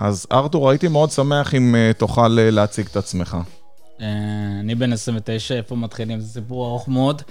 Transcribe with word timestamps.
אז 0.00 0.26
ארתור, 0.32 0.70
הייתי 0.70 0.88
מאוד 0.88 1.10
שמח 1.10 1.54
אם 1.54 1.74
אה, 1.74 1.90
תוכל 1.98 2.38
אה, 2.38 2.50
להציג 2.50 2.86
את 2.86 2.96
עצמך. 2.96 3.36
אה, 4.00 4.06
אני 4.60 4.74
בן 4.74 4.92
29, 4.92 5.54
איפה 5.54 5.76
מתחילים? 5.76 6.20
זה 6.20 6.32
סיפור 6.32 6.66
ארוך 6.66 6.88
מאוד. 6.88 7.22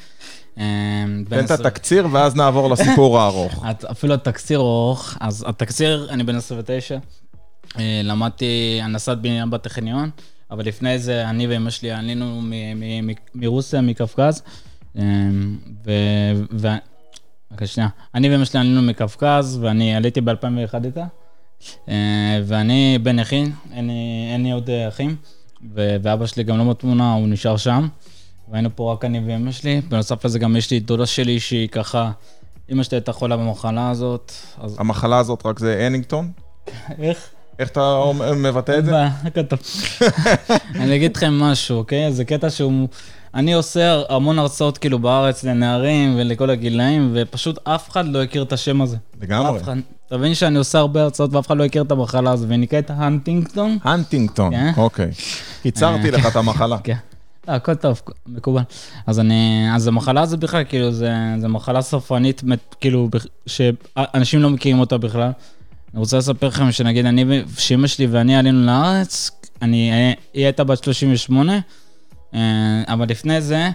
תן 0.55 1.45
את 1.45 1.51
התקציר 1.51 2.07
ואז 2.11 2.35
נעבור 2.35 2.69
לסיפור 2.69 3.19
הארוך. 3.21 3.65
אפילו 3.91 4.13
התקציר 4.13 4.59
ארוך. 4.59 5.17
אז 5.19 5.45
התקציר, 5.47 6.07
אני 6.09 6.23
בן 6.23 6.35
29. 6.35 6.97
למדתי 8.03 8.79
הנדסת 8.83 9.17
בניין 9.17 9.49
בטכניון, 9.49 10.09
אבל 10.51 10.65
לפני 10.65 10.99
זה 10.99 11.29
אני 11.29 11.47
ואמא 11.47 11.69
שלי 11.69 11.91
עלינו 11.91 12.41
מרוסיה, 13.35 13.81
מקווקז. 13.81 14.41
ו... 15.85 16.67
רק 17.51 17.65
שנייה. 17.65 17.89
אני 18.15 18.29
ואמא 18.29 18.45
שלי 18.45 18.59
עלינו 18.59 18.81
מקווקז, 18.81 19.59
ואני 19.61 19.95
עליתי 19.95 20.21
ב-2001 20.21 20.85
איתה. 20.85 21.05
אה, 21.89 22.41
ואני 22.45 22.99
בן 23.03 23.19
נכין, 23.19 23.51
אין 23.73 24.43
לי 24.43 24.51
עוד 24.51 24.69
אה, 24.69 24.87
אחים, 24.87 25.15
ואבא 25.73 26.25
שלי 26.25 26.43
גם 26.43 26.57
לא 26.57 26.63
בתמונה, 26.63 27.13
הוא 27.13 27.27
נשאר 27.27 27.57
שם. 27.57 27.87
והיינו 28.51 28.69
פה 28.75 28.93
רק 28.93 29.05
אני 29.05 29.21
ואמא 29.25 29.51
שלי. 29.51 29.81
בנוסף 29.89 30.25
לזה 30.25 30.39
גם 30.39 30.55
יש 30.55 30.71
לי 30.71 30.79
דודה 30.79 31.05
שלי 31.05 31.39
שהיא 31.39 31.67
ככה, 31.67 32.11
אמא 32.71 32.83
שלי 32.83 32.97
הייתה 32.97 33.11
חולה 33.11 33.37
במחלה 33.37 33.89
הזאת. 33.89 34.31
אז... 34.61 34.75
המחלה 34.79 35.17
הזאת 35.17 35.45
רק 35.45 35.59
זה 35.59 35.85
הנינגטון? 35.85 36.31
איך? 36.99 37.29
איך 37.59 37.69
אתה 37.69 38.03
מבטא 38.35 38.77
את 38.77 38.85
זה? 38.85 38.91
אני 40.81 40.95
אגיד 40.95 41.17
לכם 41.17 41.33
משהו, 41.33 41.77
אוקיי? 41.77 42.11
זה 42.11 42.25
קטע 42.25 42.49
שהוא... 42.49 42.87
אני 43.33 43.53
עושה 43.53 44.01
המון 44.09 44.39
הרצאות 44.39 44.77
כאילו 44.77 44.99
בארץ 44.99 45.43
לנערים 45.43 46.15
ולכל 46.17 46.49
הגילאים, 46.49 47.11
ופשוט 47.13 47.59
אף 47.63 47.89
אחד 47.89 48.07
לא 48.07 48.23
הכיר 48.23 48.43
את 48.43 48.53
השם 48.53 48.81
הזה. 48.81 48.97
לגמרי. 49.21 49.59
אתה 50.07 50.17
מבין 50.17 50.35
שאני 50.35 50.57
עושה 50.57 50.79
הרבה 50.79 51.03
הרצאות 51.03 51.33
ואף 51.33 51.47
אחד 51.47 51.57
לא 51.57 51.65
הכיר 51.65 51.81
את 51.81 51.91
המחלה 51.91 52.31
הזו, 52.31 52.45
ונקראת 52.49 52.91
הנטינגטון. 52.93 53.77
הנטינגטון, 53.83 54.53
אוקיי. 54.77 55.11
קיצרתי 55.61 56.11
לך 56.11 56.25
את 56.25 56.35
המחלה. 56.35 56.77
כן. 56.83 56.95
אה, 57.49 57.55
הכל 57.55 57.75
טוב, 57.75 58.01
מקובל. 58.27 58.61
אז 59.07 59.19
אני, 59.19 59.67
אז 59.75 59.87
המחלה 59.87 60.21
הזו 60.21 60.37
בכלל, 60.37 60.63
כאילו, 60.63 60.91
זה, 60.91 61.13
זה 61.39 61.47
מחלה 61.47 61.81
סופנית, 61.81 62.41
כאילו, 62.79 63.09
שאנשים 63.45 64.41
לא 64.41 64.49
מכירים 64.49 64.79
אותה 64.79 64.97
בכלל. 64.97 65.31
אני 65.93 65.99
רוצה 65.99 66.17
לספר 66.17 66.47
לכם 66.47 66.71
שנגיד, 66.71 67.05
אני, 67.05 67.43
שאמא 67.57 67.87
שלי 67.87 68.07
ואני 68.07 68.37
עלינו 68.37 68.65
לארץ, 68.65 69.31
אני, 69.61 69.91
היא 70.33 70.45
הייתה 70.45 70.63
בת 70.63 70.83
38, 70.83 71.53
אה, 71.53 71.59
אבל 72.87 73.07
לפני 73.09 73.41
זה, 73.41 73.69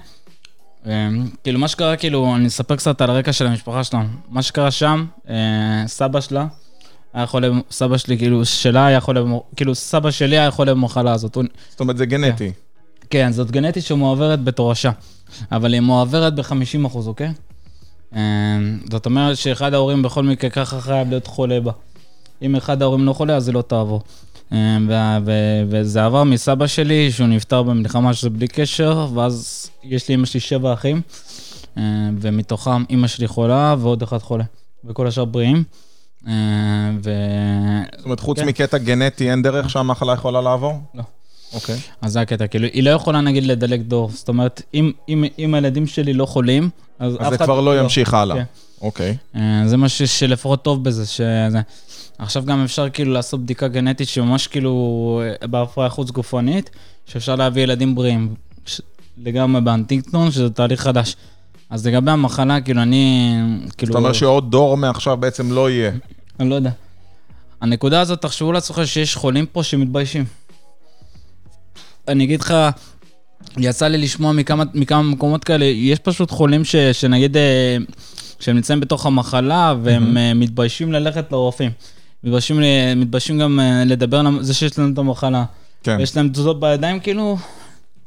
אה, 0.87 1.09
כאילו, 1.45 1.59
מה 1.59 1.69
שקרה, 1.69 1.97
כאילו, 1.97 2.37
אני 2.37 2.47
אספר 2.47 2.77
קצת 2.77 3.01
על 3.01 3.11
הרקע 3.11 3.33
של 3.33 3.47
המשפחה 3.47 3.85
שלנו. 3.85 4.09
מה 4.29 4.43
שקרה 4.43 4.71
שם, 4.71 5.07
אה, 5.29 5.85
סבא 5.87 6.21
שלה 6.21 6.47
היה 7.15 7.27
חולה, 7.27 7.49
סבא 7.71 7.97
שלי, 7.97 8.19
כאילו, 8.19 8.45
שלה 8.45 8.87
היה 8.87 9.01
חולה, 9.01 9.21
כאילו, 9.57 9.75
סבא 9.75 10.11
שלי 10.11 10.39
היה 10.39 10.51
חולה 10.51 10.75
במחלה 10.75 11.13
הזאת. 11.13 11.39
זאת 11.71 11.81
אומרת, 11.81 11.97
זה 11.97 12.07
גנטי. 12.07 12.53
כן, 13.01 13.09
כן 13.11 13.33
זאת 13.33 13.51
גנטית 13.51 13.85
שמועברת 13.85 14.45
בתורשה, 14.45 14.91
אבל 15.53 15.73
היא 15.73 15.81
מועברת 15.81 16.35
ב-50 16.35 16.87
אחוז, 16.87 17.09
אוקיי? 17.09 17.33
זאת 18.91 19.07
אומרת 19.07 19.37
שאחד 19.37 19.75
ההורים 19.75 20.03
בכל 20.03 20.23
מקרה 20.23 20.51
ככה 20.51 20.81
חייב 20.81 21.09
להיות 21.09 21.27
חולה 21.27 21.61
בה. 21.61 21.73
אם 22.43 22.57
אחד 22.57 22.83
ההורים 22.83 23.05
לא 23.05 23.13
חולה, 23.13 23.37
אז 23.37 23.45
זה 23.45 23.53
לא 23.53 23.63
תעבור. 23.63 24.03
וזה 25.69 26.05
עבר 26.05 26.25
מסבא 26.25 26.67
שלי, 26.67 27.13
שהוא 27.13 27.27
נפטר 27.27 27.63
במלחמה 27.63 28.15
שזה 28.15 28.31
בלי 28.31 28.49
קשר, 28.49 29.09
ואז 29.15 29.71
יש 29.85 30.09
לי 30.09 30.15
אמא 30.15 30.27
שלי 30.27 30.41
שבע 30.41 30.73
אחים, 30.73 31.01
ומתוכם 32.21 32.85
אמא 32.91 33.07
שלי 33.07 33.27
חולה 33.27 33.75
ועוד 33.79 34.03
אחד 34.03 34.19
חולה, 34.19 34.45
וכל 34.85 35.07
השאר 35.07 35.25
בריאים. 35.25 35.65
ו... 37.03 37.11
זאת 37.97 38.05
אומרת, 38.05 38.21
חוץ 38.21 38.39
כן. 38.39 38.47
מקטע 38.47 38.79
גנטי, 38.79 39.31
אין 39.31 39.43
דרך 39.43 39.71
שהמחלה 39.71 40.13
יכולה 40.13 40.41
לעבור? 40.41 40.75
לא. 40.95 41.03
אוקיי. 41.55 41.77
אז 42.03 42.13
זה 42.13 42.21
הקטע, 42.21 42.47
כאילו, 42.47 42.69
היא 42.73 42.83
לא 42.83 42.91
יכולה 42.91 43.21
נגיד 43.21 43.45
לדלג 43.45 43.83
דור, 43.83 44.11
זאת 44.15 44.29
אומרת, 44.29 44.63
אם, 44.75 44.93
אם, 45.09 45.25
אם 45.39 45.55
הילדים 45.55 45.87
שלי 45.87 46.13
לא 46.13 46.27
חולים, 46.27 46.71
אז, 46.99 47.17
אז 47.21 47.31
זה 47.31 47.39
כבר 47.39 47.61
לא 47.61 47.81
ימשיך 47.81 48.15
הלאה. 48.15 48.37
כן. 48.37 48.43
אוקיי. 48.83 49.17
זה 49.67 49.77
מה 49.77 49.89
שלפחות 49.89 50.63
טוב 50.63 50.85
בזה, 50.85 51.07
שזה... 51.07 51.61
עכשיו 52.23 52.45
גם 52.45 52.65
אפשר 52.65 52.89
כאילו 52.89 53.13
לעשות 53.13 53.41
בדיקה 53.41 53.69
גנטית 53.69 54.09
שממש 54.09 54.47
כאילו 54.47 55.23
בהפריה 55.51 55.89
חוץ 55.89 56.11
גופנית, 56.11 56.71
שאפשר 57.07 57.37
להביא 57.37 57.63
ילדים 57.63 57.95
בריאים. 57.95 58.35
ש... 58.67 58.81
לגמרי 59.19 59.61
באנטינגטון, 59.61 60.31
שזה 60.31 60.51
תהליך 60.51 60.81
חדש. 60.81 61.17
אז 61.71 61.87
לגבי 61.87 62.11
המחלה, 62.11 62.61
כאילו 62.61 62.83
אני, 62.83 63.35
כאילו... 63.77 63.93
זאת 63.93 64.01
אומרת 64.01 64.15
שעוד 64.15 64.51
דור 64.51 64.77
מעכשיו 64.77 65.17
בעצם 65.17 65.53
לא 65.53 65.71
יהיה. 65.71 65.93
אני 66.41 66.51
לא 66.51 66.55
יודע. 66.55 66.71
הנקודה 67.61 68.01
הזאת, 68.01 68.23
תחשבו 68.23 68.53
לעצמכם 68.53 68.87
שיש 68.87 69.17
חולים 69.17 69.47
פה 69.47 69.63
שמתביישים. 69.63 70.25
אני 72.09 72.25
אגיד 72.25 72.41
לך, 72.41 72.55
יצא 73.59 73.89
לי 73.89 73.99
לשמוע 73.99 74.33
מכמה, 74.33 74.65
מכמה 74.75 75.03
מקומות 75.03 75.45
כאלה, 75.45 75.65
יש 75.65 75.99
פשוט 75.99 76.31
חולים 76.31 76.65
ש, 76.65 76.77
שנגיד, 76.77 77.37
אה, 77.37 77.77
שהם 78.41 78.57
נמצאים 78.57 78.81
בתוך 78.81 79.07
המחלה 79.07 79.75
והם 79.83 80.17
mm-hmm. 80.17 80.35
מתביישים 80.35 80.93
ללכת 80.93 81.33
לרופאים. 81.33 81.71
מתביישים, 82.25 82.61
מתביישים 82.97 83.39
גם 83.39 83.61
אה, 83.61 83.85
לדבר 83.87 84.19
על 84.19 84.27
זה 84.41 84.55
שיש 84.55 84.79
לנו 84.79 84.93
את 84.93 84.99
המחלה. 84.99 85.45
כן. 85.83 85.97
ויש 85.99 86.17
להם 86.17 86.29
תזוזות 86.29 86.61
בידיים, 86.61 87.01
כאילו... 87.01 87.37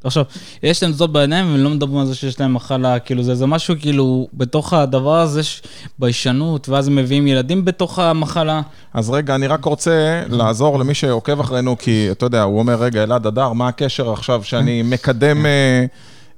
עכשיו, 0.04 0.24
יש 0.64 0.84
להם 0.84 0.92
תזוזות 0.92 1.14
בידיים 1.14 1.52
והם 1.52 1.64
לא 1.64 1.70
מדברים 1.70 2.00
על 2.00 2.06
זה 2.06 2.16
שיש 2.16 2.40
להם 2.40 2.54
מחלה, 2.54 3.00
כאילו 3.00 3.24
זה, 3.24 3.36
זה 3.36 3.46
משהו 3.46 3.76
כאילו, 3.80 4.28
בתוך 4.34 4.74
הדבר 4.74 5.16
הזה 5.16 5.40
יש 5.40 5.64
ביישנות, 6.00 6.70
ואז 6.70 6.88
הם 6.88 6.96
מביאים 6.96 7.28
ילדים 7.28 7.66
בתוך 7.66 8.00
המחלה. 8.00 8.62
אז 8.94 9.10
רגע, 9.10 9.36
אני 9.36 9.48
רק 9.48 9.66
רוצה 9.66 10.24
לעזור 10.30 10.80
למי 10.80 10.94
שעוקב 10.94 11.40
אחרינו, 11.40 11.78
כי 11.78 12.08
אתה 12.12 12.26
יודע, 12.26 12.44
הוא 12.44 12.60
אומר, 12.60 12.76
רגע, 12.76 13.04
אלעד 13.04 13.28
אדר, 13.28 13.54
מה 13.54 13.68
הקשר 13.68 14.12
עכשיו 14.12 14.44
שאני 14.44 14.82
מקדם... 14.84 15.46
אה, 15.46 15.86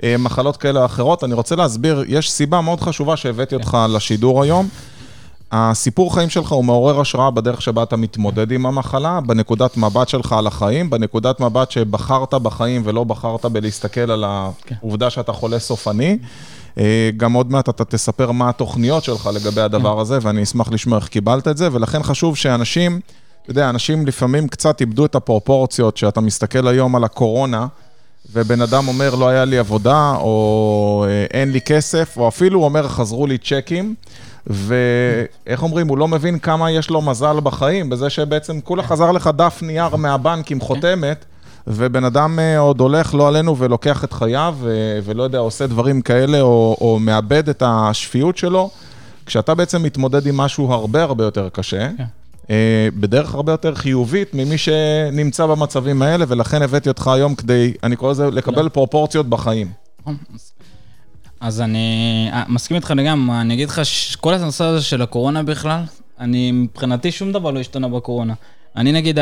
אה, 0.04 0.16
מחלות 0.20 0.58
כאלה 0.58 0.80
או 0.80 0.86
אחרות. 0.86 1.24
אני 1.24 1.34
רוצה 1.34 1.56
להסביר, 1.56 2.04
יש 2.08 2.32
סיבה 2.32 2.62
מאוד 2.62 2.82
חשובה 2.82 3.18
שהבאתי 3.18 3.56
אותך 3.56 3.78
לשידור 3.90 4.44
היום. 4.44 4.70
הסיפור 5.52 6.14
חיים 6.14 6.30
שלך 6.30 6.52
הוא 6.52 6.66
מעורר 6.66 7.02
השראה 7.02 7.32
בדרך 7.32 7.62
שבה 7.62 7.84
אתה 7.84 7.96
מתמודד 7.96 8.52
עם 8.52 8.66
המחלה, 8.66 9.20
בנקודת 9.22 9.78
מבט 9.78 10.10
שלך 10.10 10.34
על 10.34 10.48
החיים, 10.48 10.90
בנקודת 10.90 11.40
מבט 11.40 11.72
שבחרת 11.72 12.34
בחיים 12.34 12.82
ולא 12.86 13.04
בחרת 13.04 13.46
בלהסתכל 13.46 14.12
על 14.12 14.26
העובדה 14.28 15.10
שאתה 15.10 15.34
חולה 15.34 15.60
סופני. 15.60 16.18
אה, 16.80 17.10
גם 17.18 17.34
עוד 17.34 17.52
מעט 17.52 17.70
אתה 17.70 17.86
תספר 17.86 18.32
מה 18.32 18.50
התוכניות 18.50 19.04
שלך 19.04 19.30
לגבי 19.34 19.62
הדבר 19.62 20.00
הזה, 20.00 20.18
ואני 20.22 20.44
אשמח 20.44 20.72
לשמוע 20.72 20.98
איך 20.98 21.08
קיבלת 21.08 21.48
את 21.48 21.58
זה, 21.58 21.70
ולכן 21.72 22.04
חשוב 22.04 22.38
שאנשים, 22.38 23.00
אתה 23.44 23.52
יודע, 23.52 23.70
אנשים 23.70 24.08
לפעמים 24.08 24.48
קצת 24.48 24.82
איבדו 24.82 25.06
את 25.06 25.16
הפרופורציות, 25.16 25.98
שאתה 25.98 26.22
מסתכל 26.22 26.68
היום 26.68 26.96
על 26.96 27.04
הקורונה, 27.04 27.68
ובן 28.34 28.62
אדם 28.62 28.88
אומר, 28.88 29.16
לא 29.16 29.28
היה 29.28 29.46
לי 29.46 29.58
עבודה, 29.58 30.14
או 30.20 31.06
אה, 31.08 31.26
אין 31.40 31.52
לי 31.52 31.62
כסף, 31.62 32.18
או 32.18 32.28
אפילו 32.28 32.64
אומר, 32.64 32.88
חזרו 32.88 33.28
לי 33.28 33.38
צ'קים. 33.38 33.96
ואיך 34.50 35.64
אומרים, 35.64 35.88
הוא 35.88 35.98
לא 35.98 36.08
מבין 36.08 36.40
כמה 36.40 36.72
יש 36.72 36.90
לו 36.90 37.02
מזל 37.02 37.40
בחיים, 37.40 37.90
בזה 37.90 38.10
שבעצם 38.10 38.62
כולה 38.62 38.84
חזר 38.84 39.12
לך 39.12 39.30
דף 39.36 39.60
נייר 39.62 39.96
מהבנק 39.96 40.52
עם 40.52 40.60
חותמת, 40.60 41.26
ובן 41.68 42.04
אדם 42.04 42.40
אה, 42.40 42.60
עוד 42.60 42.80
הולך, 42.80 43.16
לא 43.16 43.28
עלינו, 43.28 43.58
ולוקח 43.58 44.04
את 44.04 44.14
חייו, 44.14 44.56
ו- 44.60 45.00
ולא 45.04 45.24
יודע, 45.24 45.38
עושה 45.38 45.68
דברים 45.68 46.02
כאלה, 46.02 46.42
או, 46.42 46.78
או 46.82 47.00
מאבד 47.00 47.50
את 47.50 47.64
השפיות 47.66 48.38
שלו, 48.38 48.70
כשאתה 49.26 49.56
בעצם 49.56 49.84
מתמודד 49.84 50.28
עם 50.28 50.38
משהו 50.38 50.74
הרבה 50.74 51.04
הרבה 51.04 51.24
יותר 51.24 51.50
קשה. 51.50 51.90
כן. 51.98 52.04
אה, 52.50 52.88
בדרך 53.00 53.36
הרבה 53.36 53.52
יותר 53.52 53.76
חיובית 53.76 54.34
ממי 54.34 54.58
שנמצא 54.58 55.46
במצבים 55.46 56.02
האלה, 56.02 56.26
ולכן 56.28 56.62
הבאתי 56.62 56.90
אותך 56.90 57.08
היום 57.08 57.36
כדי, 57.36 57.74
אני 57.84 57.96
קורא 57.96 58.12
לזה, 58.12 58.32
לקבל 58.32 58.64
לא. 58.64 58.70
פרופורציות 58.70 59.30
בחיים. 59.30 59.68
נכון. 60.02 60.18
אז 61.40 61.62
אני 61.62 62.30
אה, 62.34 62.44
מסכים 62.48 62.76
איתך 62.76 62.94
לגמרי, 62.98 63.42
אני 63.42 63.54
אגיד 63.54 63.70
לך 63.70 63.86
שכל 63.86 64.34
הנושא 64.34 64.64
הזה 64.64 64.82
של 64.82 65.02
הקורונה 65.02 65.44
בכלל, 65.44 65.82
אני 66.20 66.52
מבחינתי 66.52 67.12
שום 67.12 67.32
דבר 67.32 67.52
לא 67.52 67.60
השתנה 67.60 67.88
בקורונה. 67.88 68.34
אני 68.76 68.92
נגיד, 68.92 69.20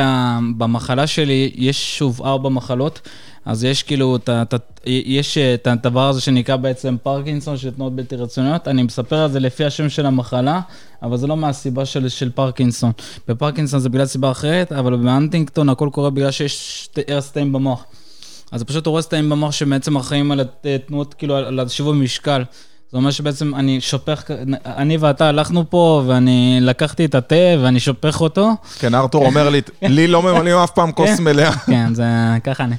במחלה 0.58 1.08
שלי, 1.08 1.52
יש 1.56 1.98
שוב 1.98 2.22
ארבע 2.24 2.50
מחלות, 2.50 3.02
אז 3.46 3.64
יש 3.64 3.84
כאילו, 3.84 4.18
ת, 4.18 4.30
ת, 4.30 4.54
יש 4.86 5.38
אה, 5.38 5.54
את 5.54 5.68
הדבר 5.68 6.10
הזה 6.10 6.22
שנקרא 6.22 6.56
בעצם 6.56 6.96
פרקינסון, 7.04 7.58
של 7.58 7.72
תנועות 7.72 7.96
בלתי 7.96 8.16
רצוניות, 8.16 8.68
אני 8.68 8.84
מספר 8.84 9.16
על 9.16 9.32
זה 9.32 9.40
לפי 9.40 9.66
השם 9.66 9.90
של 9.90 10.06
המחלה, 10.06 10.60
אבל 11.04 11.18
זה 11.18 11.28
לא 11.28 11.38
מהסיבה 11.38 11.86
של, 11.86 12.10
של 12.10 12.30
פרקינסון. 12.30 12.92
בפרקינסון 13.28 13.80
זה 13.80 13.90
בגלל 13.90 14.06
סיבה 14.06 14.32
אחרת, 14.32 14.72
אבל 14.72 14.96
באנטינגטון 14.96 15.70
הכל 15.70 15.90
קורה 15.92 16.10
בגלל 16.10 16.32
שיש 16.32 16.90
הרס 17.08 17.32
במוח. 17.38 17.86
אז 18.52 18.60
זה 18.60 18.66
פשוט 18.66 18.86
הורס 18.86 19.08
תאים 19.08 19.30
במוח 19.30 19.52
שבעצם 19.52 19.96
אחראים 19.96 20.32
על 20.32 20.42
התנועות, 20.76 21.14
כאילו, 21.14 21.36
על 21.36 21.60
השיווי 21.60 21.98
משקל. 21.98 22.44
זה 22.92 22.98
אומר 22.98 23.12
שבעצם 23.12 23.56
אני 23.56 23.82
שופך, 23.82 24.24
אני 24.66 24.98
ואתה 24.98 25.30
הלכנו 25.30 25.70
פה, 25.70 26.04
ואני 26.08 26.58
לקחתי 26.62 27.06
את 27.06 27.16
התה 27.16 27.36
ואני 27.62 27.80
שופך 27.80 28.22
אותו. 28.22 28.52
כן, 28.80 28.96
ארתור 28.96 29.26
אומר 29.26 29.50
לי, 29.50 29.62
לי 29.82 30.08
לא 30.08 30.22
ממלאים 30.22 30.58
אף 30.58 30.72
פעם 30.72 30.92
כוס 30.92 31.10
כן. 31.18 31.24
מלאה. 31.24 31.52
כן, 31.66 31.94
זה 31.94 32.06
ככה 32.44 32.64
אני. 32.64 32.76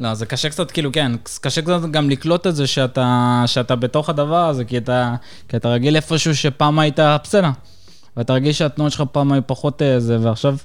לא, 0.00 0.14
זה 0.14 0.26
קשה 0.26 0.48
קצת, 0.48 0.70
כאילו, 0.70 0.92
כן, 0.92 1.12
קשה 1.40 1.62
קצת 1.62 1.80
גם 1.90 2.10
לקלוט 2.10 2.46
את 2.46 2.56
זה 2.56 2.66
שאתה, 2.66 3.42
שאתה 3.46 3.76
בתוך 3.76 4.08
הדבר 4.08 4.48
הזה, 4.48 4.64
כי 4.64 4.78
אתה, 4.78 5.14
כי 5.48 5.56
אתה 5.56 5.68
רגיל 5.68 5.96
איפשהו 5.96 6.34
שפעם 6.34 6.78
היית 6.78 6.98
בסדר. 7.24 7.50
ואתה 8.16 8.32
רגיל 8.32 8.52
שהתנועות 8.52 8.92
שלך 8.92 9.02
פעם 9.12 9.32
היו 9.32 9.42
פחות 9.46 9.82
זה, 9.98 10.18
ועכשיו 10.20 10.56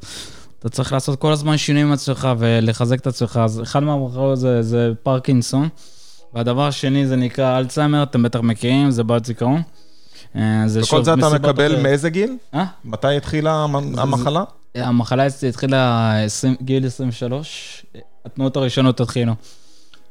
אתה 0.60 0.70
צריך 0.70 0.94
לעשות 0.94 1.20
כל 1.20 1.32
הזמן 1.32 1.58
שינויים 1.58 1.88
עם 1.88 1.94
עצמך 1.94 2.28
ולחזק 2.38 3.00
את 3.00 3.08
עצמך. 3.08 3.40
אז 3.44 3.62
אחד 3.62 3.84
מהמחלות 3.84 4.40
זה, 4.40 4.62
זה 4.62 4.92
פרקינסון, 5.04 5.70
והדבר 6.34 6.68
השני 6.68 7.08
זה 7.08 7.16
נקרא 7.16 7.58
אלצהיימר, 7.58 8.04
אתם 8.04 8.24
בטח 8.24 8.40
מכירים, 8.40 8.92
זה 8.92 9.04
בעיות 9.04 9.26
זיכרון. 9.26 9.62
אה, 10.36 10.66
וכל 10.74 11.04
זה 11.04 11.14
אתה 11.14 11.30
מקבל 11.30 11.82
מאיזה 11.82 12.10
גיל? 12.10 12.38
אה? 12.54 12.66
מתי 12.86 13.18
התחילה 13.18 13.66
המחלה? 13.98 14.44
המחלה 14.76 15.28
התחילה 15.50 16.14
גיל 16.62 16.86
23, 16.86 17.86
התנועות 18.26 18.56
הראשונות 18.56 19.00
התחילו. 19.00 19.34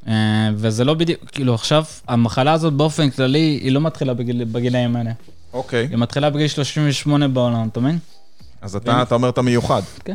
אה, 0.09 0.51
וזה 0.55 0.85
לא 0.85 0.95
בדיוק, 0.95 1.25
כאילו 1.25 1.55
עכשיו, 1.55 1.85
המחלה 2.09 2.53
הזאת 2.53 2.73
באופן 2.73 3.11
כללי, 3.11 3.61
היא 3.63 3.73
לא 3.73 3.81
מתחילה 3.81 4.15
בגיל, 4.15 4.45
בגילאים 4.45 4.97
האלה. 4.97 5.11
אוקיי. 5.53 5.87
היא 5.91 5.99
מתחילה 5.99 6.31
בגיל 6.31 6.49
38 6.49 7.29
בעולם, 7.29 7.69
אתה 7.69 7.81
מבין? 7.81 7.99
אז 8.63 8.77
אתה, 8.77 9.03
אתה 9.03 9.15
אומר 9.15 9.29
אתה 9.29 9.43
מיוחד. 9.43 9.83
כן. 10.05 10.15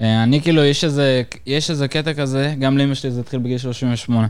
אה, 0.00 0.22
אני 0.22 0.42
כאילו, 0.42 0.64
יש 0.64 0.84
איזה, 0.84 1.22
יש 1.46 1.70
איזה 1.70 1.88
קטע 1.88 2.14
כזה, 2.14 2.54
גם 2.58 2.78
לאמא 2.78 2.94
שלי 2.94 3.10
זה 3.10 3.20
התחיל 3.20 3.40
בגיל 3.40 3.58
38. 3.58 4.26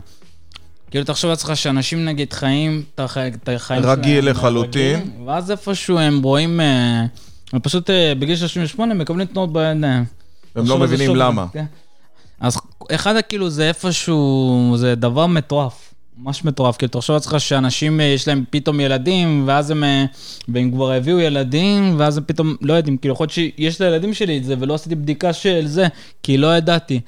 כאילו, 0.91 1.05
תחשוב 1.05 1.29
לעצמך 1.29 1.57
שאנשים 1.57 2.05
נגיד 2.05 2.33
חיים 2.33 2.83
את 2.95 2.99
החיים 2.99 3.81
שלהם. 3.83 3.99
רגיל 3.99 4.29
לחלוטין. 4.29 5.11
ואז 5.25 5.51
איפשהו 5.51 5.99
הם 5.99 6.23
רואים, 6.23 6.61
אה, 6.61 7.05
הם 7.53 7.59
פשוט 7.59 7.89
בגיל 8.19 8.35
38 8.35 8.93
מקבלים 8.93 9.27
תנועות 9.27 9.53
בידיים. 9.53 10.05
הם 10.55 10.65
לא 10.65 10.77
מבינים 10.77 11.15
למה. 11.15 11.45
כן. 11.53 11.65
אז 12.39 12.57
אחד, 12.91 13.15
כאילו, 13.29 13.49
זה 13.49 13.67
איפשהו, 13.67 14.73
זה 14.77 14.95
דבר 14.95 15.27
מטורף. 15.27 15.88
ממש 16.23 16.45
מטורף, 16.45 16.77
כאילו, 16.77 16.89
תחשוב 16.89 17.13
לעצמך 17.13 17.39
שאנשים, 17.39 18.01
אה, 18.01 18.05
יש 18.05 18.27
להם 18.27 18.43
פתאום 18.49 18.79
ילדים, 18.79 19.43
ואז 19.47 19.71
הם, 19.71 19.83
אה, 19.83 20.05
והם 20.47 20.71
כבר 20.71 20.91
הביאו 20.91 21.19
ילדים, 21.19 21.95
ואז 21.97 22.17
הם 22.17 22.23
פתאום 22.27 22.55
לא 22.61 22.73
יודעים, 22.73 22.97
כאילו, 22.97 23.13
יכול 23.13 23.23
להיות 23.23 23.31
שיש 23.31 23.81
לילדים 23.81 24.13
שלי 24.13 24.37
את 24.37 24.43
זה, 24.43 24.55
ולא 24.59 24.73
עשיתי 24.73 24.95
בדיקה 24.95 25.33
של 25.33 25.67
זה, 25.67 25.87
כי 26.23 26.37
לא 26.37 26.57
ידעתי. 26.57 26.99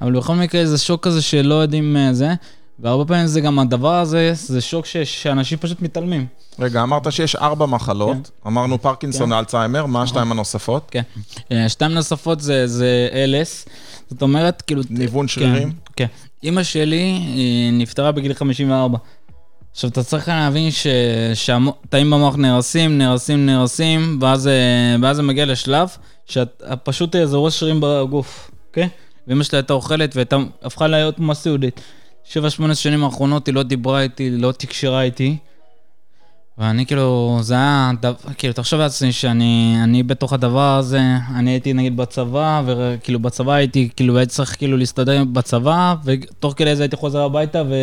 אבל 0.00 0.12
בכל 0.12 0.34
מקרה, 0.34 0.66
זה 0.66 0.78
שוק 0.78 1.04
כזה 1.04 1.22
שלא 1.22 1.54
יודעים 1.54 1.96
אה, 1.96 2.14
זה, 2.14 2.34
והרבה 2.78 3.04
פעמים 3.04 3.26
זה 3.26 3.40
גם 3.40 3.58
הדבר 3.58 3.94
הזה, 3.94 4.32
זה 4.34 4.60
שוק 4.60 4.86
ש, 4.86 4.96
שאנשים 4.96 5.58
פשוט 5.58 5.82
מתעלמים. 5.82 6.26
רגע, 6.58 6.82
אמרת 6.82 7.12
שיש 7.12 7.36
ארבע 7.36 7.66
מחלות, 7.66 8.16
כן. 8.16 8.48
אמרנו 8.48 8.82
פרקינסון, 8.82 9.30
כן. 9.30 9.38
אלצהיימר, 9.38 9.86
מה 9.86 10.02
השתיים 10.02 10.24
נכון. 10.24 10.36
הנוספות? 10.36 10.90
כן, 10.90 11.02
שתיים 11.68 11.92
נוספות 11.92 12.40
זה, 12.40 12.66
זה 12.66 13.08
אלס, 13.12 13.68
זאת 14.10 14.22
אומרת, 14.22 14.62
כאילו... 14.62 14.82
ניוון 14.90 15.28
שרירים? 15.28 15.70
כן, 15.70 15.76
כן. 15.96 16.06
אימא 16.42 16.62
שלי 16.62 17.20
היא 17.34 17.72
נפטרה 17.72 18.12
בגיל 18.12 18.34
54. 18.34 18.98
עכשיו, 19.72 19.90
אתה 19.90 20.02
צריך 20.02 20.28
להבין 20.28 20.68
שתאים 21.34 22.10
במוח 22.10 22.36
נהרסים, 22.36 22.98
נהרסים, 22.98 23.46
נהרסים, 23.46 24.18
ואז, 24.20 24.48
אה, 24.48 25.14
זה 25.14 25.22
מגיע 25.22 25.46
לשלב 25.46 25.88
שפשוט 26.26 27.16
זה 27.24 27.36
ראש 27.36 27.60
שרירים 27.60 27.80
בגוף, 27.82 28.50
אוקיי? 28.68 28.88
ואמא 29.28 29.44
שלי 29.44 29.58
הייתה 29.58 29.72
אוכלת 29.72 30.16
והייתה 30.16 30.36
הפכה 30.62 30.86
להיות. 31.58 31.80
שבע, 32.24 32.50
שמונה 32.50 32.74
שנים 32.74 33.04
האחרונות 33.04 33.46
היא 33.46 33.54
לא 33.54 33.62
דיברה 33.62 34.02
איתי, 34.02 34.30
לא 34.30 34.52
תקשרה 34.52 35.02
איתי. 35.02 35.36
ואני 36.58 36.86
כאילו, 36.86 37.38
זה 37.42 37.54
היה, 37.54 37.90
כאילו, 38.38 38.54
תחשוב 38.54 38.80
לעצמי 38.80 39.12
שאני 39.12 40.02
בתוך 40.06 40.32
הדבר 40.32 40.76
הזה, 40.78 41.00
אני 41.34 41.50
הייתי 41.50 41.72
נגיד 41.72 41.96
בצבא, 41.96 42.62
וכאילו 42.66 43.18
בצבא 43.18 43.52
הייתי, 43.52 43.88
כאילו 43.96 44.18
הייתי 44.18 44.32
צריך 44.32 44.56
כאילו 44.56 44.76
להסתדר 44.76 45.24
בצבא, 45.24 45.94
ותוך 46.04 46.54
כדי 46.56 46.76
זה 46.76 46.82
הייתי 46.82 46.96
חוזר 46.96 47.22
הביתה, 47.22 47.62
ו... 47.68 47.74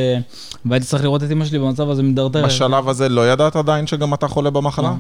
והייתי 0.65 0.85
צריך 0.85 1.03
לראות 1.03 1.23
את 1.23 1.31
אמא 1.31 1.45
שלי 1.45 1.59
במצב 1.59 1.89
הזה 1.89 2.03
מידרדר. 2.03 2.45
בשלב 2.45 2.89
הזה 2.89 3.09
לא 3.09 3.31
ידעת 3.31 3.55
עדיין 3.55 3.87
שגם 3.87 4.13
אתה 4.13 4.27
חולה 4.27 4.49
במחלה? 4.49 4.89
לא, 4.89 4.95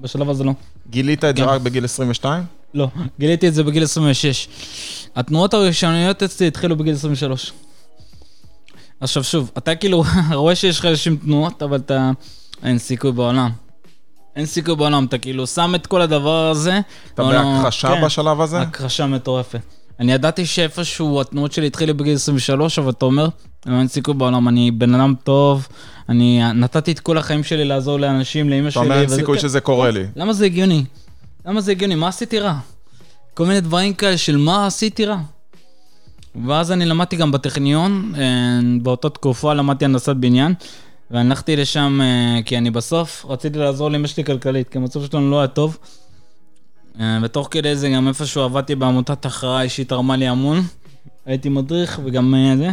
בשלב 0.00 0.30
הזה 0.30 0.44
לא. 0.44 0.52
גילית 0.90 1.24
את 1.24 1.36
זה 1.36 1.42
כן. 1.42 1.48
רק 1.48 1.60
בגיל 1.60 1.84
22? 1.84 2.44
לא, 2.74 2.88
גיליתי 3.18 3.48
את 3.48 3.54
זה 3.54 3.62
בגיל 3.64 3.82
26. 3.82 4.48
התנועות 5.16 5.54
הראשוניות 5.54 6.22
אצלי 6.22 6.46
התחילו 6.46 6.76
בגיל 6.76 6.94
23. 6.94 7.52
עכשיו 9.00 9.24
שוב, 9.24 9.50
אתה 9.58 9.74
כאילו 9.74 10.04
רואה 10.34 10.54
שיש 10.54 10.78
לך 10.78 10.84
איזשהם 10.84 11.16
תנועות, 11.16 11.62
אבל 11.62 11.76
אתה... 11.76 12.10
אין 12.62 12.78
סיכוי 12.78 13.12
בעולם. 13.12 13.50
אין 14.36 14.46
סיכוי 14.46 14.76
בעולם, 14.76 15.04
אתה 15.04 15.18
כאילו 15.18 15.46
שם 15.46 15.72
את 15.74 15.86
כל 15.86 16.02
הדבר 16.02 16.50
הזה. 16.50 16.80
אתה 17.14 17.22
בהכחשה 17.22 17.88
כן, 17.88 18.04
בשלב 18.04 18.40
הזה? 18.40 18.60
הכחשה 18.60 19.06
מטורפת. 19.06 19.60
אני 20.00 20.12
ידעתי 20.12 20.46
שאיפשהו 20.46 21.20
התנועות 21.20 21.52
שלי 21.52 21.66
התחילו 21.66 21.96
בגיל 21.96 22.14
23, 22.14 22.78
אבל 22.78 22.90
אתה 22.90 23.04
אומר, 23.04 23.28
אין 23.66 23.88
סיכוי 23.88 24.14
בעולם, 24.14 24.48
אני 24.48 24.70
בן 24.70 24.94
אדם 24.94 25.14
טוב, 25.24 25.68
אני 26.08 26.52
נתתי 26.54 26.92
את 26.92 27.00
כל 27.00 27.18
החיים 27.18 27.44
שלי 27.44 27.64
לעזור 27.64 28.00
לאנשים, 28.00 28.50
לאמא 28.50 28.70
שלי. 28.70 28.82
אתה 28.82 28.92
אומר, 28.92 29.00
אין 29.00 29.08
סיכוי 29.08 29.38
שזה 29.38 29.60
קורה 29.60 29.90
לי. 29.90 30.04
למה 30.16 30.32
זה 30.32 30.44
הגיוני? 30.44 30.84
למה 31.46 31.60
זה 31.60 31.70
הגיוני? 31.70 31.94
מה 31.94 32.08
עשיתי 32.08 32.38
רע? 32.38 32.54
כל 33.34 33.46
מיני 33.46 33.60
דברים 33.60 33.94
כאלה 33.94 34.18
של 34.18 34.36
מה 34.36 34.66
עשיתי 34.66 35.04
רע. 35.04 35.18
ואז 36.46 36.72
אני 36.72 36.86
למדתי 36.86 37.16
גם 37.16 37.32
בטכניון, 37.32 38.12
אה, 38.18 38.22
באותה 38.82 39.08
תקופה 39.08 39.54
למדתי 39.54 39.84
הנדסת 39.84 40.16
בניין. 40.16 40.54
ואני 41.10 41.28
הלכתי 41.28 41.56
לשם 41.56 42.00
uh, 42.00 42.42
כי 42.42 42.58
אני 42.58 42.70
בסוף 42.70 43.24
רציתי 43.28 43.58
לעזור 43.58 43.90
לאמא 43.90 44.06
שלי 44.06 44.24
כלכלית, 44.24 44.68
כי 44.68 44.78
המצב 44.78 45.06
שלנו 45.06 45.30
לא 45.30 45.38
היה 45.38 45.48
טוב. 45.48 45.78
Uh, 46.94 47.00
ותוך 47.22 47.48
כדי 47.50 47.76
זה 47.76 47.90
גם 47.90 48.08
איפשהו 48.08 48.42
עבדתי 48.42 48.74
בעמותת 48.74 49.26
הכרעה 49.26 49.68
שהיא 49.68 49.86
תרמה 49.86 50.16
לי 50.16 50.28
המון. 50.28 50.62
הייתי 51.26 51.48
מדריך 51.48 52.00
וגם 52.04 52.34
uh, 52.34 52.58
זה, 52.58 52.70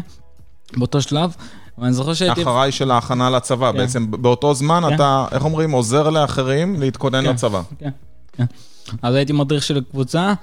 באותו 0.77 1.01
שלב. 1.01 1.35
ואני 1.77 1.93
זוכר 1.93 2.13
שהייתי... 2.13 2.41
אחריי 2.41 2.71
של 2.71 2.91
ההכנה 2.91 3.29
לצבא, 3.29 3.71
כן. 3.71 3.77
בעצם 3.77 4.11
באותו 4.11 4.53
זמן 4.53 4.83
כן. 4.89 4.95
אתה, 4.95 5.25
איך 5.31 5.45
אומרים, 5.45 5.71
עוזר 5.71 6.09
לאחרים 6.09 6.79
להתכונן 6.79 7.23
כן. 7.23 7.29
לצבא. 7.29 7.61
כן, 7.79 7.89
כן. 8.33 8.45
אז 9.01 9.15
הייתי 9.15 9.33
מדריך 9.33 9.63
של 9.63 9.81
קבוצה, 9.91 10.33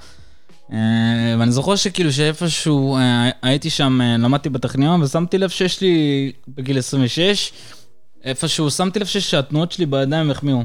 ואני 1.39 1.51
זוכר 1.51 1.75
שכאילו 1.75 2.11
שאיפשהו 2.11 2.97
הייתי 3.41 3.69
שם, 3.69 3.99
למדתי 4.01 4.49
בטכניון, 4.49 5.01
ושמתי 5.01 5.37
לב 5.37 5.49
שיש 5.49 5.81
לי 5.81 6.31
בגיל 6.47 6.77
26, 6.77 7.51
איפשהו 8.23 8.71
שמתי 8.71 8.99
לב 8.99 9.05
שהתנועות 9.05 9.71
שלי 9.71 9.85
בידיים 9.85 10.31
החמיאו. 10.31 10.63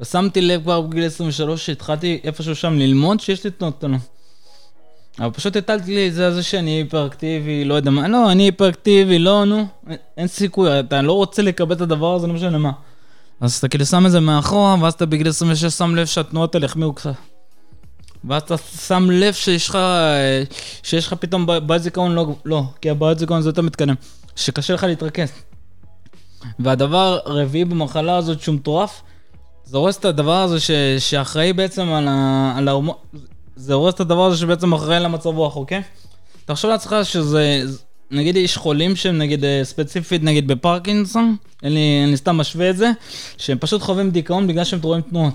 ושמתי 0.00 0.40
לב 0.40 0.62
כבר 0.62 0.80
בגיל 0.80 1.06
23 1.06 1.66
שהתחלתי 1.66 2.20
איפשהו 2.24 2.54
שם 2.54 2.78
ללמוד 2.78 3.20
שיש 3.20 3.44
לי 3.44 3.50
תנועות 3.50 3.78
קטנות. 3.78 4.00
אבל 5.18 5.30
פשוט 5.30 5.56
הטלתי 5.56 5.94
לי 5.94 6.08
את 6.08 6.14
זה, 6.14 6.34
זה 6.34 6.42
שאני 6.42 6.70
היפראקטיבי, 6.70 7.64
לא 7.64 7.74
יודע 7.74 7.90
מה, 7.90 8.08
לא, 8.08 8.32
אני 8.32 8.42
היפראקטיבי, 8.42 9.18
לא, 9.18 9.44
נו, 9.44 9.66
אין 10.16 10.26
סיכוי, 10.26 10.80
אתה 10.80 11.02
לא 11.02 11.12
רוצה 11.12 11.42
לקבל 11.42 11.74
את 11.74 11.80
הדבר 11.80 12.14
הזה, 12.14 12.26
לא 12.26 12.34
משנה 12.34 12.58
מה. 12.58 12.70
אז 13.40 13.56
אתה 13.56 13.68
כאילו 13.68 13.86
שם 13.86 14.06
את 14.06 14.10
זה 14.10 14.20
מאחורה, 14.20 14.76
ואז 14.80 14.92
אתה 14.92 15.06
בגיל 15.06 15.28
26 15.28 15.64
שם 15.64 15.94
לב 15.94 16.06
שהתנועות 16.06 16.54
האלה 16.54 16.66
החמיאו 16.66 16.92
קצת. 16.92 17.12
ואז 18.24 18.42
אתה 18.42 18.56
שם 18.56 19.10
לב 19.10 19.34
שיש 19.34 19.68
לך, 19.68 19.78
שיש 20.82 21.06
לך 21.06 21.14
פתאום 21.14 21.46
בעיית 21.66 21.82
זיכרון, 21.82 22.12
לא, 22.12 22.34
לא, 22.44 22.62
כי 22.80 22.90
הבעיית 22.90 23.18
זיכרון 23.18 23.42
זה 23.42 23.48
יותר 23.48 23.62
מתקדם, 23.62 23.94
שקשה 24.36 24.74
לך 24.74 24.84
להתרכז. 24.84 25.32
והדבר 26.58 27.18
הרביעי 27.24 27.64
במחלה 27.64 28.16
הזאת 28.16 28.40
שהוא 28.40 28.54
מטורף, 28.54 29.02
זה 29.64 29.76
הורס 29.76 29.98
את 29.98 30.04
הדבר 30.04 30.42
הזה 30.42 30.60
ש, 30.60 30.70
שאחראי 30.98 31.52
בעצם 31.52 31.88
על, 31.88 32.08
ה, 32.08 32.54
על 32.56 32.68
ההורמון, 32.68 32.94
זה 33.56 33.74
הורס 33.74 33.94
את 33.94 34.00
הדבר 34.00 34.26
הזה 34.26 34.36
שבעצם 34.36 34.72
אחראי 34.72 35.00
למצב 35.00 35.26
רוח, 35.26 35.56
אוקיי? 35.56 35.82
תחשוב 36.44 36.70
לעצמך 36.70 36.96
שזה, 37.02 37.62
נגיד 38.10 38.36
יש 38.36 38.56
חולים 38.56 38.96
שהם 38.96 39.18
נגיד 39.18 39.44
אה, 39.44 39.60
ספציפית 39.64 40.22
נגיד 40.22 40.46
בפרקינסון, 40.46 41.36
לי, 41.62 42.04
אני 42.04 42.16
סתם 42.16 42.36
משווה 42.36 42.70
את 42.70 42.76
זה, 42.76 42.90
שהם 43.36 43.58
פשוט 43.58 43.82
חווים 43.82 44.10
דיכאון 44.10 44.46
בגלל 44.46 44.64
שהם 44.64 44.80
רואים 44.82 45.02
תנועות. 45.02 45.34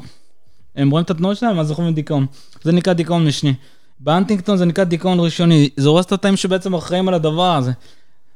הם 0.75 0.89
רואים 0.89 1.03
את 1.03 1.09
התנועות 1.09 1.37
שלהם, 1.37 1.59
אז 1.59 1.71
חווים 1.71 1.93
דיכאון. 1.93 2.25
זה 2.63 2.71
נקרא 2.71 2.93
דיכאון 2.93 3.27
משני. 3.27 3.53
בהנטינגטון 3.99 4.57
זה 4.57 4.65
נקרא 4.65 4.83
דיכאון 4.83 5.19
ראשוני, 5.19 5.69
זה 5.77 5.89
הורס 5.89 6.05
את 6.05 6.11
התאים 6.11 6.37
שבעצם 6.37 6.73
אחראים 6.73 7.07
על 7.07 7.13
הדבר 7.13 7.55
הזה. 7.55 7.71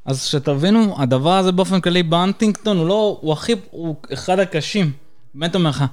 אז 0.06 0.24
שתבינו, 0.24 0.96
הדבר 1.02 1.38
הזה 1.38 1.52
באופן 1.52 1.82
כללי 1.82 2.04
בהנטינגטון 2.04 2.78
הוא 2.78 2.88
לא, 2.88 3.18
הוא 3.22 3.34
הכי, 3.34 3.56
הוא 3.72 3.96
אחד 4.14 4.40
הקשים. 4.40 4.92
באמת 5.34 5.56
אומר 5.56 5.70
לך. 5.70 5.84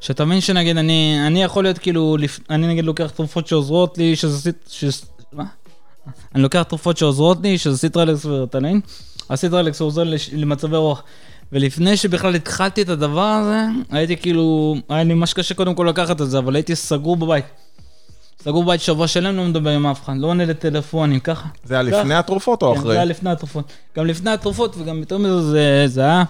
שתבין 0.00 0.40
שנגיד 0.40 0.76
אני, 0.76 1.26
אני 1.26 1.42
יכול 1.42 1.64
להיות 1.64 1.78
כאילו, 1.78 2.16
אני 2.50 2.66
נגיד 2.66 2.84
לוקח 2.84 3.10
תרופות 3.10 3.46
שעוזרות 3.46 3.98
לי, 3.98 4.16
שזה, 4.16 4.50
שזה, 4.68 5.06
מה? 5.32 5.44
אני 6.34 6.42
לוקח 6.42 6.62
תרופות 6.62 6.96
שעוזרות 6.96 7.38
לי, 7.42 7.58
שזה 7.58 7.78
ציפרלקס 7.78 8.24
וריטלין. 8.24 8.80
הסיטרלקס 9.30 9.80
עוזר 9.80 10.02
למצבי 10.32 10.76
רוח. 10.76 11.02
ולפני 11.52 11.96
שבכלל 11.96 12.34
התחלתי 12.34 12.82
את 12.82 12.88
הדבר 12.88 13.20
הזה, 13.20 13.66
הייתי 13.90 14.16
כאילו, 14.16 14.76
היה 14.88 15.04
לי 15.04 15.14
ממש 15.14 15.32
קשה 15.32 15.54
קודם 15.54 15.74
כל 15.74 15.86
לקחת 15.88 16.20
את 16.20 16.30
זה, 16.30 16.38
אבל 16.38 16.54
הייתי 16.54 16.76
סגור 16.76 17.16
בבית. 17.16 17.44
סגור 18.42 18.64
בית 18.64 18.80
שבוע 18.80 19.08
שלם, 19.08 19.36
לא 19.36 19.44
מדבר 19.44 19.70
עם 19.70 19.86
אף 19.86 20.04
אחד, 20.04 20.12
לא 20.16 20.26
עונה 20.26 20.44
לטלפונים, 20.44 21.20
ככה. 21.20 21.48
זה 21.64 21.74
היה 21.74 21.82
לפני 21.82 22.14
התרופות 22.14 22.62
או 22.62 22.72
כן, 22.74 22.80
אחרי? 22.80 22.92
זה 22.92 22.96
היה 22.96 23.04
לפני 23.04 23.30
התרופות. 23.30 23.72
גם 23.96 24.06
לפני 24.06 24.30
התרופות, 24.30 24.76
וגם 24.78 24.98
יותר 24.98 25.18
מזה, 25.18 25.40
זה, 25.40 25.84
זה 25.86 26.00
היה... 26.00 26.24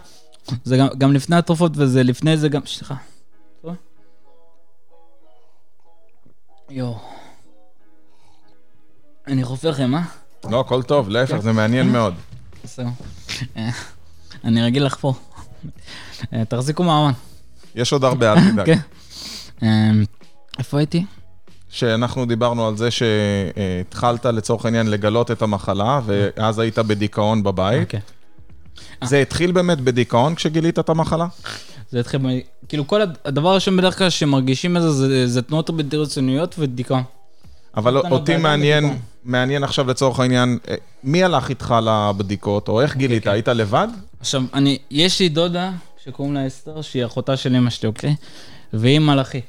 זה 0.64 0.76
גם, 0.76 0.86
גם 0.98 1.12
לפני 1.12 1.36
התרופות, 1.36 1.72
וזה 1.74 2.02
לפני 2.02 2.36
זה 2.36 2.48
גם... 2.48 2.60
סליחה. 2.66 2.94
יואו. 6.70 6.98
אני 9.26 9.44
חופר 9.44 9.70
לכם, 9.70 9.94
אה? 9.94 10.02
לא, 10.50 10.60
הכל 10.60 10.82
טוב, 10.82 11.08
להפך, 11.08 11.36
זה 11.36 11.52
מעניין 11.52 11.92
מאוד. 11.92 12.14
בסדר. 12.64 12.88
אני 14.44 14.62
רגיל 14.62 14.84
לחפור. 14.86 15.14
אה, 16.32 16.44
תחזיקו 16.44 16.82
מעמד. 16.82 17.12
יש 17.74 17.92
עוד 17.92 18.04
הרבה, 18.04 18.32
אל 18.32 18.50
תדאג. 18.52 18.66
כן. 18.66 18.78
אה, 19.62 19.90
איפה 20.58 20.78
הייתי? 20.78 21.04
שאנחנו 21.70 22.24
דיברנו 22.26 22.66
על 22.68 22.76
זה 22.76 22.88
שהתחלת 22.90 24.26
לצורך 24.26 24.64
העניין 24.64 24.86
לגלות 24.90 25.30
את 25.30 25.42
המחלה, 25.42 26.00
ואז 26.06 26.58
היית 26.58 26.78
בדיכאון 26.78 27.42
בבית. 27.42 27.82
אוקיי. 27.82 28.00
זה 29.04 29.18
התחיל 29.18 29.52
באמת 29.52 29.80
בדיכאון 29.80 30.34
כשגילית 30.34 30.78
את 30.78 30.88
המחלה? 30.88 31.26
זה 31.90 32.00
התחיל, 32.00 32.20
כאילו 32.68 32.86
כל 32.86 33.02
הד- 33.02 33.18
הדבר 33.24 33.48
הראשון 33.48 33.76
בדרך 33.76 33.98
כלל 33.98 34.10
שמרגישים 34.10 34.76
את 34.76 34.82
זה, 34.82 35.26
זה- 35.28 35.42
תנועות 35.42 35.70
בלתי 35.70 35.96
רצוניות 35.96 36.54
ודיכאון. 36.58 37.02
אבל 37.76 37.96
אותי 37.98 38.36
מעניין. 38.36 38.98
מעניין 39.24 39.64
עכשיו 39.64 39.86
לצורך 39.86 40.20
העניין, 40.20 40.58
אה, 40.68 40.74
מי 41.04 41.24
הלך 41.24 41.48
איתך 41.48 41.74
לבדיקות, 41.84 42.68
או 42.68 42.80
איך 42.80 42.96
גילית? 42.96 43.24
כן. 43.24 43.30
היית 43.30 43.48
לבד? 43.48 43.88
עכשיו, 44.20 44.42
אני, 44.54 44.78
יש 44.90 45.20
לי 45.20 45.28
דודה 45.28 45.70
שקוראים 46.04 46.34
לה 46.34 46.46
אסתר, 46.46 46.82
שהיא 46.82 47.04
אחותה 47.04 47.36
של 47.36 47.56
אמא 47.56 47.70
שלי, 47.70 47.86
אוקיי? 47.86 48.14
והיא 48.72 48.98
מלאכית, 48.98 49.44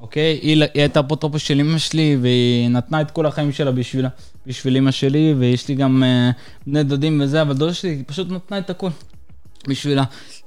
אוקיי? 0.00 0.38
היא, 0.42 0.62
היא 0.74 0.82
הייתה 0.82 1.00
אפוטרופוס 1.00 1.42
של 1.42 1.60
אמא 1.60 1.78
שלי, 1.78 2.16
והיא 2.20 2.68
נתנה 2.68 3.00
את 3.00 3.10
כל 3.10 3.26
החיים 3.26 3.52
שלה 3.52 3.70
בשבילה, 3.70 4.08
בשביל 4.46 4.76
אמא 4.76 4.90
שלי, 4.90 5.34
ויש 5.38 5.68
לי 5.68 5.74
גם 5.74 6.02
uh, 6.02 6.66
בני 6.66 6.84
דודים 6.84 7.20
וזה, 7.24 7.42
אבל 7.42 7.54
דודה 7.54 7.74
שלי 7.74 7.90
היא 7.90 8.04
פשוט 8.06 8.30
נתנה 8.30 8.58
את 8.58 8.70
הכל 8.70 8.88
בשבילה. 9.68 10.04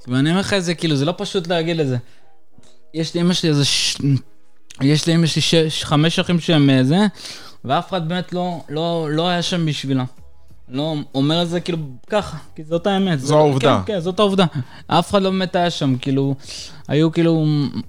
ואני 0.08 0.30
אומר 0.30 0.40
לך 0.40 0.52
את 0.52 0.64
זה, 0.64 0.74
כאילו, 0.74 0.96
זה 0.96 1.04
לא 1.04 1.14
פשוט 1.16 1.46
להגיד 1.46 1.80
את 1.80 1.88
זה. 1.88 1.96
יש 2.94 3.16
לאמא 3.16 3.34
שלי 3.34 3.48
איזה 3.48 3.64
ש... 3.64 3.96
יש 4.80 5.08
לאמא 5.08 5.26
שלי 5.26 5.42
שש, 5.42 5.84
חמש 5.84 6.18
אחים 6.18 6.40
שהם 6.40 6.70
אה, 6.70 6.84
זה, 6.84 7.06
ואף 7.64 7.88
אחד 7.88 8.08
באמת 8.08 8.32
לא, 8.32 8.60
לא, 8.68 9.08
לא 9.10 9.28
היה 9.28 9.42
שם 9.42 9.66
בשבילה. 9.66 10.04
לא 10.68 10.94
אומר 11.14 11.42
את 11.42 11.48
זה 11.48 11.60
כאילו 11.60 11.78
ככה, 12.10 12.36
כי 12.54 12.64
זאת 12.64 12.86
האמת. 12.86 13.20
זו 13.20 13.38
העובדה. 13.38 13.82
כן, 13.86 13.92
כן, 13.92 14.00
זאת 14.00 14.18
העובדה. 14.18 14.44
אף 14.86 15.10
אחד 15.10 15.22
לא 15.22 15.30
באמת 15.30 15.56
היה 15.56 15.70
שם, 15.70 15.96
כאילו, 15.98 16.34
היו 16.88 17.12
כאילו 17.12 17.44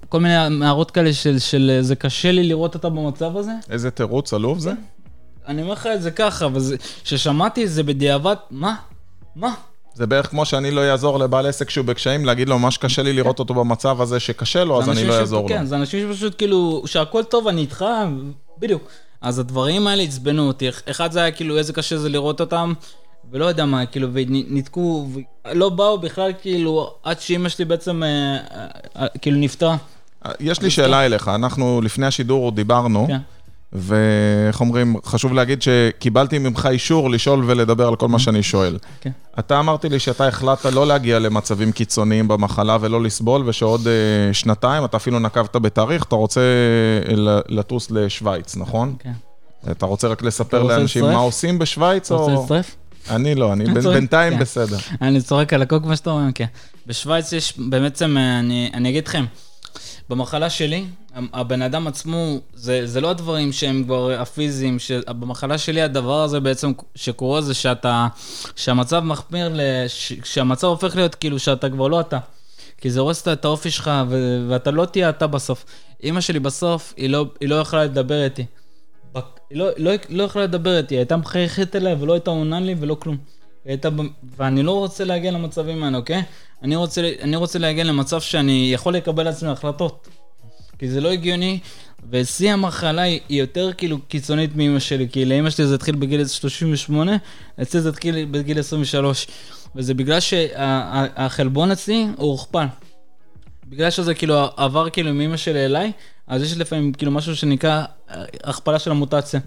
כל 0.08 0.20
מיני 0.20 0.34
הערות 0.64 0.90
כאלה 0.90 1.12
של, 1.12 1.38
של 1.38 1.78
זה 1.80 1.96
קשה 1.96 2.32
לי 2.32 2.42
לראות 2.42 2.74
אותה 2.74 2.88
במצב 2.88 3.36
הזה. 3.36 3.52
איזה 3.70 3.90
תירוץ 3.90 4.34
עלוב 4.34 4.58
זה? 4.58 4.72
אני 5.46 5.62
אומר 5.62 5.72
לך 5.72 5.88
את 5.94 6.02
זה 6.02 6.10
ככה, 6.10 6.46
וכששמעתי 6.54 7.64
את 7.64 7.70
זה 7.70 7.82
בדיעבד, 7.82 8.36
מה? 8.50 8.74
מה? 9.36 9.54
זה 9.94 10.06
בערך 10.06 10.30
כמו 10.30 10.44
שאני 10.44 10.70
לא 10.70 10.90
אעזור 10.90 11.18
לבעל 11.18 11.46
עסק 11.46 11.70
שהוא 11.70 11.86
בקשיים, 11.86 12.24
להגיד 12.24 12.48
לו, 12.48 12.58
ממש 12.58 12.78
קשה 12.78 13.02
לי 13.02 13.12
לראות 13.12 13.38
אותו 13.38 13.54
במצב 13.54 14.00
הזה 14.00 14.20
שקשה 14.20 14.64
לו, 14.64 14.82
אז 14.82 14.88
אני 14.88 15.04
לא 15.04 15.18
אעזור 15.18 15.42
לו. 15.42 15.48
כן, 15.48 15.66
זה 15.66 15.76
אנשים 15.76 16.12
שפשוט 16.12 16.34
כאילו, 16.38 16.82
שהכל 16.86 17.24
טוב, 17.24 17.48
אני 17.48 17.60
איתך, 17.60 17.84
בדיוק. 18.58 18.88
אז 19.20 19.38
הדברים 19.38 19.86
האלה 19.86 20.02
עצבנו 20.02 20.46
אותי. 20.46 20.68
אחד 20.90 21.12
זה 21.12 21.20
היה 21.20 21.30
כאילו, 21.30 21.58
איזה 21.58 21.72
קשה 21.72 21.98
זה 21.98 22.08
לראות 22.08 22.40
אותם, 22.40 22.72
ולא 23.30 23.44
יודע 23.44 23.64
מה, 23.64 23.86
כאילו, 23.86 24.08
וניתקו, 24.12 25.08
לא 25.52 25.68
באו 25.68 25.98
בכלל 25.98 26.32
כאילו, 26.42 26.94
עד 27.02 27.20
שאימא 27.20 27.48
שלי 27.48 27.64
בעצם, 27.64 28.02
אה, 28.02 28.08
אה, 28.08 28.66
אה, 28.96 29.06
כאילו, 29.20 29.38
נפטרה. 29.38 29.76
יש 30.40 30.62
לי 30.62 30.70
שאלה 30.70 31.06
אליך, 31.06 31.28
אנחנו 31.28 31.80
לפני 31.82 32.06
השידור 32.06 32.52
דיברנו, 32.52 33.06
כן. 33.08 33.18
ואיך 33.72 34.60
אומרים, 34.60 34.96
חשוב 35.04 35.32
להגיד 35.32 35.62
שקיבלתי 35.62 36.38
ממך 36.38 36.68
אישור 36.70 37.10
לשאול 37.10 37.44
ולדבר 37.46 37.88
על 37.88 37.96
כל 37.96 38.08
מה 38.08 38.18
שאני 38.18 38.42
שואל. 38.42 38.78
כן. 39.00 39.10
אתה 39.38 39.58
אמרתי 39.60 39.88
לי 39.88 39.98
שאתה 39.98 40.28
החלטת 40.28 40.64
לא 40.72 40.86
להגיע 40.86 41.18
למצבים 41.18 41.72
קיצוניים 41.72 42.28
במחלה 42.28 42.78
ולא 42.80 43.02
לסבול, 43.02 43.42
ושעוד 43.46 43.86
אה, 43.86 44.34
שנתיים, 44.34 44.84
אתה 44.84 44.96
אפילו 44.96 45.18
נקבת 45.18 45.56
בתאריך, 45.56 46.04
אתה 46.04 46.14
רוצה 46.14 46.40
אה, 46.40 47.40
לטוס 47.48 47.90
לשוויץ, 47.90 48.56
נכון? 48.56 48.94
כן. 48.98 49.12
אתה 49.70 49.86
רוצה 49.86 50.08
רק 50.08 50.22
לספר 50.22 50.62
לאנשים? 50.62 51.04
מה 51.04 51.16
עושים 51.16 51.58
בשוויץ, 51.58 52.06
אתה 52.06 52.14
רוצה 52.14 52.32
או... 52.32 52.40
להצטרף? 52.40 52.76
אני 53.10 53.34
לא, 53.34 53.52
אני 53.52 53.64
בינתיים 53.94 54.32
כן. 54.32 54.38
בסדר. 54.38 54.76
אני 55.02 55.20
צוחק 55.20 55.52
על 55.52 55.62
הכל 55.62 55.78
כמו 55.82 55.96
שאתה 55.96 56.10
אומר, 56.10 56.28
כן. 56.34 56.46
בשוויץ 56.86 57.32
יש, 57.32 57.54
בעצם, 57.58 58.16
אה, 58.18 58.38
אני, 58.38 58.70
אני 58.74 58.88
אגיד 58.88 59.08
לכם, 59.08 59.24
במחלה 60.10 60.50
שלי, 60.50 60.84
הבן 61.14 61.62
אדם 61.62 61.86
עצמו, 61.86 62.38
זה, 62.54 62.86
זה 62.86 63.00
לא 63.00 63.10
הדברים 63.10 63.52
שהם 63.52 63.84
כבר 63.84 64.12
הפיזיים, 64.12 64.76
במחלה 65.08 65.58
שלי 65.58 65.82
הדבר 65.82 66.22
הזה 66.22 66.40
בעצם 66.40 66.72
שקורה 66.94 67.40
זה 67.40 67.54
שאתה, 67.54 68.08
שהמצב 68.56 69.00
מחמיר, 69.00 69.50
לש, 69.54 70.12
שהמצב 70.24 70.66
הופך 70.66 70.96
להיות 70.96 71.14
כאילו 71.14 71.38
שאתה 71.38 71.70
כבר 71.70 71.88
לא 71.88 72.00
אתה. 72.00 72.18
כי 72.80 72.90
זה 72.90 73.00
הורס 73.00 73.28
את 73.28 73.44
האופי 73.44 73.70
שלך, 73.70 73.90
ו- 74.08 74.46
ואתה 74.48 74.70
לא 74.70 74.84
תהיה 74.84 75.08
אתה 75.08 75.26
בסוף. 75.26 75.64
אימא 76.02 76.20
שלי 76.20 76.38
בסוף, 76.38 76.94
היא 76.96 77.10
לא, 77.10 77.26
היא 77.40 77.48
לא 77.48 77.54
יכלה 77.54 77.84
לדבר 77.84 78.24
איתי. 78.24 78.44
היא 79.50 79.58
לא, 79.58 79.68
לא, 79.76 79.92
לא 80.08 80.22
יכלה 80.22 80.42
לדבר 80.42 80.76
איתי, 80.76 80.94
היא 80.94 80.98
הייתה 80.98 81.16
מחייכת 81.16 81.76
אליי 81.76 81.94
ולא 82.00 82.12
הייתה 82.12 82.30
עונה 82.30 82.60
לי 82.60 82.74
ולא 82.78 82.96
כלום. 83.00 83.16
היא 83.68 83.74
הייתה, 83.74 83.90
ב- 83.90 84.02
ואני 84.36 84.62
לא 84.62 84.72
רוצה 84.72 85.04
להגיע 85.04 85.30
למצבים 85.30 85.82
האלה, 85.82 85.96
אוקיי? 85.98 86.22
אני 86.62 86.76
רוצה, 86.76 87.10
אני 87.20 87.36
רוצה 87.36 87.58
להגיע 87.58 87.84
למצב 87.84 88.20
שאני 88.20 88.70
יכול 88.74 88.94
לקבל 88.94 89.22
לעצמי 89.22 89.48
החלטות. 89.48 90.08
כי 90.78 90.88
זה 90.88 91.00
לא 91.00 91.08
הגיוני, 91.08 91.58
ושיא 92.10 92.52
המחלה 92.52 93.02
היא 93.02 93.20
יותר 93.30 93.70
כאילו 93.72 93.98
קיצונית 94.08 94.56
מאמא 94.56 94.78
שלי, 94.78 95.08
כי 95.12 95.24
לאמא 95.24 95.50
שלי 95.50 95.66
זה 95.66 95.74
התחיל 95.74 95.96
בגיל 95.96 96.26
38, 96.26 97.16
אצלי 97.62 97.80
זה 97.80 97.88
התחיל 97.88 98.24
בגיל 98.30 98.58
23. 98.58 99.26
וזה 99.76 99.94
בגלל 99.94 100.20
שהחלבון 100.20 101.70
אצלי 101.70 102.06
הוא 102.16 102.30
הוכפל. 102.30 102.66
בגלל 103.66 103.90
שזה 103.90 104.14
כאילו 104.14 104.34
עבר 104.56 104.90
כאילו 104.90 105.14
מאמא 105.14 105.36
שלי 105.36 105.64
אליי, 105.64 105.92
אז 106.26 106.42
יש 106.42 106.56
לפעמים 106.56 106.92
כאילו 106.92 107.12
משהו 107.12 107.36
שנקרא 107.36 107.84
אה, 108.10 108.24
הכפלה 108.44 108.78
של 108.78 108.90
המוטציה. 108.90 109.40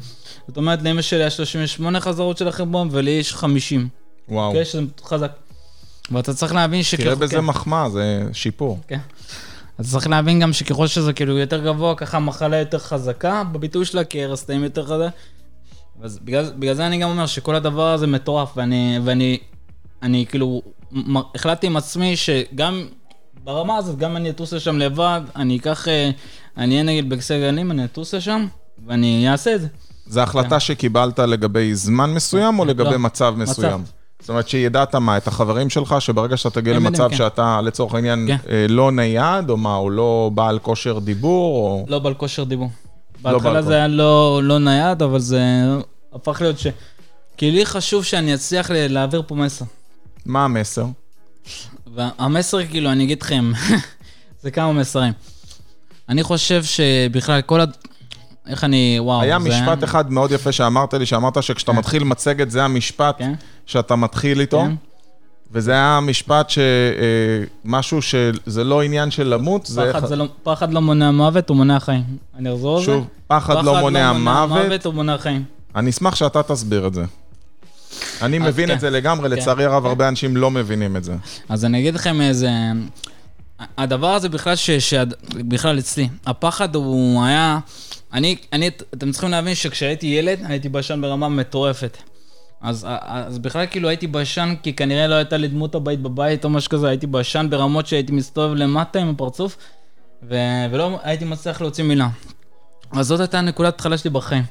זאת 0.47 0.57
אומרת, 0.57 0.81
לאמא 0.81 1.01
שלי 1.01 1.19
היה 1.19 1.29
38 1.29 1.99
חזרות 1.99 2.37
של 2.37 2.47
החלבון, 2.47 2.89
ולי 2.91 3.11
יש 3.11 3.33
50. 3.33 4.00
וואו. 4.29 4.47
אוקיי? 4.47 4.65
שזה 4.65 4.81
חזק. 5.03 5.31
ואתה 6.11 6.33
צריך 6.33 6.53
להבין 6.53 6.83
שככל... 6.83 7.03
תראה 7.03 7.15
בזה 7.15 7.35
כן. 7.35 7.39
מחמאה, 7.39 7.89
זה 7.89 8.23
שיפור. 8.33 8.79
כן. 8.87 8.99
אז 9.77 9.91
צריך 9.91 10.07
להבין 10.07 10.39
גם 10.39 10.53
שככל 10.53 10.87
שזה 10.87 11.13
כאילו 11.13 11.37
יותר 11.37 11.65
גבוה, 11.65 11.95
ככה 11.95 12.17
המחלה 12.17 12.57
יותר 12.57 12.79
חזקה 12.79 13.43
בביטוי 13.43 13.85
שלה, 13.85 14.03
כי 14.03 14.23
הרס 14.23 14.45
תאים 14.45 14.63
יותר 14.63 14.85
חזק. 14.85 15.09
אז 16.03 16.19
בגלל, 16.19 16.51
בגלל 16.59 16.73
זה 16.73 16.87
אני 16.87 16.97
גם 16.97 17.09
אומר 17.09 17.25
שכל 17.25 17.55
הדבר 17.55 17.93
הזה 17.93 18.07
מטורף, 18.07 18.51
ואני, 18.57 18.99
ואני 19.03 19.37
אני 20.01 20.25
כאילו 20.29 20.61
החלטתי 21.35 21.67
עם 21.67 21.77
עצמי 21.77 22.15
שגם 22.15 22.87
ברמה 23.43 23.77
הזאת, 23.77 23.97
גם 23.97 24.17
אני 24.17 24.29
אטוס 24.29 24.53
לשם 24.53 24.77
לבד, 24.77 25.21
אני 25.35 25.57
אקח, 25.57 25.87
אה, 25.87 26.09
אני 26.57 26.73
אהיה 26.73 26.83
נגיד 26.83 27.09
בכיסא 27.09 27.39
גלגלים, 27.39 27.71
אני 27.71 27.85
אטוס 27.85 28.13
לשם, 28.13 28.47
ואני 28.87 29.31
אעשה 29.31 29.55
את 29.55 29.61
זה. 29.61 29.67
זו 30.05 30.21
החלטה 30.21 30.59
שקיבלת 30.59 31.19
לגבי 31.19 31.75
זמן 31.75 32.13
מסוים, 32.13 32.59
או 32.59 32.65
לגבי 32.65 32.85
כן. 32.85 32.91
לא, 32.91 32.99
מצב 32.99 33.33
מסוים? 33.37 33.83
זאת 34.21 34.29
אומרת 34.29 34.49
שידעת 34.49 34.95
מה, 34.95 35.17
את 35.17 35.27
החברים 35.27 35.69
שלך, 35.69 35.95
שברגע 35.99 36.37
שאתה 36.37 36.61
תגיע 36.61 36.75
הם 36.75 36.85
למצב 36.85 37.09
כן. 37.09 37.15
שאתה 37.15 37.61
לצורך 37.61 37.93
העניין 37.93 38.27
כן. 38.27 38.37
אה, 38.49 38.65
לא 38.69 38.91
נייד, 38.91 39.49
או 39.49 39.57
מה, 39.57 39.75
או 39.75 39.89
לא 39.89 40.31
בעל 40.33 40.59
כושר 40.59 40.99
דיבור, 40.99 41.57
או... 41.57 41.85
לא 41.87 41.99
בעל 41.99 42.13
כושר 42.13 42.43
דיבור. 42.43 42.69
בעל 43.21 43.33
בהתחלה. 43.33 43.61
זה 43.61 43.75
היה 43.75 43.87
לא, 43.87 44.39
לא 44.43 44.59
נייד, 44.59 45.01
אבל 45.01 45.19
זה 45.19 45.41
הפך 46.13 46.41
להיות 46.41 46.59
ש... 46.59 46.67
כי 47.37 47.51
לי 47.51 47.65
חשוב 47.65 48.03
שאני 48.03 48.33
אצליח 48.33 48.71
להעביר 48.73 49.23
פה 49.27 49.35
מסר. 49.35 49.65
מה 50.25 50.45
המסר? 50.45 50.85
והמסר, 51.95 52.65
כאילו, 52.65 52.91
אני 52.91 53.03
אגיד 53.03 53.21
לכם, 53.21 53.51
זה 54.43 54.51
כמה 54.51 54.73
מסרים. 54.73 55.13
אני 56.09 56.23
חושב 56.23 56.63
שבכלל 56.63 57.41
כל. 57.41 57.59
איך 58.47 58.63
אני... 58.63 58.97
וואו. 58.99 59.21
היה 59.21 59.39
זה 59.39 59.49
משפט 59.49 59.83
אחד 59.83 60.11
מאוד 60.11 60.31
יפה 60.31 60.51
שאמרת 60.51 60.93
לי, 60.93 61.05
שאמרת 61.05 61.43
שכשאתה 61.43 61.71
כן. 61.71 61.77
מתחיל 61.77 62.03
מצגת 62.03 62.51
זה 62.51 62.63
המשפט 62.63 63.15
כן, 63.17 63.33
שאתה 63.65 63.95
מתחיל 63.95 64.39
איתו, 64.39 64.61
כן. 64.61 64.75
וזה 65.51 65.71
היה 65.71 65.99
משפט 66.01 66.51
שמשהו 67.63 68.01
שזה 68.01 68.63
לא 68.63 68.81
עניין 68.81 69.11
של 69.11 69.27
למות, 69.27 69.65
זה... 69.65 69.91
פחד, 69.93 70.05
זה 70.05 70.15
לא, 70.15 70.25
פחד 70.43 70.73
לא 70.73 70.81
מונע 70.81 71.11
מוות, 71.11 71.49
הוא 71.49 71.57
מונע 71.57 71.79
חיים. 71.79 72.03
אני 72.37 72.53
אחזור 72.53 72.77
על 72.77 72.79
זה. 72.79 72.85
שוב, 72.85 73.07
פחד 73.27 73.63
לא 73.63 73.79
מונע 73.79 74.13
מוות, 74.13 74.85
הוא 74.85 74.93
מונע 74.93 75.17
חיים. 75.17 75.43
אני 75.75 75.89
אשמח 75.89 76.15
שאתה 76.15 76.43
תסביר 76.43 76.87
את 76.87 76.93
זה. 76.93 77.05
אני 78.21 78.39
מבין 78.39 78.67
כן. 78.67 78.75
את 78.75 78.79
זה 78.79 78.89
לגמרי, 78.89 79.29
כן. 79.29 79.35
לצערי 79.35 79.65
הרב, 79.65 79.83
כן. 79.83 79.89
הרבה 79.89 80.07
אנשים 80.07 80.37
לא 80.37 80.51
מבינים 80.51 80.97
את 80.97 81.03
זה. 81.03 81.15
אז 81.49 81.65
אני 81.65 81.79
אגיד 81.79 81.95
לכם 81.95 82.21
איזה... 82.21 82.49
הדבר 83.77 84.13
הזה 84.13 84.29
בכלל, 84.29 84.55
ש... 84.55 84.71
ש... 84.71 84.93
בכלל 85.33 85.79
אצלי, 85.79 86.09
הפחד 86.25 86.75
הוא 86.75 87.23
היה... 87.23 87.59
אני, 88.13 88.35
אני, 88.53 88.67
אתם 88.93 89.11
צריכים 89.11 89.31
להבין 89.31 89.55
שכשהייתי 89.55 90.07
ילד, 90.07 90.39
הייתי 90.43 90.69
ביישן 90.69 91.01
ברמה 91.01 91.29
מטורפת. 91.29 91.97
אז, 92.61 92.87
אז 93.01 93.39
בכלל 93.39 93.65
כאילו 93.65 93.89
הייתי 93.89 94.07
ביישן, 94.07 94.53
כי 94.63 94.73
כנראה 94.73 95.07
לא 95.07 95.15
הייתה 95.15 95.37
לי 95.37 95.47
דמות 95.47 95.75
אב 95.75 96.01
בבית 96.01 96.45
או 96.45 96.49
משהו 96.49 96.69
כזה, 96.69 96.89
הייתי 96.89 97.07
ביישן 97.07 97.47
ברמות 97.49 97.87
שהייתי 97.87 98.11
מסתובב 98.11 98.53
למטה 98.55 98.99
עם 98.99 99.09
הפרצוף, 99.09 99.57
ו... 100.29 100.35
ולא 100.71 100.99
הייתי 101.03 101.25
מצליח 101.25 101.61
להוציא 101.61 101.83
מילה. 101.83 102.09
אז 102.91 103.07
זאת 103.07 103.19
הייתה 103.19 103.41
נקודת 103.41 103.73
התחלה 103.73 103.97
שלי 103.97 104.09
בחיים. 104.09 104.43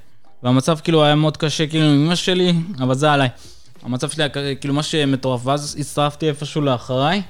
והמצב 0.43 0.79
כאילו 0.85 1.05
היה 1.05 1.14
מאוד 1.14 1.37
קשה 1.37 1.67
כאילו 1.67 1.85
עם 1.85 2.05
אמא 2.07 2.14
שלי, 2.14 2.52
אבל 2.79 2.95
זה 2.95 3.12
עליי. 3.12 3.29
המצב 3.83 4.11
שלי 4.11 4.25
היה 4.35 4.55
כאילו 4.55 4.75
מה 4.75 4.83
שמטורף, 4.83 5.47
ואז 5.47 5.76
הצטרפתי 5.81 6.29
איפשהו 6.29 6.61
לאחריי, 6.61 7.23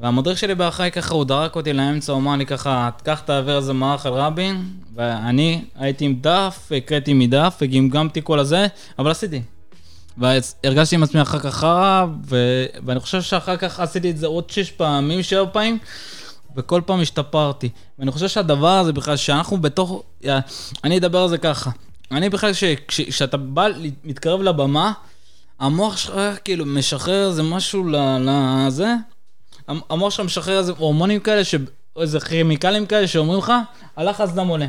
והמדריך 0.00 0.38
שלי 0.38 0.54
באחריי 0.54 0.90
ככה, 0.90 1.14
הוא 1.14 1.24
דרק 1.24 1.56
אותי 1.56 1.72
לאמצע, 1.72 2.12
הוא 2.12 2.20
אמר 2.20 2.36
לי 2.36 2.46
ככה, 2.46 2.90
קח 3.02 3.20
תעביר 3.20 3.56
איזה 3.56 3.72
מערך 3.72 4.06
על 4.06 4.12
רבין, 4.12 4.64
ואני 4.94 5.64
הייתי 5.76 6.04
עם 6.04 6.14
דף, 6.20 6.68
הקראתי 6.76 7.12
מדף, 7.12 7.58
וגמגמתי 7.60 8.20
כל 8.24 8.38
הזה, 8.38 8.66
אבל 8.98 9.10
עשיתי. 9.10 9.42
והרגשתי 10.18 10.94
עם 10.94 11.02
עצמי 11.02 11.22
אחר 11.22 11.38
כך 11.38 11.54
חרא, 11.54 12.06
ו... 12.28 12.64
ואני 12.86 13.00
חושב 13.00 13.22
שאחר 13.22 13.56
כך 13.56 13.80
עשיתי 13.80 14.10
את 14.10 14.18
זה 14.18 14.26
עוד 14.26 14.50
שש 14.50 14.70
פעמים, 14.70 15.22
שבע 15.22 15.46
פעמים, 15.52 15.78
וכל 16.56 16.80
פעם 16.86 17.00
השתפרתי. 17.00 17.68
ואני 17.98 18.10
חושב 18.10 18.28
שהדבר 18.28 18.78
הזה 18.78 18.92
בכלל, 18.92 19.16
שאנחנו 19.16 19.58
בתוך... 19.60 20.02
אני 20.84 20.98
אדבר 20.98 21.18
על 21.22 21.28
זה 21.28 21.38
ככה. 21.38 21.70
אני 22.10 22.28
בכלל, 22.28 22.50
כשאתה 22.88 23.36
בא, 23.36 23.68
מתקרב 24.04 24.42
לבמה, 24.42 24.92
המוח 25.60 25.96
שלך 25.96 26.14
כאילו 26.44 26.66
משחרר 26.66 27.28
איזה 27.28 27.42
משהו 27.42 27.84
לזה, 28.20 28.94
המוח 29.68 30.10
שלך 30.10 30.26
משחרר 30.26 30.58
איזה 30.58 30.72
הורמונים 30.78 31.20
כאלה, 31.20 31.44
ש... 31.44 31.54
איזה 32.00 32.20
כימיקלים 32.20 32.86
כאלה 32.86 33.06
שאומרים 33.06 33.38
לך, 33.38 33.52
הלחץ 33.96 34.30
דם 34.30 34.46
עולה. 34.48 34.66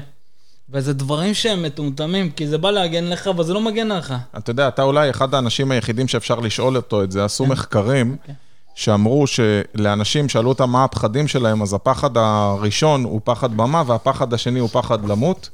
וזה 0.70 0.94
דברים 0.94 1.34
שהם 1.34 1.64
מטומטמים, 1.64 2.32
כי 2.32 2.48
זה 2.48 2.58
בא 2.58 2.72
להגן 2.72 3.04
לך, 3.04 3.28
אבל 3.28 3.44
זה 3.44 3.54
לא 3.54 3.62
מגן 3.62 3.88
לך. 3.88 4.14
אתה 4.38 4.52
יודע, 4.52 4.68
אתה 4.68 4.84
אולי 4.84 5.10
אחד 5.10 5.34
האנשים 5.34 5.72
היחידים 5.72 6.08
שאפשר 6.08 6.40
לשאול 6.40 6.75
אותו 6.75 7.04
את 7.04 7.12
זה. 7.12 7.25
עשו 7.25 7.44
כן. 7.44 7.50
מחקרים 7.50 8.16
okay. 8.24 8.28
כן. 8.28 8.34
שאמרו 8.75 9.25
שלאנשים, 9.28 10.30
שאלו 10.30 10.50
אותם 10.50 10.70
מה 10.70 10.84
הפחדים 10.84 11.28
שלהם, 11.28 11.62
אז 11.62 11.74
הפחד 11.74 12.18
הראשון 12.18 13.04
הוא 13.04 13.22
פחד 13.24 13.58
במה, 13.58 13.84
והפחד 13.88 14.34
השני 14.34 14.60
הוא 14.60 14.70
פחד 14.70 15.06
למות. 15.06 15.50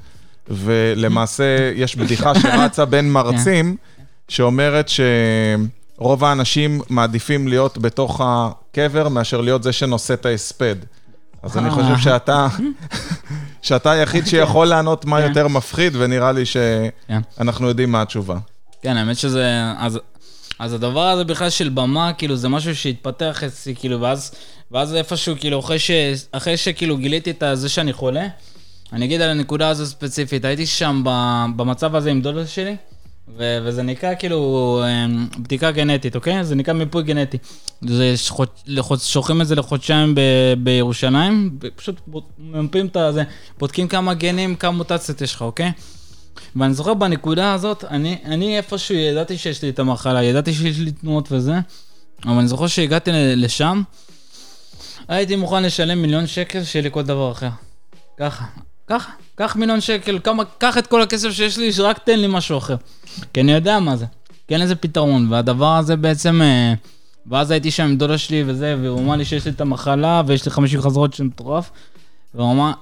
ולמעשה 0.47 1.71
יש 1.75 1.95
בדיחה 1.95 2.35
שרצה 2.41 2.85
בין 2.85 3.11
מרצים, 3.11 3.77
שאומרת 4.27 4.89
שרוב 6.01 6.23
האנשים 6.23 6.81
מעדיפים 6.89 7.47
להיות 7.47 7.77
בתוך 7.77 8.21
הקבר 8.23 9.09
מאשר 9.09 9.41
להיות 9.41 9.63
זה 9.63 9.71
שנושא 9.71 10.13
את 10.13 10.25
ההספד. 10.25 10.75
אז 11.43 11.57
אני 11.57 11.69
חושב 11.69 11.97
שאתה, 11.97 12.47
שאתה 13.61 13.91
היחיד 13.91 14.27
שיכול 14.27 14.67
לענות 14.67 15.05
מה 15.05 15.21
כן. 15.21 15.27
יותר 15.27 15.47
מפחיד, 15.47 15.93
ונראה 15.95 16.31
לי 16.31 16.43
שאנחנו 16.45 17.67
יודעים 17.67 17.91
מה 17.91 18.01
התשובה. 18.01 18.37
כן, 18.81 18.97
האמת 18.97 19.17
שזה... 19.17 19.73
אז, 19.77 19.99
אז 20.59 20.73
הדבר 20.73 21.07
הזה 21.07 21.23
בכלל 21.23 21.49
של 21.49 21.69
במה, 21.69 22.13
כאילו, 22.13 22.35
זה 22.35 22.49
משהו 22.49 22.75
שהתפתח 22.75 23.43
אצלי, 23.43 23.75
כאילו, 23.75 24.01
ואז, 24.01 24.31
ואז 24.71 24.95
איפשהו, 24.95 25.35
כאילו, 25.39 25.59
אחרי, 25.59 25.79
ש, 25.79 25.91
אחרי 26.31 26.57
שכאילו 26.57 26.97
גיליתי 26.97 27.31
את 27.31 27.43
זה 27.53 27.69
שאני 27.69 27.93
חולה, 27.93 28.27
אני 28.93 29.05
אגיד 29.05 29.21
על 29.21 29.29
הנקודה 29.29 29.69
הזו 29.69 29.85
ספציפית, 29.85 30.45
הייתי 30.45 30.65
שם 30.65 31.01
במצב 31.55 31.95
הזה 31.95 32.11
עם 32.11 32.21
דודה 32.21 32.47
שלי, 32.47 32.75
ו- 33.37 33.57
וזה 33.63 33.83
נקרא 33.83 34.15
כאילו 34.19 34.81
אמ, 34.87 35.27
בדיקה 35.39 35.71
גנטית, 35.71 36.15
אוקיי? 36.15 36.43
זה 36.43 36.55
נקרא 36.55 36.73
מיפוי 36.73 37.03
גנטי. 37.03 37.37
זה 37.81 38.13
שולחים 38.99 39.41
את 39.41 39.47
זה 39.47 39.55
לחודשיים 39.55 40.15
ב- 40.15 40.53
בירושלים, 40.63 41.59
פשוט 41.75 42.01
ממפים 42.37 42.85
את 42.85 42.97
זה, 43.13 43.23
בודקים 43.59 43.87
כמה 43.87 44.13
גנים, 44.13 44.55
כמה 44.55 44.71
מוטציות 44.77 45.21
יש 45.21 45.35
לך, 45.35 45.41
אוקיי? 45.41 45.71
ואני 46.55 46.73
זוכר 46.73 46.93
בנקודה 46.93 47.53
הזאת, 47.53 47.83
אני, 47.83 48.17
אני 48.25 48.57
איפשהו 48.57 48.95
ידעתי 48.95 49.37
שיש 49.37 49.61
לי 49.61 49.69
את 49.69 49.79
המחלה, 49.79 50.23
ידעתי 50.23 50.53
שיש 50.53 50.79
לי 50.79 50.91
תנועות 50.91 51.31
וזה, 51.31 51.53
אבל 52.25 52.33
אני 52.33 52.47
זוכר 52.47 52.67
שהגעתי 52.67 53.11
לשם, 53.13 53.81
הייתי 55.07 55.35
מוכן 55.35 55.63
לשלם 55.63 56.01
מיליון 56.01 56.27
שקל 56.27 56.63
שיהיה 56.63 56.83
לי 56.83 56.89
כל 56.91 57.03
דבר 57.03 57.31
אחר. 57.31 57.49
ככה. 58.19 58.45
ככה, 58.91 59.11
קח 59.35 59.55
מיליון 59.55 59.81
שקל, 59.81 60.19
כמה, 60.23 60.43
קח 60.57 60.77
את 60.77 60.87
כל 60.87 61.01
הכסף 61.01 61.29
שיש 61.31 61.57
לי, 61.57 61.73
שרק 61.73 61.97
תן 61.97 62.19
לי 62.19 62.27
משהו 62.27 62.57
אחר. 62.57 62.75
כי 63.33 63.41
אני 63.41 63.51
יודע 63.51 63.79
מה 63.79 63.95
זה, 63.95 64.05
כי 64.47 64.53
אין 64.53 64.61
לזה 64.61 64.75
פתרון, 64.75 65.27
והדבר 65.33 65.75
הזה 65.75 65.95
בעצם... 65.95 66.41
אה, 66.41 66.73
ואז 67.25 67.51
הייתי 67.51 67.71
שם 67.71 67.83
עם 67.83 67.97
דודה 67.97 68.17
שלי 68.17 68.43
וזה, 68.47 68.75
והוא 68.81 68.99
אמר 68.99 69.15
לי 69.15 69.25
שיש 69.25 69.45
לי 69.45 69.51
את 69.51 69.61
המחלה, 69.61 70.21
ויש 70.27 70.45
לי 70.45 70.51
50 70.51 70.81
חזרות 70.81 71.13
של 71.13 71.23
מטורף. 71.23 71.71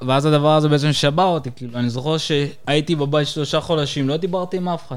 ואז 0.01 0.25
הדבר 0.25 0.55
הזה 0.55 0.67
בעצם 0.69 0.93
שבר 0.93 1.23
אותי, 1.23 1.49
כאילו, 1.55 1.79
אני 1.79 1.89
זוכר 1.89 2.17
שהייתי 2.17 2.95
בבית 2.95 3.27
שלושה 3.27 3.61
חודשים, 3.61 4.09
לא 4.09 4.17
דיברתי 4.17 4.57
עם 4.57 4.69
אף 4.69 4.87
אחד. 4.87 4.95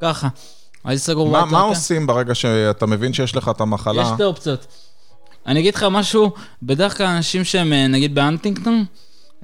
ככה. 0.00 0.28
הייתי 0.84 1.02
סגור 1.02 1.28
בבית. 1.28 1.52
מה 1.52 1.60
עושים 1.60 2.06
ברגע 2.06 2.34
שאתה 2.34 2.86
מבין 2.86 3.12
שיש 3.12 3.36
לך 3.36 3.48
את 3.48 3.60
המחלה? 3.60 4.02
יש 4.02 4.08
שתי 4.14 4.24
אופציות. 4.24 4.66
אני 5.46 5.60
אגיד 5.60 5.74
לך 5.74 5.86
משהו, 5.90 6.30
בדרך 6.62 6.96
כלל 6.96 7.06
אנשים 7.06 7.44
שהם 7.44 7.72
אה, 7.72 7.86
נגיד 7.86 8.14
באנטינגטון, 8.14 8.84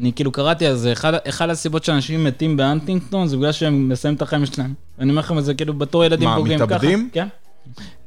אני 0.01 0.13
כאילו 0.13 0.33
קראתי 0.33 0.67
על 0.67 0.77
זה, 0.77 0.93
אחד, 0.93 1.15
אחד 1.29 1.51
הסיבות 1.51 1.85
שאנשים 1.85 2.25
מתים 2.25 2.57
באנטינגטון 2.57 3.29
זה 3.29 3.37
בגלל 3.37 3.53
שהם 3.53 3.89
מסיימים 3.89 4.17
את 4.17 4.23
החיים 4.23 4.47
שלהם. 4.47 4.75
ואני 4.99 5.11
אומר 5.11 5.21
לכם 5.21 5.39
את 5.39 5.45
זה 5.45 5.55
כאילו 5.55 5.75
בתור 5.75 6.05
ילדים 6.05 6.29
בוגרים 6.37 6.59
ככה. 6.59 6.67
מה, 6.67 6.77
מתאבדים? 6.77 7.11
כן. 7.13 7.29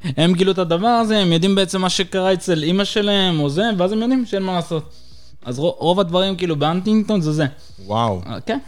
הם 0.03 0.33
גילו 0.33 0.51
את 0.51 0.57
הדבר 0.57 0.87
הזה, 0.87 1.17
הם 1.17 1.31
יודעים 1.31 1.55
בעצם 1.55 1.81
מה 1.81 1.89
שקרה 1.89 2.33
אצל 2.33 2.63
אימא 2.63 2.83
שלהם 2.83 3.39
או 3.39 3.49
זה, 3.49 3.63
ואז 3.77 3.91
הם 3.91 4.01
יודעים 4.01 4.25
שאין 4.25 4.43
מה 4.43 4.53
לעשות. 4.53 4.93
אז 5.45 5.59
רוב, 5.59 5.75
רוב 5.77 5.99
הדברים 5.99 6.35
כאילו 6.35 6.55
באנטינגטון 6.55 7.21
זה 7.21 7.31
זה. 7.31 7.45
וואו. 7.85 8.21
אה, 8.25 8.39
כן. 8.41 8.59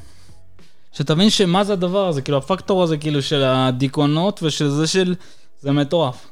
שתבין 0.93 1.29
שמה 1.29 1.63
זה 1.63 1.73
הדבר 1.73 2.07
הזה, 2.07 2.21
כאילו 2.21 2.37
הפקטור 2.37 2.83
הזה 2.83 2.97
כאילו 2.97 3.21
של 3.21 3.43
הדיכאונות 3.43 4.43
ושל 4.43 4.69
זה 4.69 4.87
של... 4.87 5.15
זה 5.61 5.71
מטורף. 5.71 6.27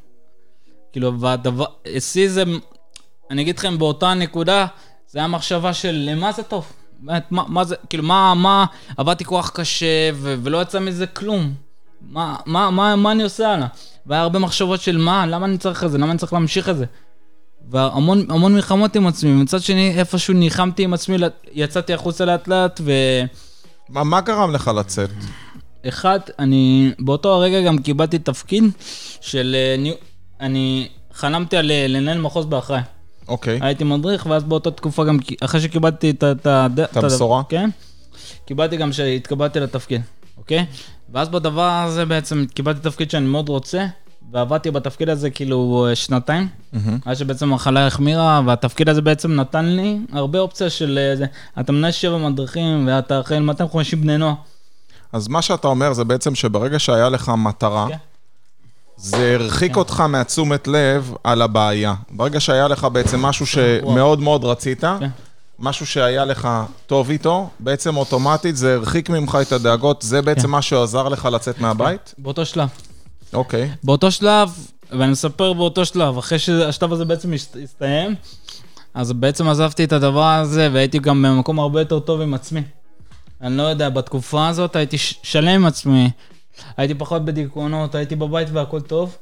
כאילו, 0.91 1.19
והדבר... 1.19 1.65
אצלי 1.97 2.29
זה... 2.29 2.43
אני 3.31 3.41
אגיד 3.41 3.57
לכם, 3.57 3.77
באותה 3.77 4.13
נקודה, 4.13 4.65
זה 5.07 5.19
היה 5.19 5.27
מחשבה 5.27 5.73
של 5.73 5.91
למה 6.09 6.31
זה 6.31 6.43
טוב. 6.43 6.65
מה, 7.03 7.43
מה 7.47 7.63
זה, 7.63 7.75
כאילו, 7.89 8.03
מה, 8.03 8.33
מה, 8.33 8.65
עבדתי 8.97 9.25
כוח 9.25 9.49
קשה 9.49 10.09
ו- 10.13 10.35
ולא 10.43 10.61
יצא 10.61 10.79
מזה 10.79 11.07
כלום. 11.07 11.53
מה, 12.01 12.35
מה, 12.45 12.69
מה, 12.71 12.95
מה 12.95 13.11
אני 13.11 13.23
עושה 13.23 13.53
הלאה? 13.53 13.67
והיה 14.05 14.21
הרבה 14.21 14.39
מחשבות 14.39 14.81
של 14.81 14.97
מה, 14.97 15.25
למה 15.25 15.45
אני 15.45 15.57
צריך 15.57 15.83
את 15.83 15.91
זה, 15.91 15.97
למה 15.97 16.11
אני 16.11 16.19
צריך 16.19 16.33
להמשיך 16.33 16.69
את 16.69 16.77
זה. 16.77 16.85
והמון 17.69 18.25
המון 18.29 18.53
מלחמות 18.53 18.95
עם 18.95 19.07
עצמי, 19.07 19.31
מצד 19.33 19.61
שני, 19.61 19.99
איפשהו 19.99 20.33
ניחמתי 20.33 20.83
עם 20.83 20.93
עצמי, 20.93 21.17
יצאתי 21.53 21.93
החוצה 21.93 22.25
לאט 22.25 22.47
לאט 22.47 22.81
ו... 22.83 22.91
מה, 23.89 24.03
מה 24.03 24.21
גרם 24.21 24.51
לך 24.51 24.71
לצאת? 24.75 25.09
אחד, 25.87 26.19
אני 26.39 26.91
באותו 26.99 27.33
הרגע 27.33 27.61
גם 27.61 27.77
קיבלתי 27.77 28.19
תפקיד 28.19 28.63
של... 29.21 29.55
אה, 29.55 29.91
אני 30.39 30.87
חלמתי 31.13 31.57
על 31.57 31.71
אה, 31.71 31.85
לנהל 31.87 32.21
מחוז 32.21 32.45
באחראי. 32.45 32.81
אוקיי. 33.27 33.59
Okay. 33.59 33.65
הייתי 33.65 33.83
מדריך, 33.83 34.25
ואז 34.25 34.43
באותה 34.43 34.71
תקופה 34.71 35.05
גם, 35.05 35.17
אחרי 35.41 35.61
שקיבלתי 35.61 36.09
את 36.09 36.23
ה... 36.23 36.67
את 36.83 36.97
הבשורה? 36.97 37.43
כן. 37.49 37.69
קיבלתי 38.45 38.77
גם 38.77 38.91
שהתקבלתי 38.91 39.59
לתפקיד, 39.59 40.01
אוקיי? 40.37 40.65
ואז 41.13 41.29
בדבר 41.29 41.69
הזה 41.71 42.05
בעצם 42.05 42.45
קיבלתי 42.53 42.79
תפקיד 42.79 43.11
שאני 43.11 43.25
מאוד 43.25 43.49
רוצה, 43.49 43.85
ועבדתי 44.31 44.71
בתפקיד 44.71 45.09
הזה 45.09 45.29
כאילו 45.29 45.87
שנתיים, 45.93 46.47
mm-hmm. 46.47 46.77
עד 47.05 47.15
שבעצם 47.15 47.51
המחלה 47.51 47.87
החמירה, 47.87 48.41
והתפקיד 48.45 48.89
הזה 48.89 49.01
בעצם 49.01 49.31
נתן 49.35 49.65
לי 49.65 49.99
הרבה 50.11 50.39
אופציה 50.39 50.69
של 50.69 50.97
איזה, 50.97 51.25
אתה 51.59 51.71
מנהל 51.71 51.91
שבע 51.91 52.17
מדריכים, 52.17 52.87
ואתה 52.87 53.19
אחרי 53.19 53.39
250 53.39 54.01
בני 54.01 54.17
נוער. 54.17 54.33
אז 55.11 55.27
מה 55.27 55.41
שאתה 55.41 55.67
אומר 55.67 55.93
זה 55.93 56.03
בעצם 56.03 56.35
שברגע 56.35 56.79
שהיה 56.79 57.09
לך 57.09 57.31
מטרה, 57.37 57.87
okay. 57.87 58.12
כן. 58.95 59.01
זה 59.01 59.33
הרחיק 59.33 59.73
כן. 59.73 59.79
אותך 59.79 59.99
מהתשומת 59.99 60.67
לב 60.67 61.13
על 61.23 61.41
הבעיה. 61.41 61.93
ברגע 62.09 62.39
שהיה 62.39 62.67
לך 62.67 62.87
בעצם 62.93 63.21
משהו 63.21 63.45
שמאוד 63.45 64.19
מאוד 64.19 64.43
רצית, 64.43 64.81
כן. 64.81 65.09
משהו 65.59 65.85
שהיה 65.85 66.25
לך 66.25 66.49
טוב 66.87 67.09
איתו, 67.09 67.49
בעצם 67.59 67.97
אוטומטית 67.97 68.57
זה 68.57 68.73
הרחיק 68.73 69.09
ממך 69.09 69.37
את 69.41 69.51
הדאגות, 69.51 70.01
זה 70.01 70.21
בעצם 70.21 70.41
כן. 70.41 70.49
מה 70.49 70.61
שעזר 70.61 71.09
לך 71.09 71.25
לצאת 71.31 71.59
מהבית? 71.59 72.13
באותו 72.17 72.45
שלב. 72.45 72.69
אוקיי. 73.33 73.71
באותו 73.83 74.11
שלב, 74.11 74.49
ואני 74.91 75.11
מספר 75.11 75.53
באותו 75.53 75.85
שלב, 75.85 76.17
אחרי 76.17 76.39
שהשלב 76.39 76.93
הזה 76.93 77.05
בעצם 77.05 77.33
הסתיים, 77.63 78.15
אז 78.93 79.11
בעצם 79.11 79.47
עזבתי 79.47 79.83
את 79.83 79.93
הדבר 79.93 80.25
הזה, 80.25 80.69
והייתי 80.73 80.99
גם 80.99 81.21
במקום 81.21 81.59
הרבה 81.59 81.81
יותר 81.81 81.99
טוב 81.99 82.21
עם 82.21 82.33
עצמי. 82.33 82.61
אני 83.41 83.57
לא 83.57 83.63
יודע, 83.63 83.89
בתקופה 83.89 84.47
הזאת 84.47 84.75
הייתי 84.75 84.97
שלם 84.97 85.47
עם 85.47 85.65
עצמי. 85.65 86.09
הייתי 86.77 86.93
פחות 86.93 87.25
בדיכאונות, 87.25 87.95
הייתי 87.95 88.15
בבית 88.15 88.47
והכל 88.51 88.81
טוב. 88.81 89.17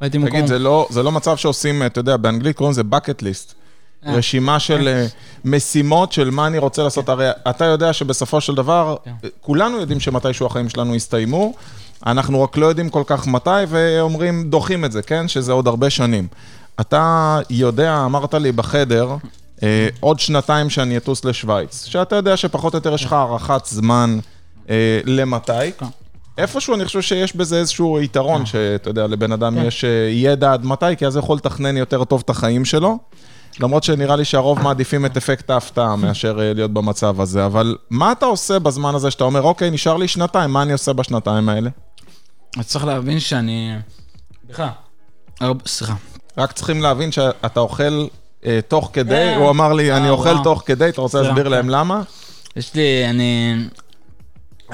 הייתי 0.00 0.18
מקום... 0.18 0.30
תגיד, 0.30 0.46
זה 0.46 0.58
לא, 0.58 0.86
זה 0.90 1.02
לא 1.02 1.12
מצב 1.12 1.36
שעושים, 1.36 1.82
אתה 1.86 2.00
יודע, 2.00 2.16
באנגלית 2.16 2.56
קוראים 2.56 2.70
לזה 2.72 2.82
bucket 2.90 3.22
list. 3.22 3.54
אה. 4.06 4.14
רשימה 4.14 4.60
של 4.60 4.88
אה, 4.88 5.06
משימות 5.44 6.12
של 6.12 6.30
מה 6.30 6.46
אני 6.46 6.58
רוצה 6.58 6.82
לעשות. 6.82 7.08
הרי 7.08 7.30
אתה 7.50 7.64
יודע 7.64 7.92
שבסופו 7.92 8.40
של 8.40 8.54
דבר, 8.54 8.96
כן. 9.04 9.28
כולנו 9.40 9.80
יודעים 9.80 10.00
שמתישהו 10.00 10.46
החיים 10.46 10.68
שלנו 10.68 10.94
יסתיימו, 10.94 11.54
אנחנו 12.06 12.42
רק 12.42 12.56
לא 12.56 12.66
יודעים 12.66 12.90
כל 12.90 13.02
כך 13.06 13.26
מתי, 13.26 13.50
ואומרים, 13.68 14.50
דוחים 14.50 14.84
את 14.84 14.92
זה, 14.92 15.02
כן? 15.02 15.28
שזה 15.28 15.52
עוד 15.52 15.66
הרבה 15.66 15.90
שנים. 15.90 16.28
אתה 16.80 17.40
יודע, 17.50 18.02
אמרת 18.04 18.34
לי 18.34 18.52
בחדר, 18.52 19.16
אה, 19.62 19.88
עוד 20.00 20.20
שנתיים 20.20 20.70
שאני 20.70 20.96
אטוס 20.96 21.24
לשוויץ, 21.24 21.84
שאתה 21.84 22.16
יודע 22.16 22.36
שפחות 22.36 22.74
או 22.74 22.76
יותר 22.76 22.94
יש 22.94 23.04
לך 23.04 23.12
הערכת 23.12 23.64
זמן 23.64 24.18
אה, 24.70 25.00
למתי. 25.04 25.52
כן. 26.36 26.42
איפשהו 26.42 26.74
אני 26.74 26.84
חושב 26.84 27.00
שיש 27.00 27.36
בזה 27.36 27.56
איזשהו 27.56 28.00
יתרון, 28.00 28.38
כן. 28.40 28.46
שאתה 28.46 28.90
יודע, 28.90 29.06
לבן 29.06 29.32
אדם 29.32 29.54
כן. 29.54 29.66
יש 29.66 29.84
אה, 29.84 30.08
ידע 30.10 30.52
עד 30.52 30.66
מתי, 30.66 30.96
כי 30.98 31.06
אז 31.06 31.16
יכול 31.16 31.36
לתכנן 31.36 31.76
יותר 31.76 32.04
טוב 32.04 32.22
את 32.24 32.30
החיים 32.30 32.64
שלו. 32.64 32.98
למרות 33.60 33.84
שנראה 33.84 34.16
לי 34.16 34.24
שהרוב 34.24 34.62
מעדיפים 34.62 35.06
את 35.06 35.16
אפקט 35.16 35.50
ההפתעה 35.50 35.96
מאשר 36.02 36.40
אה, 36.40 36.52
להיות 36.54 36.70
במצב 36.70 37.20
הזה, 37.20 37.46
אבל 37.46 37.76
מה 37.90 38.12
אתה 38.12 38.26
עושה 38.26 38.58
בזמן 38.58 38.94
הזה 38.94 39.10
שאתה 39.10 39.24
אומר, 39.24 39.42
אוקיי, 39.42 39.70
נשאר 39.70 39.96
לי 39.96 40.08
שנתיים, 40.08 40.50
מה 40.50 40.62
אני 40.62 40.72
עושה 40.72 40.92
בשנתיים 40.92 41.48
האלה? 41.48 41.70
אז 42.58 42.66
צריך 42.66 42.84
להבין 42.84 43.20
שאני... 43.20 43.74
סליחה. 44.46 44.70
סליחה. 45.66 45.94
רק 46.38 46.52
צריכים 46.52 46.82
להבין 46.82 47.12
שאתה 47.12 47.60
אוכל 47.60 48.06
אה, 48.46 48.60
תוך 48.68 48.90
כדי, 48.92 49.34
הוא 49.34 49.50
אמר 49.50 49.72
לי, 49.72 49.92
אני 49.92 50.10
אוכל 50.10 50.42
תוך 50.44 50.62
כדי, 50.66 50.88
אתה 50.88 51.00
רוצה 51.00 51.22
להסביר 51.22 51.48
להם 51.48 51.68
למה? 51.68 52.02
יש 52.56 52.74
לי, 52.74 53.06
אני... 53.10 53.54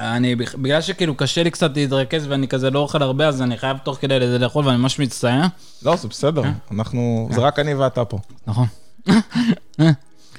אני, 0.01 0.35
בגלל 0.35 0.81
שכאילו 0.81 1.15
קשה 1.15 1.43
לי 1.43 1.51
קצת 1.51 1.77
להתרכז 1.77 2.27
ואני 2.27 2.47
כזה 2.47 2.69
לא 2.69 2.79
אוכל 2.79 3.03
הרבה, 3.03 3.27
אז 3.27 3.41
אני 3.41 3.57
חייב 3.57 3.77
תוך 3.77 3.97
כדי 4.01 4.19
לזה 4.19 4.39
לאכול 4.39 4.65
ואני 4.65 4.77
ממש 4.77 4.99
מצטער. 4.99 5.41
לא, 5.83 5.95
זה 5.95 6.07
בסדר, 6.07 6.41
אנחנו, 6.71 7.29
זה 7.31 7.41
רק 7.41 7.59
אני 7.59 7.73
ואתה 7.73 8.05
פה. 8.05 8.17
נכון. 8.47 8.67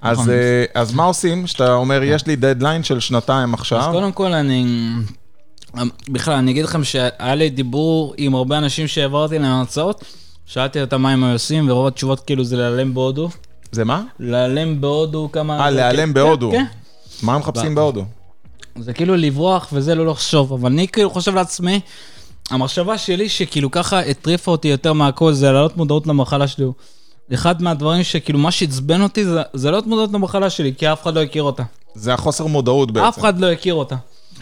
אז, 0.03 0.19
נכון. 0.19 0.31
אה, 0.31 0.65
אז 0.75 0.95
מה 0.95 1.05
עושים? 1.05 1.47
שאתה 1.47 1.75
אומר, 1.75 2.03
יש 2.03 2.27
לי 2.27 2.37
דדליין 2.37 2.83
של 2.83 3.01
שנתיים 3.01 3.55
אז 3.55 3.61
עכשיו, 3.61 3.89
קודם 3.93 4.13
כל 4.13 4.33
אני... 4.33 4.67
בכלל, 6.09 6.35
אני 6.35 6.51
אגיד 6.51 6.65
לכם 6.65 6.85
שהיה 6.85 7.35
לי 7.35 7.51
דיבור 7.51 8.15
עם 8.17 8.35
הרבה 8.35 8.59
אנשים 8.59 8.87
שהעברתי 8.87 9.39
להם 9.39 9.53
הרצאות, 9.53 10.05
שאלתי 10.47 10.81
אותם 10.81 11.03
מה 11.03 11.13
הם 11.13 11.25
עושים, 11.25 11.71
ורוב 11.71 11.87
התשובות 11.87 12.21
כאילו 12.21 12.45
זה 12.45 12.57
להיעלם 12.57 12.95
בהודו. 12.95 13.29
זה 13.73 13.85
מה? 13.85 14.03
להיעלם 14.19 14.81
בהודו 14.81 15.29
כמה... 15.33 15.61
אה, 15.61 15.71
להיעלם 15.71 16.09
כן, 16.09 16.15
בהודו. 16.15 16.51
כן. 16.51 16.65
מה 17.23 17.35
הם 17.35 17.41
מחפשים 17.41 17.75
בהודו? 17.75 18.05
זה 18.79 18.93
כאילו 18.93 19.17
לברוח 19.17 19.69
וזה 19.73 19.95
לא 19.95 20.07
לחשוב, 20.07 20.53
אבל 20.53 20.71
אני 20.73 20.89
כאילו 20.89 21.11
חושב 21.11 21.35
לעצמי, 21.35 21.81
המחשבה 22.51 22.99
שלי 22.99 23.29
שכאילו 23.29 23.71
ככה 23.71 24.01
הטריפה 24.01 24.51
אותי 24.51 24.69
יותר 24.69 24.93
מהכל, 24.93 25.33
זה 25.33 25.53
להעלות 25.53 25.77
מודעות 25.77 26.07
למחלה 26.07 26.49
שלי. 26.49 26.65
אחד 27.35 27.63
מהדברים 27.63 28.03
שכאילו 28.05 28.39
מה 28.39 28.51
שעצבן 28.51 29.03
אותי 29.03 29.25
זה, 29.25 29.43
זה 29.55 29.71
להעלות 29.71 29.87
מודעות 29.87 30.13
למחלה 30.13 30.51
שלי, 30.51 30.73
כי 30.79 30.93
אף 30.93 31.03
אחד 31.03 31.15
לא 31.15 31.23
הכיר 31.23 31.43
אותה. 31.43 31.63
זה 31.95 32.15
החוסר 32.15 32.47
מודעות 32.47 32.91
בעצם. 32.91 33.07
אף 33.07 33.19
אחד 33.19 33.41
לא 33.41 33.47
הכיר 33.53 33.75
אותה. 33.75 33.97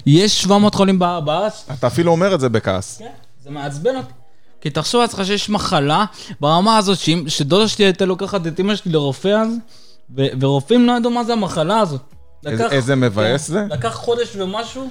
יש 0.07 0.43
700 0.43 0.75
חולים 0.75 0.99
בא- 0.99 1.21
בארץ, 1.21 1.65
אתה 1.79 1.87
אפילו 1.87 2.13
אומר 2.13 2.35
את 2.35 2.41
זה 2.41 2.49
בכעס. 2.49 2.99
כן, 2.99 3.07
זה 3.45 3.51
מעצבן 3.51 3.97
אותי. 3.97 4.13
כי 4.61 4.71
תחשוב 4.71 5.01
לעצמך 5.01 5.27
שיש 5.27 5.51
מחלה 5.51 6.05
ברמה 6.41 6.77
הזאת, 6.77 6.99
שאם- 6.99 7.25
שדודה 7.29 7.69
שלי 7.69 7.85
הייתה 7.85 8.05
לוקחת 8.05 8.47
את 8.47 8.61
אמא 8.61 8.77
שלי 8.77 8.93
לרופא 8.93 9.29
אז, 9.29 9.49
ורופאים 10.41 10.87
לא 10.87 10.93
ידעו 10.97 11.11
מה 11.11 11.25
זה 11.25 11.33
המחלה 11.33 11.79
הזאת. 11.81 12.01
לקח- 12.45 12.73
איזה 12.73 12.97
מבאס 12.97 13.47
כן, 13.47 13.53
זה? 13.53 13.67
לקח 13.71 13.95
חודש 13.95 14.37
ומשהו, 14.37 14.89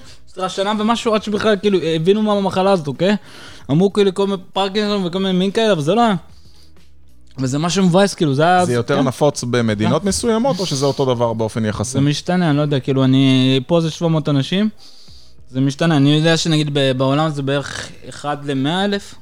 שנה 0.47 0.73
ומשהו, 0.79 1.15
עד 1.15 1.23
שבכלל 1.23 1.55
כאילו 1.61 1.79
הבינו 1.95 2.21
מה 2.21 2.33
המחלה 2.33 2.71
הזאת, 2.71 2.87
אוקיי? 2.87 3.15
אמרו 3.71 3.93
כאילו 3.93 4.13
כל 4.13 4.27
מיני 4.27 4.41
פרקינסון 4.53 5.05
וכל 5.05 5.19
מיני 5.19 5.39
מין 5.39 5.51
כאלה, 5.51 5.71
אבל 5.71 5.81
זה 5.81 5.95
לא 5.95 6.01
היה. 6.01 6.15
וזה 7.37 7.57
משהו 7.59 7.83
מבאס, 7.85 8.13
כאילו, 8.13 8.33
זה 8.33 8.43
היה... 8.43 8.65
זה 8.65 8.73
יותר 8.73 8.97
כן. 8.97 9.03
נפוץ 9.07 9.43
במדינות 9.43 10.03
מסוימות, 10.03 10.59
או 10.59 10.65
שזה 10.65 10.85
אותו 10.85 11.05
דבר 11.15 11.33
באופן 11.33 11.65
יחסי? 11.65 11.91
זה 11.91 12.01
משתנה, 12.01 12.49
אני 12.49 12.57
לא 12.57 12.61
יודע, 12.61 12.79
כאילו, 12.79 13.03
אני... 13.03 13.59
פה 13.67 13.81
זה 13.81 13.91
700 13.91 14.29
אנשים, 14.29 14.69
זה 15.49 15.61
משתנה. 15.61 15.97
אני 15.97 16.15
יודע 16.15 16.37
שנגיד 16.37 16.73
בעולם 16.97 17.29
זה 17.31 17.41
בערך 17.41 17.89
1 18.09 18.39
ל-100 18.43 18.85
אלף. 18.85 19.15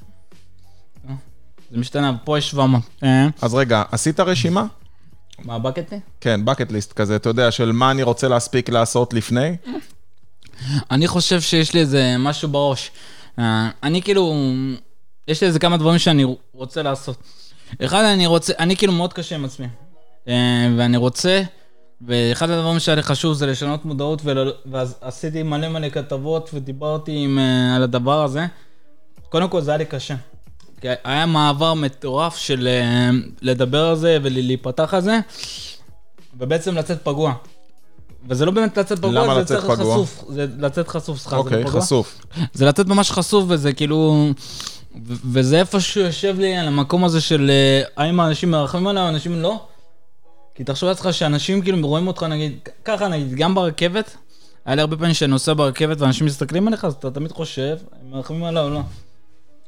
זה 1.71 1.77
משתנה, 1.77 2.13
פה 2.23 2.37
יש 2.37 2.49
700. 2.49 2.81
אה, 3.03 3.27
אז 3.41 3.53
רגע, 3.53 3.83
עשית 3.91 4.19
רשימה? 4.19 4.65
מה, 5.45 5.59
בקטי? 5.59 5.95
כן, 6.21 6.39
bucket 6.45 6.69
list 6.71 6.93
כזה, 6.95 7.15
אתה 7.15 7.29
יודע, 7.29 7.51
של 7.51 7.71
מה 7.71 7.91
אני 7.91 8.03
רוצה 8.03 8.27
להספיק 8.27 8.69
לעשות 8.69 9.13
לפני? 9.13 9.55
אני 10.91 11.07
חושב 11.07 11.41
שיש 11.41 11.73
לי 11.73 11.79
איזה 11.79 12.15
משהו 12.19 12.49
בראש. 12.49 12.91
אה, 13.39 13.69
אני 13.83 14.01
כאילו, 14.01 14.33
יש 15.27 15.41
לי 15.41 15.47
איזה 15.47 15.59
כמה 15.59 15.77
דברים 15.77 15.99
שאני 15.99 16.25
רוצה 16.53 16.81
לעשות. 16.81 17.17
אחד, 17.85 18.03
אני 18.03 18.25
רוצה, 18.25 18.53
אני 18.59 18.75
כאילו 18.75 18.93
מאוד 18.93 19.13
קשה 19.13 19.35
עם 19.35 19.45
עצמי. 19.45 19.67
אה, 20.27 20.33
ואני 20.77 20.97
רוצה, 20.97 21.41
ואחד 22.01 22.49
הדברים 22.49 22.79
שהיה 22.79 22.95
לי 22.95 23.01
חשוב 23.03 23.33
זה 23.33 23.45
לשנות 23.45 23.85
מודעות, 23.85 24.21
ול- 24.23 24.53
ואז 24.71 24.95
עשיתי 25.01 25.43
מלא 25.43 25.69
מלא 25.69 25.89
כתבות 25.89 26.49
ודיברתי 26.53 27.11
עם, 27.15 27.39
אה, 27.39 27.75
על 27.75 27.83
הדבר 27.83 28.23
הזה. 28.23 28.45
קודם 29.29 29.49
כל 29.49 29.61
זה 29.61 29.71
היה 29.71 29.77
לי 29.77 29.85
קשה. 29.85 30.15
כי 30.81 30.87
היה 31.03 31.25
מעבר 31.25 31.73
מטורף 31.73 32.37
של 32.37 32.67
אה, 32.67 33.09
לדבר 33.41 33.85
על 33.85 33.95
זה 33.95 34.17
ולהיפתח 34.23 34.93
על 34.93 35.01
זה, 35.01 35.19
ובעצם 36.37 36.75
לצאת 36.75 37.01
פגוע. 37.03 37.33
וזה 38.29 38.45
לא 38.45 38.51
באמת 38.51 38.77
לצאת 38.77 38.99
פגוע, 38.99 39.11
למה 39.11 39.35
זה 39.35 39.41
לצאת 39.41 39.63
פגוע? 39.63 39.75
חשוף. 39.75 40.23
זה 40.29 40.45
לצאת 40.57 40.87
חשוף, 40.87 41.19
סליחה, 41.19 41.37
אוקיי, 41.37 41.65
פגוע. 41.65 41.81
חשוף. 41.81 42.21
זה 42.53 42.65
לצאת 42.65 42.87
ממש 42.87 43.11
חשוף, 43.11 43.45
וזה 43.47 43.73
כאילו... 43.73 44.29
ו- 45.07 45.13
וזה 45.31 45.59
איפשהו 45.59 46.01
יושב 46.01 46.39
לי 46.39 46.57
על 46.57 46.67
המקום 46.67 47.03
הזה 47.03 47.21
של 47.21 47.49
אה, 47.49 48.03
האם 48.03 48.19
האנשים 48.19 48.51
מרחמים 48.51 48.87
עליי 48.87 49.03
או 49.03 49.09
אנשים 49.09 49.41
לא. 49.41 49.59
כי 50.55 50.63
תחשוב 50.63 50.89
לעצמך 50.89 51.13
שאנשים 51.13 51.61
כאילו 51.61 51.87
רואים 51.87 52.07
אותך 52.07 52.23
נגיד, 52.23 52.59
ככה 52.85 53.07
נגיד, 53.07 53.35
גם 53.35 53.55
ברכבת, 53.55 54.15
היה 54.65 54.75
לי 54.75 54.81
הרבה 54.81 54.97
פעמים 54.97 55.13
שאני 55.13 55.31
נוסע 55.31 55.53
ברכבת 55.53 56.01
ואנשים 56.01 56.25
מסתכלים 56.25 56.67
עליך, 56.67 56.85
אז 56.85 56.93
אתה 56.93 57.11
תמיד 57.11 57.31
חושב, 57.31 57.77
הם 58.01 58.11
מרחמים 58.11 58.43
עליי 58.43 58.63
או 58.63 58.69
לא. 58.69 58.81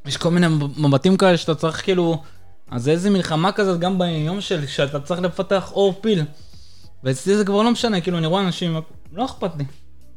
יש 0.06 0.18
כל 0.18 0.32
מיני 0.32 0.48
מבטים 0.78 1.18
כאלה 1.18 1.38
שאתה 1.38 1.56
צריך 1.56 1.84
כאילו... 1.84 2.22
אז 2.72 2.84
זה 2.84 2.92
איזה 2.92 3.10
מלחמה 3.10 3.52
כזאת 3.52 3.80
גם 3.80 4.00
ביום 4.00 4.42
של 4.42 4.68
שאתה 4.68 5.00
צריך 5.00 5.22
לפתח 5.22 5.72
אור 5.72 5.94
פיל. 6.02 6.24
ואצלי 7.04 7.38
זה 7.38 7.46
כבר 7.46 7.62
לא 7.62 7.72
משנה, 7.72 8.02
כאילו 8.02 8.18
אני 8.18 8.28
רואה 8.28 8.42
אנשים, 8.42 8.82
לא 9.14 9.26
אכפת 9.26 9.52
לי. 9.58 9.66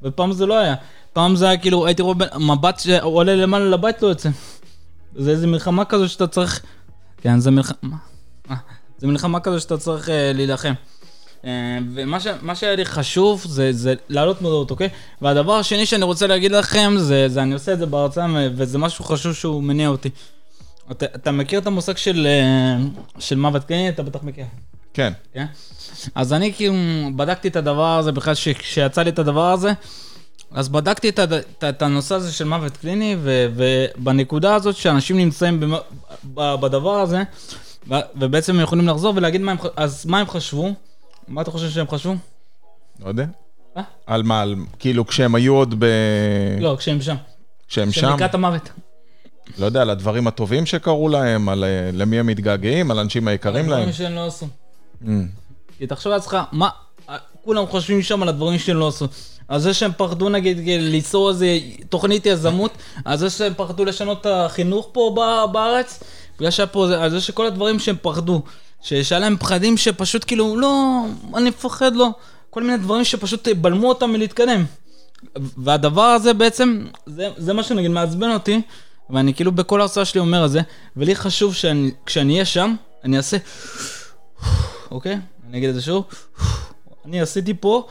ופעם 0.03 0.33
זה 0.33 0.47
לא 0.47 0.59
היה. 0.59 0.75
פעם 1.13 1.37
זה 1.37 1.49
היה 1.49 1.57
כאילו, 1.59 1.87
הייתי 1.87 2.03
רואה 2.03 2.17
מבט 2.39 2.79
שעולה 2.79 3.35
למעלה 3.35 3.65
לבית 3.65 4.03
לא 4.03 4.09
יוצא. 4.09 4.31
זה 5.17 5.31
איזה 5.31 5.47
מלחמה 5.47 5.85
כזו 5.85 6.09
שאתה 6.09 6.27
צריך... 6.27 6.63
כן, 7.21 7.41
זה 7.41 7.51
מלחמה... 7.51 7.97
זה 8.99 9.07
מלחמה 9.07 9.41
כזו 9.41 9.61
שאתה 9.61 9.79
צריך 9.79 10.09
אה, 10.09 10.33
להילחם. 10.35 10.73
אה, 11.45 11.51
ומה 11.95 12.21
ש... 12.21 12.27
שהיה 12.55 12.77
לי 12.77 12.85
חשוב 12.85 13.45
זה, 13.49 13.73
זה 13.73 13.95
להעלות 14.09 14.43
מודעות, 14.43 14.71
אוקיי? 14.71 14.89
והדבר 15.23 15.53
השני 15.55 15.87
שאני 15.87 16.05
רוצה 16.05 16.27
להגיד 16.27 16.53
לכם 16.53 16.95
זה, 16.99 17.29
זה 17.29 17.43
אני 17.43 17.55
עושה 17.55 17.73
את 17.73 17.79
זה 17.79 17.87
בהרצאה 17.87 18.27
וזה 18.57 18.79
משהו 18.79 19.05
חשוב 19.05 19.33
שהוא 19.35 19.63
מניע 19.63 19.89
אותי. 19.89 20.09
אתה, 20.91 21.07
אתה 21.07 21.33
מכיר 21.33 21.59
את 21.61 21.67
המושג 21.67 21.97
של, 21.97 22.27
אה, 22.27 22.85
של 23.19 23.37
מוות 23.37 23.65
קליני? 23.65 23.89
אתה 23.89 24.03
בטח 24.03 24.23
מכיר. 24.23 24.45
כן. 24.95 25.13
כן? 25.35 25.47
אז 26.15 26.33
אני 26.33 26.53
כאילו 26.53 26.75
בדקתי 27.17 27.49
את 27.49 27.57
הדבר 27.57 27.99
הזה, 27.99 28.13
בכלל 28.13 28.35
ש- 28.35 28.49
כשיצא 28.49 29.03
לי 29.03 29.11
את 29.11 29.19
הדבר 29.19 29.53
הזה, 29.53 29.73
אז 30.51 30.69
בדקתי 30.69 31.09
את, 31.09 31.19
הד- 31.19 31.33
את, 31.33 31.65
את 31.69 31.83
הנושא 31.83 32.15
הזה 32.15 32.33
של 32.33 32.45
מוות 32.45 32.77
קליני, 32.77 33.17
ו, 33.23 33.47
ובנקודה 33.57 34.55
הזאת 34.55 34.77
שאנשים 34.77 35.17
נמצאים 35.17 35.61
במ, 35.61 35.75
ב, 36.35 36.55
בדבר 36.55 37.01
הזה, 37.01 37.23
ו, 37.91 37.95
ובעצם 38.17 38.55
הם 38.55 38.61
יכולים 38.61 38.89
לחזור 38.89 39.13
ולהגיד 39.17 39.41
מה 39.41 39.53
הם, 39.53 39.59
אז 39.77 40.07
מה 40.07 40.19
הם 40.19 40.27
חשבו? 40.27 40.73
מה 41.29 41.43
אתה 41.43 41.51
חושב 41.51 41.71
שהם 41.71 41.89
חשבו? 41.89 42.15
לא 43.01 43.09
יודע. 43.09 43.25
אה? 43.77 43.83
על 44.07 44.23
מה? 44.23 44.41
על- 44.41 44.57
כאילו 44.79 45.07
כשהם 45.07 45.35
היו 45.35 45.55
עוד 45.55 45.75
ב... 45.79 45.85
לא, 46.61 46.77
כשהם 46.79 47.03
שם. 47.03 47.17
כשהם 47.69 47.91
כשהם 47.91 48.11
שם? 48.11 48.15
לקראת 48.17 48.35
המוות. 48.35 48.71
לא 49.59 49.67
יודע, 49.67 49.83
על 49.83 49.91
הדברים 49.91 50.27
הטובים 50.27 50.67
שקרו 50.67 51.09
להם, 51.09 51.49
על 51.49 51.65
אה, 51.65 51.91
למי 51.93 52.19
הם 52.19 52.27
מתגעגעים, 52.27 52.91
על 52.91 52.99
האנשים 52.99 53.29
היקרים 53.29 53.69
להם. 53.69 53.79
דברים 53.81 53.93
שהם 53.93 54.15
לא 54.15 54.27
עשו. 54.27 54.47
Mm. 55.03 55.07
כי 55.79 55.87
תחשוב 55.87 56.13
לעצמך, 56.13 56.37
מה, 56.53 56.69
כולם 57.45 57.67
חושבים 57.67 58.03
שם 58.03 58.23
על 58.23 58.29
הדברים 58.29 58.59
שהם 58.59 58.77
לא 58.77 58.89
עשו. 58.89 59.07
על 59.49 59.61
זה 59.61 59.75
שהם 59.75 59.91
פחדו 59.97 60.29
נגיד 60.29 60.59
ליצור 60.67 61.29
איזה 61.31 61.59
תוכנית 61.89 62.27
יזמות, 62.27 62.73
על 63.05 63.17
זה 63.19 63.31
שהם 63.31 63.53
פחדו 63.57 63.85
לשנות 63.85 64.21
את 64.21 64.27
החינוך 64.31 64.89
פה 64.93 65.15
בארץ, 65.53 66.03
בגלל 66.39 66.51
שהיה 66.51 66.67
פה, 66.67 66.87
על 66.95 67.11
זה 67.11 67.21
שכל 67.21 67.47
הדברים 67.47 67.79
שהם 67.79 67.97
פחדו, 68.03 68.43
שהיה 68.83 69.19
להם 69.19 69.37
פחדים 69.37 69.77
שפשוט 69.77 70.25
כאילו, 70.27 70.57
לא, 70.57 71.03
אני 71.35 71.49
מפחד 71.51 71.97
לא, 71.97 72.09
כל 72.51 72.63
מיני 72.63 72.77
דברים 72.77 73.05
שפשוט 73.05 73.49
בלמו 73.49 73.89
אותם 73.89 74.11
מלהתקדם. 74.11 74.65
והדבר 75.37 76.03
הזה 76.03 76.35
בעצם, 76.35 76.87
זה, 77.07 77.29
זה 77.37 77.53
מה 77.53 77.63
שנגיד 77.63 77.91
מעצבן 77.91 78.31
אותי, 78.31 78.63
ואני 79.11 79.35
כאילו 79.35 79.53
בכל 79.53 79.81
הרצאה 79.81 80.05
שלי 80.05 80.21
אומר 80.21 80.45
את 80.45 80.51
זה, 80.51 80.61
ולי 80.97 81.15
חשוב 81.15 81.55
שכשאני 81.55 82.33
אהיה 82.33 82.45
שם, 82.45 82.75
אני 83.05 83.17
אעשה... 83.17 83.37
אוקיי? 84.91 85.19
אני 85.49 85.59
אגיד 85.59 85.69
את 85.69 85.75
זה 85.75 85.83
שוב. 85.83 86.05
אני 87.05 87.21
עשיתי 87.21 87.55
פה 87.61 87.87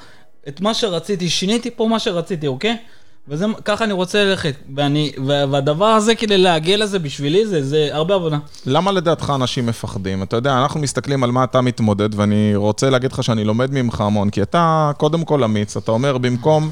את 0.48 0.62
מה 0.62 0.74
שרציתי, 0.74 1.30
שיניתי 1.30 1.72
פה 1.72 1.88
מה 1.88 2.00
שרציתי, 2.00 2.48
אוקיי? 2.48 2.78
וזה, 3.32 3.46
ככה 3.66 3.84
אני 3.84 3.94
רוצה 3.94 4.24
ללכת. 4.26 4.56
ואני, 4.76 5.12
וה- 5.28 5.46
והדבר 5.52 5.86
הזה, 5.86 6.16
כדי 6.16 6.38
להגיע 6.38 6.78
לזה 6.78 7.00
בשבילי, 7.00 7.46
זה, 7.48 7.64
זה 7.64 7.90
הרבה 7.92 8.16
עבודה. 8.16 8.38
למה 8.66 8.92
לדעתך 8.92 9.32
אנשים 9.36 9.66
מפחדים? 9.66 10.24
אתה 10.24 10.36
יודע, 10.36 10.58
אנחנו 10.62 10.80
מסתכלים 10.80 11.24
על 11.24 11.32
מה 11.32 11.44
אתה 11.44 11.62
מתמודד, 11.62 12.20
ואני 12.20 12.56
רוצה 12.56 12.90
להגיד 12.90 13.12
לך 13.12 13.24
שאני 13.24 13.44
לומד 13.44 13.72
ממך 13.74 14.02
המון, 14.02 14.30
כי 14.30 14.42
אתה 14.42 14.92
קודם 14.98 15.26
כל 15.26 15.44
אמיץ, 15.44 15.78
אתה 15.78 15.92
אומר, 15.92 16.18
במקום 16.18 16.70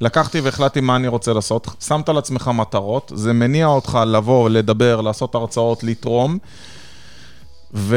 לקחתי 0.00 0.40
והחלטתי 0.40 0.80
מה 0.80 0.96
אני 0.96 1.08
רוצה 1.08 1.32
לעשות, 1.32 1.68
שמת 1.86 2.08
לעצמך 2.08 2.50
מטרות, 2.54 3.12
זה 3.14 3.32
מניע 3.32 3.66
אותך 3.66 3.98
לבוא, 4.06 4.50
לדבר, 4.50 5.00
לעשות 5.00 5.34
הרצאות, 5.34 5.84
לתרום. 5.84 6.38
ו... 7.74 7.96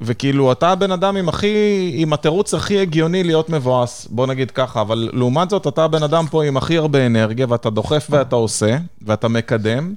וכאילו, 0.00 0.52
אתה 0.52 0.68
הבן 0.68 0.90
אדם 0.90 1.16
עם 1.16 1.28
הכי, 1.28 1.90
עם 1.94 2.12
התירוץ 2.12 2.54
הכי 2.54 2.80
הגיוני 2.80 3.24
להיות 3.24 3.50
מבואס, 3.50 4.08
בוא 4.10 4.26
נגיד 4.26 4.50
ככה, 4.50 4.80
אבל 4.80 5.10
לעומת 5.12 5.50
זאת, 5.50 5.66
אתה 5.66 5.84
הבן 5.84 6.02
אדם 6.02 6.26
פה 6.30 6.44
עם 6.44 6.56
הכי 6.56 6.76
הרבה 6.76 7.06
אנרגיה, 7.06 7.46
ואתה 7.48 7.70
דוחף 7.70 8.06
ואתה 8.10 8.36
עושה, 8.36 8.76
ואתה 9.02 9.28
מקדם, 9.28 9.94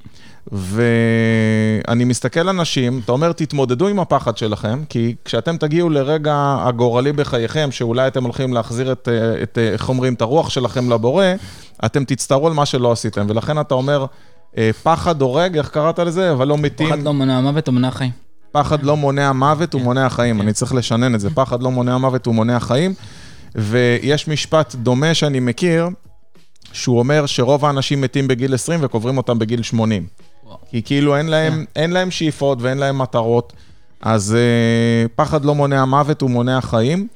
ואני 0.51 2.03
מסתכל 2.05 2.39
על 2.39 2.49
אנשים, 2.49 3.01
אתה 3.05 3.11
אומר, 3.11 3.31
תתמודדו 3.31 3.87
עם 3.87 3.99
הפחד 3.99 4.37
שלכם, 4.37 4.83
כי 4.89 5.15
כשאתם 5.25 5.57
תגיעו 5.57 5.89
לרגע 5.89 6.57
הגורלי 6.59 7.11
בחייכם, 7.11 7.71
שאולי 7.71 8.07
אתם 8.07 8.23
הולכים 8.23 8.53
להחזיר 8.53 8.91
את, 8.91 9.09
את, 9.43 9.57
איך 9.57 9.89
אומרים, 9.89 10.13
את 10.13 10.21
הרוח 10.21 10.49
שלכם 10.49 10.91
לבורא, 10.91 11.25
אתם 11.85 12.03
תצטערו 12.03 12.47
על 12.47 12.53
מה 12.53 12.65
שלא 12.65 12.91
עשיתם, 12.91 13.25
ולכן 13.29 13.59
אתה 13.59 13.73
אומר, 13.73 14.05
אה, 14.57 14.69
פחד 14.83 15.21
הורג, 15.21 15.57
איך 15.57 15.69
קראת 15.69 15.99
לזה? 15.99 16.31
אבל 16.31 16.47
לא 16.47 16.57
מתים. 16.57 16.87
פחד 16.87 17.03
לא 17.03 17.13
מונע 17.13 17.41
מוות, 17.41 17.69
מונע 17.69 17.91
חיים. 17.91 18.28
פחד 18.51 18.83
לא 18.83 18.97
מונע 18.97 19.31
מוות, 19.31 19.73
הוא 19.73 19.81
מונע 19.81 20.09
חיים. 20.09 20.41
אני 20.41 20.53
צריך 20.53 20.73
לשנן 20.73 21.15
את 21.15 21.19
זה. 21.19 21.29
פחד 21.29 21.63
לא 21.63 21.71
מונע 21.71 21.97
מוות, 21.97 22.25
הוא 22.25 22.35
מונע 22.35 22.59
חיים. 22.59 22.93
ויש 23.55 24.27
משפט 24.27 24.75
דומה 24.75 25.13
שאני 25.13 25.39
מכיר, 25.39 25.87
שהוא 26.73 26.99
אומר 26.99 27.25
שרוב 27.25 27.65
האנשים 27.65 28.01
מתים 28.01 28.27
בגיל 28.27 28.53
20 28.53 28.79
וקוברים 28.83 29.17
אותם 29.17 29.39
בגיל 29.39 29.61
80. 29.61 30.05
וואו. 30.45 30.57
כי 30.69 30.81
כאילו 30.83 31.15
אין 31.15 31.27
להם, 31.27 31.65
אין 31.75 31.91
להם 31.91 32.11
שאיפות 32.11 32.61
ואין 32.61 32.77
להם 32.77 32.97
מטרות, 32.97 33.53
אז 34.01 34.35
אה, 34.35 35.07
פחד 35.15 35.45
לא 35.45 35.55
מונע 35.55 35.85
מוות, 35.85 36.21
הוא 36.21 36.29
מונע 36.29 36.61
חיים. 36.61 37.07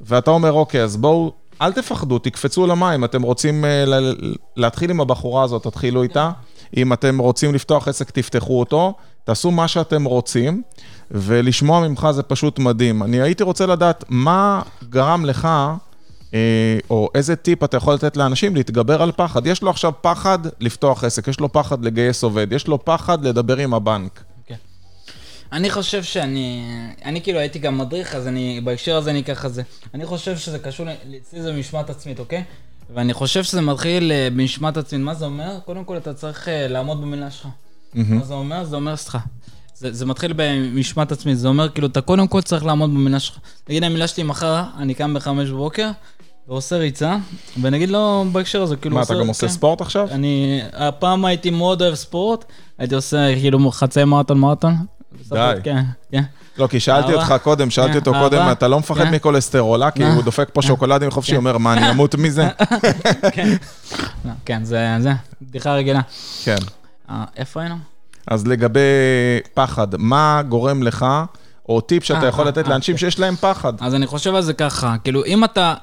ואתה 0.00 0.30
אומר, 0.30 0.52
אוקיי, 0.52 0.82
אז 0.82 0.96
בואו, 0.96 1.32
אל 1.62 1.72
תפחדו, 1.72 2.18
תקפצו 2.18 2.66
למים. 2.66 3.04
אתם 3.04 3.22
רוצים 3.22 3.64
אה, 3.64 3.84
ל- 3.86 4.14
להתחיל 4.56 4.90
עם 4.90 5.00
הבחורה 5.00 5.42
הזאת, 5.44 5.62
תתחילו 5.62 6.02
איתה. 6.02 6.30
אם 6.76 6.92
אתם 6.92 7.18
רוצים 7.18 7.54
לפתוח 7.54 7.88
עסק, 7.88 8.10
תפתחו 8.10 8.60
אותו. 8.60 8.94
תעשו 9.24 9.50
מה 9.50 9.68
שאתם 9.68 10.04
רוצים, 10.04 10.62
ולשמוע 11.10 11.88
ממך 11.88 12.08
זה 12.10 12.22
פשוט 12.22 12.58
מדהים. 12.58 13.02
אני 13.02 13.20
הייתי 13.20 13.42
רוצה 13.42 13.66
לדעת 13.66 14.04
מה 14.08 14.62
גרם 14.88 15.24
לך, 15.24 15.48
אה, 16.34 16.78
או 16.90 17.08
איזה 17.14 17.36
טיפ 17.36 17.64
אתה 17.64 17.76
יכול 17.76 17.94
לתת 17.94 18.16
לאנשים 18.16 18.56
להתגבר 18.56 19.02
על 19.02 19.12
פחד. 19.12 19.46
יש 19.46 19.62
לו 19.62 19.70
עכשיו 19.70 19.92
פחד 20.00 20.38
לפתוח 20.60 21.04
עסק, 21.04 21.28
יש 21.28 21.40
לו 21.40 21.52
פחד 21.52 21.84
לגייס 21.84 22.22
עובד, 22.22 22.52
יש 22.52 22.66
לו 22.66 22.84
פחד 22.84 23.24
לדבר 23.24 23.56
עם 23.56 23.74
הבנק. 23.74 24.24
כן. 24.46 24.54
אני 25.52 25.70
חושב 25.70 26.02
שאני, 26.02 26.64
אני 27.04 27.22
כאילו 27.22 27.38
הייתי 27.38 27.58
גם 27.58 27.78
מדריך, 27.78 28.14
אז 28.14 28.26
אני, 28.26 28.60
בהקשר 28.64 28.96
הזה 28.96 29.10
אני 29.10 29.20
אקח 29.20 29.46
את 29.46 29.54
זה. 29.54 29.62
אני 29.94 30.06
חושב 30.06 30.36
שזה 30.36 30.58
קשור, 30.58 30.86
אצלי 31.22 31.42
זה 31.42 31.52
משמעת 31.52 31.90
עצמית, 31.90 32.18
אוקיי? 32.18 32.44
ואני 32.94 33.14
חושב 33.14 33.42
שזה 33.44 33.60
מתחיל 33.60 34.12
אה, 34.12 34.28
במשמעת 34.32 34.76
עצמית. 34.76 35.02
מה 35.02 35.14
זה 35.14 35.24
אומר? 35.24 35.58
קודם 35.64 35.84
כל 35.84 35.96
אתה 35.96 36.14
צריך 36.14 36.48
אה, 36.48 36.68
לעמוד 36.68 37.00
במילה 37.00 37.30
שלך. 37.30 37.48
מה 37.94 38.24
זה 38.24 38.34
אומר? 38.34 38.64
זה 38.64 38.76
אומר, 38.76 38.96
סליחה. 38.96 39.18
זה, 39.80 39.92
זה 39.92 40.06
מתחיל 40.06 40.32
במשמעת 40.36 41.12
עצמית, 41.12 41.38
זה 41.38 41.48
אומר 41.48 41.68
כאילו, 41.68 41.88
אתה 41.88 42.00
קודם 42.00 42.26
כל 42.26 42.40
צריך 42.40 42.64
לעמוד 42.64 42.90
במילה 42.90 43.20
שלך. 43.20 43.38
נגיד 43.68 43.84
המילה 43.84 44.06
שלי 44.06 44.22
מחר, 44.22 44.62
אני 44.78 44.94
קם 44.94 45.14
בחמש 45.14 45.48
בבוקר, 45.48 45.90
ועושה 46.48 46.76
ריצה, 46.76 47.16
ונגיד 47.60 47.90
לו 47.90 48.24
בהקשר 48.32 48.62
הזה, 48.62 48.76
כאילו... 48.76 48.96
מה, 48.96 49.02
אתה 49.02 49.14
גם 49.14 49.28
עושה 49.28 49.46
כן. 49.46 49.52
ספורט 49.52 49.80
עכשיו? 49.80 50.08
אני, 50.10 50.60
הפעם 50.72 51.24
הייתי 51.24 51.50
מאוד 51.50 51.82
אוהב 51.82 51.94
ספורט, 51.94 52.44
הייתי 52.78 52.94
עושה 52.94 53.34
כאילו 53.40 53.70
חצי 53.70 54.04
מרתון 54.04 54.38
מרתון. 54.38 54.74
די. 55.28 55.54
כן, 55.62 55.82
כן. 56.12 56.22
לא, 56.58 56.66
כי 56.66 56.80
שאלתי. 56.80 57.14
אותך 57.14 57.34
קודם, 57.42 57.70
שאלתי 57.70 57.92
כן, 57.92 57.98
אותו. 57.98 58.12
קודם, 58.12 58.52
אתה 58.52 58.68
לא 58.68 58.78
מפחד 58.78 59.04
כן. 59.04 59.14
מכולסטרול, 59.14 59.82
אה? 59.82 59.90
כי. 59.90 60.04
הוא 60.04 60.22
דופק 60.22 60.48
פה 60.52 60.62
שוקולדים 60.62 61.10
חופשי, 61.10 61.30
כן. 61.32 61.36
אומר, 61.36 61.58
מה, 61.58 61.72
אני 61.72 61.90
אמות 61.90 62.14
מזה? 62.14 62.48
כן. 63.32 63.48
לא, 64.24 64.32
כן, 64.44 64.64
זה, 64.64 64.96
זה, 65.00 65.12
בדיחה 65.42 65.74
רגילה. 65.74 66.00
כן. 66.44 66.56
אה, 67.10 67.24
איפה 67.36 67.60
היינו? 67.60 67.74
אז 68.26 68.46
לגבי 68.46 68.80
פחד, 69.54 69.86
מה 69.98 70.42
גורם 70.48 70.82
לך, 70.82 71.06
או 71.68 71.80
טיפ 71.80 72.04
שאתה 72.04 72.22
אה, 72.22 72.28
יכול 72.28 72.48
לתת 72.48 72.68
לאנשים 72.68 72.96
שיש 72.96 73.18
להם 73.18 73.36
פחד? 73.36 73.72
אז 73.80 73.94
אני 73.94 74.06
חושב 74.06 74.34
על 74.34 74.42
זה 74.42 74.52
ככה, 74.52 74.96
כאילו, 75.04 75.24
אם 75.24 75.44
אתה... 75.44 75.74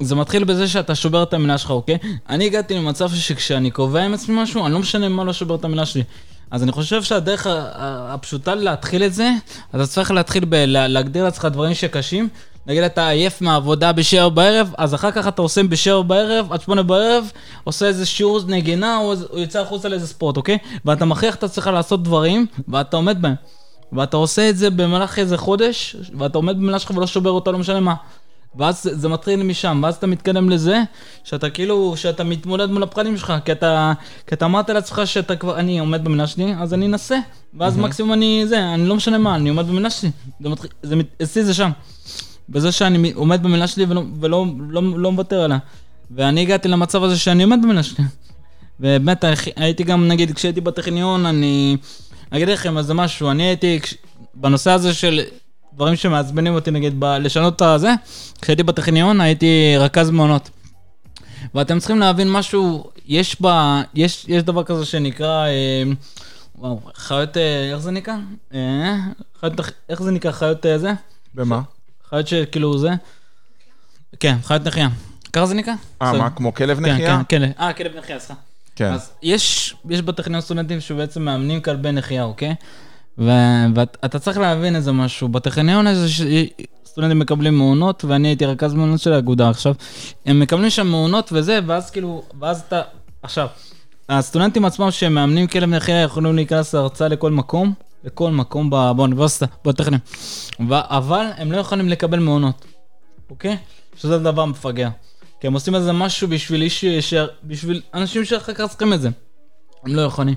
זה 0.00 0.14
מתחיל 0.14 0.44
בזה 0.44 0.68
שאתה 0.68 0.94
שובר 0.94 1.22
את 1.22 1.34
המילה 1.34 1.58
שלך, 1.58 1.70
אוקיי? 1.70 1.98
אני 2.28 2.46
הגעתי 2.46 2.74
למצב 2.74 3.10
שכשאני 3.10 3.70
קובע 3.70 4.02
עם 4.02 4.14
עצמי 4.14 4.42
משהו, 4.42 4.66
אני 4.66 4.72
לא 4.74 4.78
משנה 4.78 5.08
מה 5.08 5.24
לא 5.24 5.32
שובר 5.32 5.54
את 5.54 5.64
המילה 5.64 5.86
שלי. 5.86 6.02
אז 6.50 6.62
אני 6.62 6.72
חושב 6.72 7.02
שהדרך 7.02 7.46
הפשוטה 8.08 8.54
להתחיל 8.54 9.04
את 9.04 9.14
זה, 9.14 9.30
אתה 9.74 9.86
צריך 9.86 10.10
להתחיל 10.10 10.44
בלהגדיר 10.44 11.24
לעצמך 11.24 11.44
דברים 11.44 11.74
שקשים. 11.74 12.28
נגיד 12.66 12.82
אתה 12.82 13.08
עייף 13.08 13.40
מהעבודה 13.40 13.92
בשבע 13.92 14.28
בערב, 14.28 14.74
אז 14.78 14.94
אחר 14.94 15.10
כך 15.10 15.28
אתה 15.28 15.42
עושה 15.42 15.62
בשבע 15.62 16.02
בערב, 16.02 16.52
עד 16.52 16.60
שמונה 16.60 16.82
בערב, 16.82 17.30
עושה 17.64 17.86
איזה 17.86 18.06
שיעור 18.06 18.40
נגינה, 18.46 18.98
או 18.98 19.14
או 19.32 19.38
יוצא 19.38 19.60
החוצה 19.60 19.88
לאיזה 19.88 20.06
ספורט, 20.06 20.36
אוקיי? 20.36 20.58
ואתה 20.84 21.04
מכריח 21.04 21.34
את 21.34 21.44
עצמך 21.44 21.70
לעשות 21.72 22.02
דברים, 22.02 22.46
ואתה 22.68 22.96
עומד 22.96 23.22
בהם. 23.22 23.34
ואתה 23.92 24.16
עושה 24.16 24.48
את 24.48 24.56
זה 24.56 24.70
במהלך 24.70 25.18
איזה 25.18 25.36
חודש, 25.36 25.96
ואתה 26.18 26.38
עומד 26.38 26.56
במילה 26.56 26.78
שלך 26.78 26.90
ולא 26.90 27.06
שובר 27.06 27.30
אותה, 27.30 27.50
לא 27.50 27.58
משנה 27.58 27.80
מה. 27.80 27.94
ואז 28.54 28.82
זה- 28.92 29.08
מתחיל 29.08 29.42
משם, 29.42 29.80
ואז 29.84 29.94
אתה 29.94 30.06
מתקדם 30.06 30.48
לזה, 30.50 30.82
שאתה 31.24 31.50
כאילו, 31.50 31.94
שאתה 31.96 32.24
מתמודד 32.24 32.70
מול 32.70 32.82
הפחדים 32.82 33.16
שלך, 33.16 33.32
כי 33.44 33.52
אתה, 33.52 33.92
כי 34.26 34.34
אתה 34.34 34.44
אמרת 34.44 34.70
לעצמך 34.70 35.00
שאתה 35.04 35.36
כבר, 35.36 35.58
אני 35.58 35.78
עומד 35.78 36.04
במילה 36.04 36.26
שלי, 36.26 36.54
אז 36.60 36.74
אני 36.74 36.86
אנסה, 36.86 37.18
ואז 37.54 37.76
מקסימום 37.78 38.12
אני, 38.12 38.44
זה, 38.46 38.74
אני 38.74 38.86
לא 38.88 38.96
משנה 38.96 39.18
מה, 39.18 39.34
אני 39.36 39.48
עומד 39.48 39.66
במילה 39.68 39.90
שלי. 39.90 40.10
זה 40.40 40.48
מתחיל, 40.48 40.70
זה, 40.82 40.96
מת- 40.96 41.22
אצלי 41.22 41.44
זה 41.44 41.54
שם. 41.54 41.70
בזה 42.48 42.72
שאני 42.72 43.12
עומד 43.12 43.42
במילה 43.42 43.66
שלי 43.66 43.84
ולא, 43.88 44.02
ולא 44.20 44.46
לא, 44.68 44.82
לא 44.96 45.12
מוותר 45.12 45.40
עליה. 45.42 45.58
ואני 46.10 46.40
הגעתי 46.42 46.68
למצב 46.68 47.02
הזה 47.02 47.18
שאני 47.18 47.42
עומד 47.42 47.58
במילה 47.62 47.82
שלי. 47.82 48.04
ובאמת, 48.80 49.24
הייתי 49.56 49.84
גם, 49.84 50.08
נגיד, 50.08 50.32
כשהייתי 50.34 50.60
בטכניון, 50.60 51.26
אני... 51.26 51.76
אני 52.32 52.38
אגיד 52.44 52.48
לכם 52.48 52.78
איזה 52.78 52.94
משהו, 52.94 53.30
אני 53.30 53.42
הייתי, 53.42 53.80
כש- 53.80 53.94
בנושא 54.34 54.70
הזה 54.70 54.94
של 54.94 55.20
דברים 55.76 55.96
שמעצבנים 55.96 56.54
אותי, 56.54 56.70
נגיד, 56.70 57.00
ב- 57.00 57.04
לשנות 57.04 57.56
את 57.56 57.62
הזה, 57.62 57.94
כשהייתי 58.42 58.62
בטכניון 58.62 59.20
הייתי 59.20 59.74
רכז 59.78 60.10
מעונות. 60.10 60.50
ואתם 61.54 61.78
צריכים 61.78 61.98
להבין 61.98 62.32
משהו, 62.32 62.90
יש 63.06 63.36
ב... 63.42 63.46
יש, 63.94 64.24
יש 64.28 64.42
דבר 64.42 64.64
כזה 64.64 64.84
שנקרא, 64.84 65.46
אה, 65.46 65.82
וואו, 66.58 66.80
חיות, 66.94 67.36
אה, 67.36 67.70
איך 67.72 67.78
זה 67.78 67.90
נקרא? 67.90 68.14
אה, 68.54 68.96
חיות, 69.40 69.52
איך 69.88 70.02
זה 70.02 70.10
נקרא 70.10 70.32
חיות 70.32 70.66
אה, 70.66 70.78
זה? 70.78 70.92
במה? 71.34 71.60
חיות 72.10 72.28
שכאילו 72.28 72.78
זה? 72.78 72.90
כן, 74.20 74.36
חיות 74.42 74.64
נחייה. 74.64 74.88
ככה 75.32 75.46
זה 75.46 75.54
נקרא? 75.54 75.74
אה. 76.02 76.12
מה, 76.12 76.30
כמו 76.30 76.54
כלב 76.54 76.76
כן, 76.76 76.84
נחייה? 76.92 77.22
כן, 77.28 77.38
כלב. 77.38 77.50
אה, 77.60 77.72
כלב 77.72 77.96
נחייה, 77.96 78.18
סליחה. 78.18 78.40
כן. 78.76 78.92
אז 78.92 79.10
יש, 79.22 79.74
יש 79.90 80.02
בטכניון 80.02 80.40
סטודנטים 80.40 80.80
שבעצם 80.80 81.22
מאמנים 81.22 81.60
כלבי 81.60 81.92
נחייה, 81.92 82.24
אוקיי? 82.24 82.54
ואתה 83.18 84.18
צריך 84.18 84.38
להבין 84.38 84.76
איזה 84.76 84.92
משהו. 84.92 85.28
בטכניון 85.28 85.86
איזה 85.86 86.08
ש... 86.08 86.20
סטודנטים 86.86 87.18
מקבלים 87.18 87.58
מעונות, 87.58 88.04
ואני 88.04 88.28
הייתי 88.28 88.46
רכז 88.46 88.74
מעונות 88.74 89.00
של 89.00 89.12
האגודה 89.12 89.50
עכשיו. 89.50 89.74
הם 90.26 90.40
מקבלים 90.40 90.70
שם 90.70 90.86
מעונות 90.86 91.28
וזה, 91.32 91.58
ואז 91.66 91.90
כאילו, 91.90 92.22
ואז 92.40 92.60
אתה... 92.68 92.82
עכשיו, 93.22 93.46
הסטודנטים 94.08 94.64
עצמם 94.64 94.90
שמאמנים 94.90 95.46
כלב 95.46 95.68
נחייה 95.68 96.02
יכולים 96.02 96.36
להיכנס 96.36 96.74
להרצאה 96.74 97.08
לכל 97.08 97.30
מקום, 97.30 97.72
לכל 98.04 98.30
מקום 98.30 98.70
בא- 98.70 98.92
באוניברסיטה, 98.92 99.46
בטכניון. 99.64 100.00
אבל 100.70 101.26
הם 101.36 101.52
לא 101.52 101.56
יכולים 101.56 101.88
לקבל 101.88 102.18
מעונות, 102.18 102.64
אוקיי? 103.30 103.56
שזה 103.96 104.18
דבר 104.18 104.44
מפגר. 104.44 104.88
כי 105.40 105.46
הם 105.46 105.52
עושים 105.54 105.74
איזה 105.74 105.92
משהו 105.92 106.28
בשביל 106.28 106.62
איש, 106.62 106.84
ש... 106.84 107.14
בשביל 107.44 107.82
אנשים 107.94 108.24
שאחר 108.24 108.52
כך 108.52 108.64
צריכים 108.68 108.92
את 108.92 109.00
זה. 109.00 109.08
הם 109.84 109.94
לא 109.94 110.02
יכולים. 110.02 110.34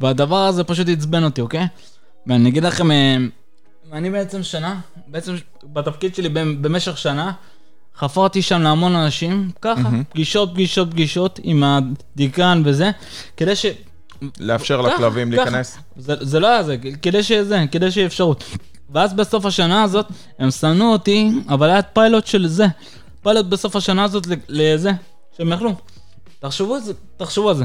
והדבר 0.00 0.36
הזה 0.46 0.64
פשוט 0.64 0.88
עצבן 0.88 1.24
אותי, 1.24 1.40
אוקיי? 1.40 1.66
ואני 2.26 2.48
אגיד 2.48 2.64
לכם, 2.64 2.90
אה, 2.90 3.16
אני 3.92 4.10
בעצם 4.10 4.42
שנה, 4.42 4.80
בעצם 5.06 5.34
בתפקיד 5.64 6.14
שלי 6.14 6.28
במ- 6.28 6.62
במשך 6.62 6.98
שנה, 6.98 7.32
חפרתי 7.96 8.42
שם 8.42 8.62
להמון 8.62 8.94
אנשים, 8.96 9.50
ככה, 9.62 9.80
פגישות, 10.10 10.50
פגישות, 10.52 10.90
פגישות 10.90 11.40
עם 11.42 11.64
הדיקן 11.64 12.62
וזה, 12.64 12.90
כדי 13.36 13.56
ש... 13.56 13.66
לאפשר 14.40 14.82
ככה, 14.82 14.94
לכלבים 14.94 15.32
ככה. 15.32 15.44
להיכנס? 15.44 15.78
זה, 15.96 16.14
זה 16.20 16.40
לא 16.40 16.46
היה 16.46 16.62
זה, 16.62 16.76
כדי 17.02 17.22
שזה, 17.22 17.64
כדי 17.72 17.90
שיהיה 17.90 18.06
אפשרות. 18.06 18.44
ואז 18.90 19.14
בסוף 19.14 19.46
השנה 19.46 19.82
הזאת, 19.82 20.06
הם 20.38 20.50
שנאו 20.50 20.92
אותי, 20.92 21.30
אבל 21.48 21.70
היה 21.70 21.82
פיילוט 21.82 22.26
של 22.26 22.46
זה. 22.46 22.66
פיילוט 23.22 23.46
בסוף 23.46 23.76
השנה 23.76 24.04
הזאת 24.04 24.26
לזה, 24.48 24.90
שהם 25.36 25.52
יכלו. 25.52 25.74
תחשבו 26.40 26.74
על 26.74 26.80
זה, 26.80 26.92
תחשבו 27.16 27.48
על 27.50 27.56
זה. 27.56 27.64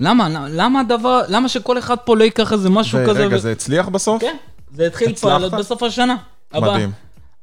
למה, 0.00 0.28
למה, 0.28 0.48
למה 0.48 0.80
הדבר, 0.80 1.20
למה 1.28 1.48
שכל 1.48 1.78
אחד 1.78 1.96
פה 1.96 2.16
לא 2.16 2.24
ייקח 2.24 2.52
איזה 2.52 2.70
משהו 2.70 2.98
כזה? 3.08 3.20
ורגע, 3.20 3.38
זה 3.38 3.52
הצליח 3.52 3.88
בסוף? 3.88 4.20
כן, 4.20 4.36
זה 4.74 4.86
התחיל? 4.86 5.14
פיילוט 5.14 5.52
בסוף 5.52 5.82
השנה. 5.82 6.16
מדהים. 6.54 6.92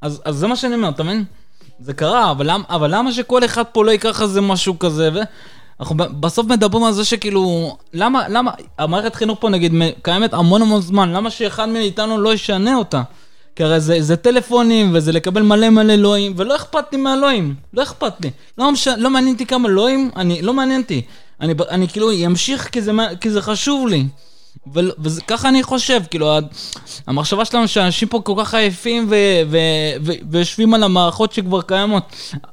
אז, 0.02 0.22
אז 0.26 0.36
זה 0.36 0.48
מה 0.48 0.56
שאני 0.56 0.76
אומר, 0.76 0.90
אתה 0.90 1.04
מבין? 1.04 1.24
זה 1.80 1.94
קרה, 1.94 2.32
אבל, 2.32 2.52
למ, 2.52 2.62
אבל 2.70 2.96
למה 2.96 3.12
שכל 3.12 3.46
אחד 3.46 3.64
פה 3.64 3.86
לא 3.86 3.92
ייקח 3.92 4.22
איזה 4.22 4.42
משהו 4.42 4.80
כזה? 4.80 5.10
ו... 5.14 5.20
אנחנו 5.80 5.96
בסוף 5.96 6.46
מדברים 6.46 6.84
על 6.84 6.94
זה 6.94 7.06
שכאילו, 7.06 7.78
למה, 7.94 8.30
למה, 8.30 8.52
המערכת 8.78 9.16
חינוך 9.16 9.38
פה 9.42 9.50
נגיד 9.50 9.74
קיימת 10.02 10.34
המון 10.34 10.62
המון 10.62 10.82
זמן, 10.82 11.14
למה 11.14 11.30
שאחד 11.30 11.70
מאיתנו 11.70 12.18
לא 12.22 12.34
ישנה 12.34 12.76
אותה? 12.76 13.02
כי 13.58 13.64
הרי 13.64 13.80
זה, 13.80 14.02
זה 14.02 14.16
טלפונים, 14.16 14.92
וזה 14.94 15.12
לקבל 15.12 15.42
מלא 15.42 15.70
מלא 15.70 15.96
לואים, 15.96 16.34
ולא 16.36 16.56
אכפת 16.56 16.84
לי 16.92 16.98
מהלואים, 16.98 17.56
לא 17.74 17.84
אכפת 17.84 18.14
לי. 18.22 18.32
לא, 18.58 18.72
מש... 18.72 18.88
לא 18.88 19.10
מעניין 19.10 19.34
אותי 19.34 19.46
כמה 19.46 19.70
לא'ים, 19.70 20.12
אני, 20.16 20.42
לא 20.42 20.54
מעניין 20.54 20.82
אותי. 20.82 21.02
אני, 21.42 21.54
אני 21.70 21.88
כאילו 21.88 22.12
אמשיך 22.26 22.70
כי 22.72 22.82
זה, 22.82 22.92
כי 23.22 23.30
זה 23.30 23.42
חשוב 23.42 23.88
לי. 23.88 24.08
וככה 24.74 25.50
אני 25.50 25.64
חושב, 25.64 26.02
כאילו, 26.10 26.38
המחשבה 27.08 27.46
שלנו 27.46 27.68
שאנשים 27.68 28.08
פה 28.08 28.22
כל 28.24 28.34
כך 28.38 28.54
עייפים 28.54 29.10
ויושבים 30.30 30.74
על 30.74 30.84
המערכות 30.84 31.34
שכבר 31.34 31.62
קיימות, 31.62 32.04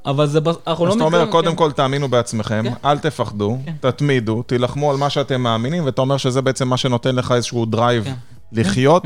אבל 0.06 0.26
זה, 0.26 0.38
אנחנו 0.66 0.86
לא 0.86 0.90
אז 0.90 0.96
אתה 0.96 1.04
אומר, 1.04 1.18
מתקרבים, 1.18 1.32
קודם 1.32 1.50
כן. 1.50 1.56
כל 1.56 1.72
תאמינו 1.72 2.08
בעצמכם, 2.08 2.64
כן. 2.64 2.88
אל 2.88 2.98
תפחדו, 2.98 3.58
תתמידו, 3.80 4.42
תילחמו 4.42 4.90
על 4.90 4.96
מה 4.96 5.10
שאתם 5.10 5.40
מאמינים, 5.40 5.84
ואתה 5.84 6.00
אומר 6.00 6.16
שזה 6.16 6.42
בעצם 6.42 6.68
מה 6.68 6.76
שנותן 6.76 7.14
לך 7.14 7.32
איזשהו 7.32 7.66
drive 7.66 8.04
כן. 8.04 8.14
לחיות. 8.52 9.02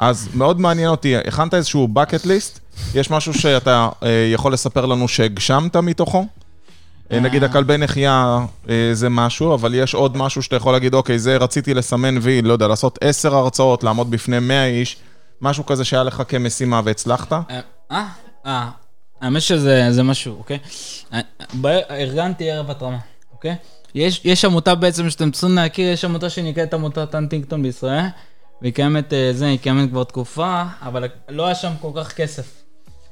אז 0.00 0.28
מאוד 0.34 0.60
מעניין 0.60 0.88
אותי, 0.88 1.16
הכנת 1.16 1.54
איזשהו 1.54 1.88
bucket 1.94 2.24
list? 2.24 2.78
יש 2.94 3.10
משהו 3.10 3.34
שאתה 3.34 3.88
אה, 4.02 4.28
יכול 4.32 4.52
לספר 4.52 4.86
לנו 4.86 5.08
שהגשמת 5.08 5.76
מתוכו? 5.76 6.26
אה, 7.12 7.20
נגיד 7.20 7.44
הכלבי 7.44 7.76
נחייה 7.76 8.38
אה, 8.68 8.90
זה 8.92 9.08
משהו, 9.08 9.54
אבל 9.54 9.74
יש 9.74 9.94
עוד 9.94 10.16
משהו 10.16 10.42
שאתה 10.42 10.56
יכול 10.56 10.72
להגיד, 10.72 10.94
אוקיי, 10.94 11.18
זה 11.18 11.36
רציתי 11.36 11.74
לסמן 11.74 12.18
וי, 12.22 12.42
לא 12.42 12.52
יודע, 12.52 12.68
לעשות 12.68 12.98
עשר 13.00 13.34
הרצאות, 13.34 13.84
לעמוד 13.84 14.10
בפני 14.10 14.38
100 14.38 14.66
איש, 14.66 14.96
משהו 15.40 15.66
כזה 15.66 15.84
שהיה 15.84 16.02
לך 16.02 16.22
כמשימה 16.28 16.80
והצלחת? 16.84 17.32
אה, 17.32 17.60
אה, 17.90 18.06
אה, 18.46 18.68
האמת 19.20 19.42
שזה 19.42 19.86
זה 19.90 20.02
משהו, 20.02 20.38
אוקיי? 20.38 20.58
אה, 21.12 21.20
ארגנתי 21.90 22.50
ערב 22.50 22.70
התרמה, 22.70 22.98
אוקיי? 23.32 23.56
יש, 23.94 24.20
יש 24.24 24.44
עמותה 24.44 24.74
בעצם 24.74 25.10
שאתם 25.10 25.30
צריכים 25.30 25.56
להכיר, 25.56 25.92
יש 25.92 26.04
עמותה 26.04 26.30
שנקראת 26.30 26.74
עמותת 26.74 27.14
הנטינגטון 27.14 27.62
בישראל, 27.62 28.04
והיא 28.62 28.72
קיימת, 28.72 29.12
אה, 29.12 29.30
זה, 29.32 29.46
היא 29.46 29.58
קיימת 29.58 29.90
כבר 29.90 30.04
תקופה, 30.04 30.62
אבל 30.82 31.04
לא 31.28 31.46
היה 31.46 31.54
שם 31.54 31.70
כל 31.80 31.90
כך 31.96 32.12
כסף. 32.12 32.44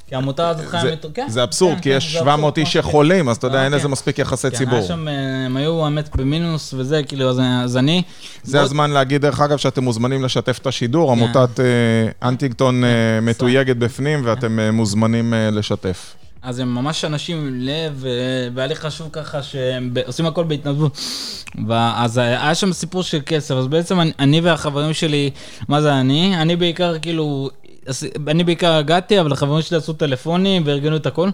כי 0.08 0.14
העמותה 0.14 0.48
הזאת 0.48 0.66
חיה... 0.66 0.80
זה- 0.80 0.92
מת- 0.92 1.06
כן, 1.14 1.26
זה 1.28 1.42
אבסורד, 1.42 1.74
כן, 1.74 1.80
כי 1.82 1.90
כן, 1.90 1.96
יש 1.96 2.04
זה 2.12 2.18
700 2.18 2.34
אבסורד, 2.38 2.58
איש 2.58 2.76
כן. 2.76 2.82
שחולים, 2.82 3.28
אז 3.28 3.36
אתה 3.36 3.46
יודע, 3.46 3.58
אה, 3.58 3.64
אין 3.64 3.72
לזה 3.72 3.82
כן. 3.84 3.90
מספיק 3.90 4.18
יחסי 4.18 4.50
כן, 4.50 4.56
ציבור. 4.56 4.74
היה 4.78 4.86
שם, 4.88 5.08
אה, 5.08 5.12
הם 5.46 5.56
היו 5.56 5.84
האמת 5.84 6.16
במינוס 6.16 6.74
וזה, 6.74 7.02
כאילו, 7.02 7.30
אז, 7.30 7.40
אז 7.64 7.76
אני... 7.76 8.02
זה 8.42 8.60
הזמן 8.60 8.90
להגיד, 8.90 9.22
דרך 9.22 9.40
אגב, 9.40 9.56
שאתם 9.58 9.84
מוזמנים 9.84 10.24
לשתף 10.24 10.58
את 10.58 10.66
השידור, 10.66 11.14
כן. 11.14 11.22
עמותת 11.22 11.60
אה, 11.60 12.28
אנטינגטון 12.28 12.84
אה, 12.84 12.88
מתויגת 13.22 13.76
בפנים, 13.76 14.20
ואתם 14.24 14.58
אה, 14.60 14.70
מוזמנים 14.70 15.34
אה, 15.34 15.50
לשתף. 15.50 16.14
אז 16.48 16.58
הם 16.58 16.74
ממש 16.74 17.04
אנשים 17.04 17.36
עם 17.36 17.60
לב, 17.60 17.92
ו- 17.96 18.48
והיה 18.54 18.66
לי 18.68 18.74
חשוב 18.74 19.08
ככה 19.12 19.42
שהם 19.42 19.94
עושים 20.06 20.26
הכל 20.26 20.44
בהתנדבות. 20.44 20.98
ואז 21.68 22.18
היה 22.18 22.54
שם 22.54 22.72
סיפור 22.72 23.02
של 23.02 23.18
כסף, 23.26 23.54
אז 23.54 23.66
בעצם 23.66 24.00
אני, 24.00 24.12
אני 24.18 24.40
והחברים 24.40 24.92
שלי, 24.92 25.30
מה 25.68 25.82
זה 25.82 26.00
אני? 26.00 26.42
אני 26.42 26.56
בעיקר 26.56 26.98
כאילו, 26.98 27.50
אני 28.28 28.44
בעיקר 28.44 28.72
הגעתי, 28.72 29.20
אבל 29.20 29.32
החברים 29.32 29.62
שלי 29.62 29.76
עשו 29.76 29.92
טלפונים 29.92 30.62
וארגנו 30.66 30.96
את 30.96 31.06
הכל. 31.06 31.30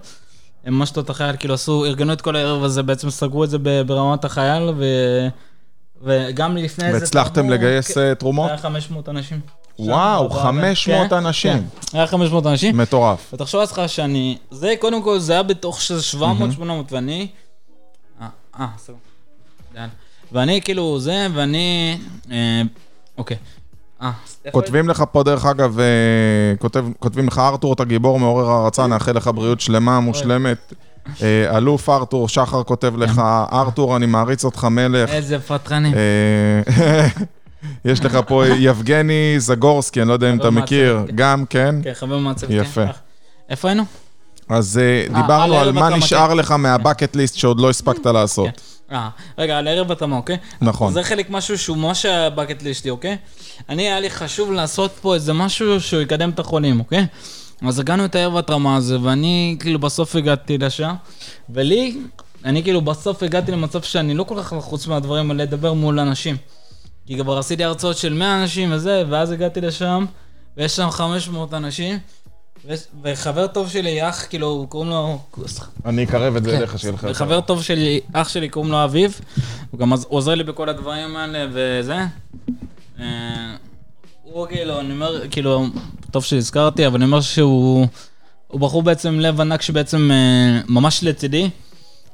הם 0.64 0.78
ממש 0.78 0.90
תות 0.90 1.10
החייל, 1.10 1.36
כאילו 1.36 1.54
עשו, 1.54 1.84
ארגנו 1.84 2.12
את 2.12 2.20
כל 2.20 2.36
הערב 2.36 2.64
הזה, 2.64 2.82
בעצם 2.82 3.10
סגרו 3.10 3.44
את 3.44 3.50
זה 3.50 3.58
ברמת 3.86 4.24
החייל, 4.24 4.62
ו... 4.76 4.84
וגם 6.02 6.56
לפני 6.56 6.92
זה... 6.92 6.98
והצלחתם 6.98 7.50
לגייס 7.50 7.98
אה, 7.98 8.14
תרומות? 8.14 8.48
היה 8.48 8.58
500 8.58 9.08
אנשים. 9.08 9.40
וואו, 9.78 10.28
בוועדה. 10.28 10.48
500 10.48 11.10
כן, 11.10 11.16
אנשים. 11.16 11.52
כן, 11.52 11.62
היה 11.98 12.06
500 12.06 12.46
אנשים. 12.46 12.76
מטורף. 12.76 13.30
ותחשוב 13.34 13.60
לעצמך 13.60 13.80
שאני, 13.86 14.38
זה 14.50 14.74
קודם 14.80 15.02
כל, 15.02 15.18
זה 15.18 15.32
היה 15.32 15.42
בתוך 15.42 15.80
של 15.82 16.00
700, 16.00 16.52
800, 16.52 16.92
ואני, 16.92 17.28
אה, 18.20 18.26
אה, 18.60 18.66
סבבה. 18.78 18.98
ואני 20.32 20.60
כאילו 20.62 21.00
זה, 21.00 21.26
ואני, 21.34 21.98
אה, 22.30 22.62
אוקיי. 23.18 23.36
אה, 24.02 24.10
כותבים 24.50 24.88
לך 24.88 25.04
פה, 25.12 25.22
דרך 25.22 25.46
אגב, 25.46 25.78
כותב- 26.58 26.84
כותבים 26.98 27.26
לך, 27.26 27.38
ארתור, 27.38 27.72
אתה 27.72 27.84
גיבור 27.84 28.18
מעורר 28.18 28.50
הערצה, 28.50 28.86
נאחל 28.86 29.12
לך 29.12 29.30
בריאות 29.34 29.60
שלמה, 29.60 30.00
מושלמת. 30.00 30.72
אלוף 31.56 31.88
ארתור, 31.88 32.28
שחר 32.28 32.62
כותב 32.62 32.96
לך, 32.96 33.18
ארתור, 33.52 33.96
אני 33.96 34.06
מעריץ 34.06 34.44
אותך 34.44 34.64
מלך. 34.64 35.10
איזה 35.10 35.38
פטרנים. 35.40 35.94
יש 37.84 38.04
לך 38.04 38.18
פה 38.26 38.46
יבגני 38.46 39.34
זגורסקי, 39.38 40.00
אני 40.00 40.08
לא 40.08 40.12
יודע 40.12 40.30
אם 40.30 40.38
אתה 40.38 40.50
מכיר, 40.50 41.04
כן. 41.06 41.16
גם, 41.16 41.44
כן. 41.50 41.74
כן, 41.82 41.94
חבר 41.94 42.18
מהצוות. 42.18 42.50
כן. 42.50 42.56
יפה. 42.56 42.82
אה, 42.82 42.90
איפה 43.50 43.68
היינו? 43.68 43.84
אז 44.48 44.78
אה, 44.78 44.82
אה, 45.14 45.22
דיברנו 45.22 45.58
על 45.58 45.66
ערב 45.66 45.74
מה 45.74 45.96
נשאר 45.96 46.28
כן. 46.28 46.36
לך 46.36 46.50
מהבקט 46.50 47.16
ליסט 47.16 47.36
שעוד 47.36 47.60
לא 47.60 47.70
הספקת 47.70 48.06
לעשות. 48.06 48.60
אה, 48.92 49.08
רגע, 49.38 49.58
על 49.58 49.68
הערב 49.68 49.92
התאמה, 49.92 50.16
אוקיי? 50.16 50.36
נכון. 50.60 50.92
זה 50.92 51.02
חלק 51.02 51.30
משהו 51.30 51.58
שהוא 51.58 51.76
ממש 51.76 52.06
הבקט 52.06 52.62
ליסט 52.62 52.82
שלי, 52.82 52.90
אוקיי? 52.90 53.16
אני, 53.68 53.82
היה 53.82 54.00
לי 54.00 54.10
חשוב 54.10 54.52
לעשות 54.52 54.90
פה 55.00 55.14
איזה 55.14 55.32
משהו 55.32 55.80
שהוא 55.80 56.02
יקדם 56.02 56.30
את 56.30 56.38
החולים, 56.38 56.80
אוקיי? 56.80 57.06
אז 57.66 57.78
הגענו 57.78 58.04
את 58.04 58.14
הערב 58.14 58.36
התרמה 58.36 58.76
הזה, 58.76 58.98
ואני 59.02 59.56
כאילו 59.60 59.78
בסוף 59.78 60.16
הגעתי 60.16 60.58
לשם, 60.58 60.94
ולי, 61.50 61.96
אני 62.44 62.62
כאילו 62.62 62.80
בסוף 62.80 63.22
הגעתי 63.22 63.52
למצב 63.52 63.82
שאני 63.82 64.14
לא 64.14 64.24
כל 64.24 64.42
כך 64.42 64.52
לחוץ 64.52 64.86
מהדברים 64.86 65.30
האלה 65.30 65.44
לדבר 65.44 65.72
מול 65.72 66.00
אנשים. 66.00 66.36
כי 67.06 67.18
כבר 67.18 67.38
עשיתי 67.38 67.64
הרצאות 67.64 67.96
של 67.96 68.12
100 68.12 68.42
אנשים 68.42 68.72
וזה, 68.72 69.04
ואז 69.08 69.30
הגעתי 69.30 69.60
לשם, 69.60 70.04
ויש 70.56 70.76
שם 70.76 70.90
500 70.90 71.54
אנשים, 71.54 71.98
וחבר 73.02 73.46
טוב 73.46 73.68
שלי, 73.68 74.08
אח, 74.08 74.26
כאילו, 74.26 74.66
קוראים 74.68 74.90
לו... 74.90 75.18
אני 75.84 76.04
אקרב 76.04 76.36
את 76.36 76.44
זה 76.44 76.50
כן. 76.50 76.56
אליך, 76.56 76.78
שיהיה 76.78 76.94
לך. 76.94 77.06
וחבר 77.10 77.40
טוב 77.40 77.62
שלי, 77.62 78.00
אח 78.12 78.28
שלי, 78.28 78.48
קוראים 78.48 78.72
לו 78.72 78.84
אביב, 78.84 79.20
הוא 79.70 79.80
גם 79.80 79.92
עוזר 80.08 80.34
לי 80.34 80.44
בכל 80.44 80.68
הדברים 80.68 81.16
האלה 81.16 81.46
וזה. 81.52 81.98
אה, 83.00 83.56
הוא 84.22 84.46
כאילו, 84.46 84.80
אני 84.80 84.92
אומר, 84.92 85.28
כאילו, 85.30 85.66
טוב 86.10 86.24
שהזכרתי, 86.24 86.86
אבל 86.86 86.96
אני 86.96 87.04
אומר 87.04 87.20
שהוא 87.20 87.86
הוא 88.48 88.60
בחור 88.60 88.82
בעצם 88.82 89.20
לב 89.20 89.40
ענק 89.40 89.62
שבעצם 89.62 90.10
אה, 90.12 90.60
ממש 90.68 91.04
לצידי. 91.04 91.50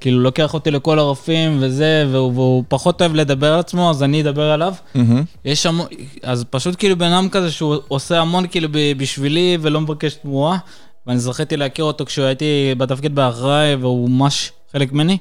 כאילו, 0.00 0.20
לוקח 0.20 0.54
אותי 0.54 0.70
לכל 0.70 0.98
הרופאים 0.98 1.58
וזה, 1.60 2.08
והוא, 2.12 2.32
והוא 2.34 2.64
פחות 2.68 3.00
אוהב 3.00 3.14
לדבר 3.14 3.52
על 3.52 3.60
עצמו, 3.60 3.90
אז 3.90 4.02
אני 4.02 4.22
אדבר 4.22 4.50
עליו. 4.50 4.74
מהמם. 4.94 5.24
יש 5.44 5.66
המון, 5.66 5.86
אז 6.22 6.44
פשוט 6.50 6.74
כאילו 6.78 6.98
בן 6.98 7.12
אדם 7.12 7.28
כזה 7.28 7.50
שהוא 7.50 7.76
עושה 7.88 8.20
המון 8.20 8.46
כאילו 8.46 8.68
בשבילי 8.96 9.58
ולא 9.60 9.80
מבקש 9.80 10.14
תמורה. 10.14 10.58
ואני 11.06 11.18
זכיתי 11.18 11.56
להכיר 11.56 11.84
אותו 11.84 12.04
כשהוא 12.04 12.24
הייתי 12.24 12.74
בתפקיד 12.78 13.14
באחראי 13.14 13.74
והוא 13.74 14.10
ממש 14.10 14.52
חלק 14.72 14.92
ממני. 14.92 15.18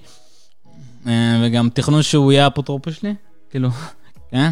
אה, 1.08 1.42
וגם 1.44 1.70
תכנון 1.74 2.04
שהוא 2.04 2.32
יהיה 2.32 2.44
האפוטרופוס 2.44 2.96
שלי, 2.96 3.13
כאילו, 3.50 3.70
כן? 4.32 4.52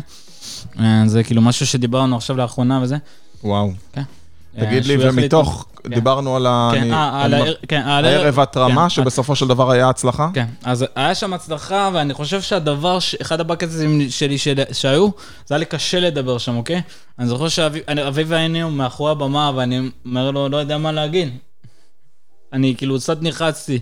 אה, 0.80 1.04
זה 1.06 1.24
כאילו 1.24 1.42
משהו 1.42 1.68
שדיברנו 1.68 2.16
עכשיו 2.16 2.38
לאחרונה 2.38 2.80
וזה. 2.82 2.98
וואו. 3.44 3.72
כן. 3.94 4.02
תגיד 4.60 4.86
לי, 4.86 4.98
ומתוך, 5.00 5.65
כן. 5.84 5.89
דיברנו 5.96 6.36
על 6.36 6.46
ה... 6.48 6.70
כן, 6.74 6.82
אני- 6.82 6.91
אה, 6.93 7.24
על 7.24 7.34
אני- 7.34 7.52
כן, 7.67 7.82
על 7.82 8.06
הערב 8.06 8.39
התרמה, 8.39 8.84
כן, 8.84 8.89
שבסופו 8.89 9.36
של 9.36 9.48
דבר 9.48 9.72
היה 9.72 9.89
הצלחה? 9.89 10.30
כן, 10.34 10.46
אז 10.63 10.86
היה 10.96 11.15
שם 11.15 11.34
הצלחה, 11.34 11.89
ואני 11.93 12.13
חושב 12.13 12.41
שהדבר, 12.41 13.00
ש- 13.00 13.15
אחד 13.22 13.39
הבקטים 13.39 14.10
שלי 14.10 14.38
של- 14.38 14.63
שהיו, 14.72 15.10
זה 15.46 15.56
היה 15.56 15.60
לי 15.60 15.65
קשה 15.65 16.00
לדבר 16.00 16.38
שם, 16.38 16.56
אוקיי? 16.56 16.82
אני 17.20 17.28
זוכר 17.28 17.48
שאביב 17.48 18.34
היינו 18.34 18.72
מאחורי 18.72 19.12
הבמה, 19.12 19.52
ואני 19.56 19.80
אומר 20.06 20.32
לו, 20.32 20.50
לא 20.50 20.58
יודע 20.58 20.78
מה 20.78 20.91
להגיד. 20.91 21.30
אני 22.54 22.76
כאילו 22.78 23.00
קצת 23.00 23.22
נלחצתי. 23.22 23.80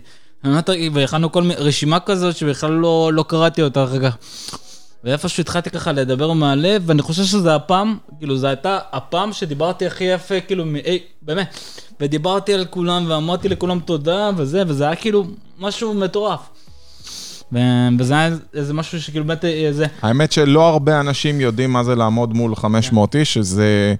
והכנו 0.93 1.31
כל 1.31 1.49
רשימה 1.57 1.99
כזאת 1.99 2.35
שבכלל 2.37 2.71
לא, 2.71 3.09
לא 3.13 3.25
קראתי 3.27 3.61
אותה 3.61 3.83
אחר 3.83 3.99
כך. 4.09 4.17
ואיפשהו 5.05 5.41
התחלתי 5.41 5.69
ככה 5.69 5.91
לדבר 5.91 6.33
מהלב, 6.33 6.83
ואני 6.85 7.01
חושב 7.01 7.23
שזה 7.23 7.55
הפעם, 7.55 7.97
כאילו, 8.19 8.37
זו 8.37 8.47
הייתה 8.47 8.79
הפעם 8.91 9.33
שדיברתי 9.33 9.87
הכי 9.87 10.03
יפה, 10.03 10.39
כאילו, 10.39 10.65
מ- 10.65 10.75
אי, 10.75 10.99
באמת. 11.21 11.59
ודיברתי 11.99 12.53
על 12.53 12.65
כולם, 12.69 13.05
ואמרתי 13.07 13.49
לכולם 13.49 13.79
תודה, 13.79 14.29
וזה, 14.37 14.63
וזה 14.67 14.83
היה 14.85 14.95
כאילו 14.95 15.25
משהו 15.59 15.93
מטורף. 15.93 16.39
ו- 17.53 17.59
וזה 17.99 18.13
היה 18.13 18.35
איזה 18.53 18.73
משהו 18.73 19.01
שכאילו 19.01 19.25
באמת, 19.25 19.45
אה, 19.45 19.67
זה, 19.71 19.85
האמת 20.01 20.31
שלא 20.31 20.69
הרבה 20.69 20.99
אנשים 20.99 21.41
יודעים 21.41 21.73
מה 21.73 21.83
זה 21.83 21.95
לעמוד 21.95 22.33
מול 22.33 22.55
500 22.55 23.15
איש, 23.15 23.33
שזה 23.33 23.95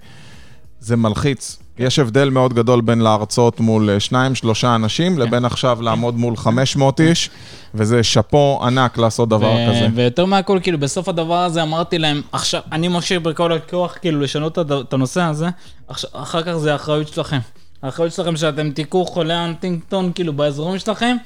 זה 0.80 0.96
מלחיץ. 0.96 1.58
יש 1.78 1.98
הבדל 1.98 2.30
מאוד 2.30 2.54
גדול 2.54 2.80
בין 2.80 2.98
להרצות 3.00 3.60
מול 3.60 3.90
אה, 3.90 4.00
שניים, 4.00 4.34
שלושה 4.34 4.74
אנשים, 4.74 5.18
לבין 5.18 5.44
עכשיו 5.44 5.82
לעמוד 5.82 6.14
מול 6.14 6.36
500 6.36 7.00
איש, 7.00 7.30
וזה 7.74 8.02
שאפו 8.02 8.60
ענק 8.62 8.98
לעשות 8.98 9.28
דבר 9.28 9.52
ו- 9.52 9.68
כזה. 9.70 9.88
ויותר 9.94 10.24
מהכל, 10.24 10.58
כאילו, 10.62 10.78
בסוף 10.78 11.08
הדבר 11.08 11.38
הזה 11.38 11.62
אמרתי 11.62 11.98
להם, 11.98 12.22
עכשיו, 12.32 12.60
אני 12.72 12.88
משאיר 12.88 13.20
בכל 13.20 13.52
הכוח, 13.52 13.96
כאילו, 14.00 14.20
לשנות 14.20 14.58
את 14.58 14.92
הנושא 14.92 15.22
הזה, 15.22 15.48
עכשיו, 15.88 16.10
אחר 16.12 16.42
כך 16.42 16.52
זה 16.52 16.72
האחריות 16.72 17.08
שלכם. 17.08 17.38
האחריות 17.82 18.12
שלכם 18.12 18.36
שאתם 18.36 18.70
תיקחו 18.70 19.04
חולי 19.04 19.34
אנטינגטון, 19.34 20.12
כאילו, 20.14 20.32
באזורים 20.32 20.78
שלכם, 20.78 21.16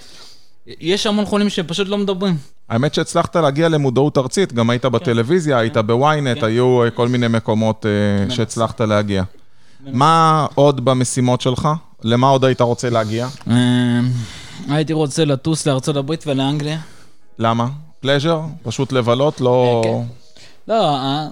יש 0.81 1.07
המון 1.07 1.25
חולים 1.25 1.49
שפשוט 1.49 1.89
לא 1.89 1.99
מדברים. 1.99 2.37
האמת 2.69 2.95
שהצלחת 2.95 3.37
להגיע 3.37 3.69
למודעות 3.69 4.19
ארצית, 4.19 4.53
גם 4.53 4.71
היית 4.71 4.85
בטלוויזיה, 4.85 5.59
היית 5.59 5.77
בוויינט, 5.77 6.39
כן. 6.39 6.47
היו 6.47 6.85
אה, 6.85 6.91
כל 6.91 7.09
מיני 7.09 7.29
מקומות 7.29 7.87
אה, 7.87 8.35
שהצלחת 8.35 8.81
להגיע. 8.81 9.23
מה 9.87 10.47
עוד 10.55 10.85
במשימות 10.85 11.41
שלך? 11.41 11.69
למה 12.03 12.29
עוד 12.29 12.45
היית 12.45 12.61
רוצה 12.61 12.91
להגיע? 12.91 13.29
אה, 13.51 14.01
הייתי 14.69 14.93
רוצה 14.93 15.25
לטוס 15.25 15.67
לארצות 15.67 15.97
הברית 15.97 16.25
ולאנגליה. 16.27 16.79
למה? 17.39 17.69
פלז'ר? 18.01 18.41
פשוט 18.63 18.93
לבלות? 18.93 19.41
לא... 19.41 19.83
כן. 19.85 20.03
לא, 20.69 20.97
אה, 20.97 21.29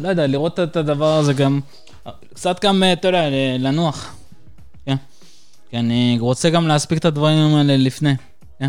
לא 0.00 0.08
יודע, 0.08 0.26
לראות 0.26 0.60
את 0.60 0.76
הדבר 0.76 1.14
הזה 1.18 1.32
גם, 1.32 1.60
קצת 2.34 2.64
גם, 2.64 2.82
אה, 2.82 2.92
אתה 2.92 3.08
יודע, 3.08 3.28
לנוח. 3.58 4.14
כן. 4.86 4.96
כי 5.70 5.76
אני 5.76 6.16
רוצה 6.20 6.50
גם 6.50 6.66
להספיק 6.68 6.98
את 6.98 7.04
הדברים 7.04 7.54
האלה 7.54 7.76
לפני. 7.76 8.14
כן. 8.58 8.68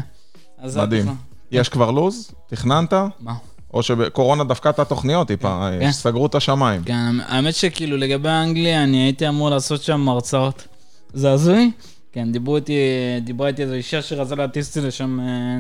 מדהים. 0.76 1.16
יש 1.52 1.70
כבר 1.70 1.92
לו"ז? 1.92 2.32
תכננת? 2.48 2.94
מה? 3.20 3.34
או 3.74 3.84
שבקורונה 3.84 4.44
דפקה 4.44 4.70
את 4.70 4.80
התוכניות 4.80 5.28
טיפה, 5.28 5.70
כן. 5.80 5.92
סגרו 5.92 6.26
את 6.26 6.36
השמיים. 6.36 6.84
כן, 6.84 7.16
האמת 7.28 7.56
שכאילו 7.56 7.98
לגבי 7.98 8.30
אנגליה, 8.30 8.84
אני 8.84 8.98
הייתי 8.98 9.28
אמור 9.30 9.50
לעשות 9.50 9.84
שם 9.84 10.10
הרצאות. 10.10 10.68
זה 11.14 11.32
הזוי? 11.32 11.72
כן, 12.12 12.32
דיברו 12.32 12.56
איתי, 12.56 12.74
דיברה 13.22 13.48
איתי 13.48 13.62
איזו 13.62 13.74
אישה 13.74 14.02
שרצה 14.02 14.36
להטיס 14.36 14.78
אותי 14.78 14.88
לשם, 14.88 15.20
אה, 15.20 15.60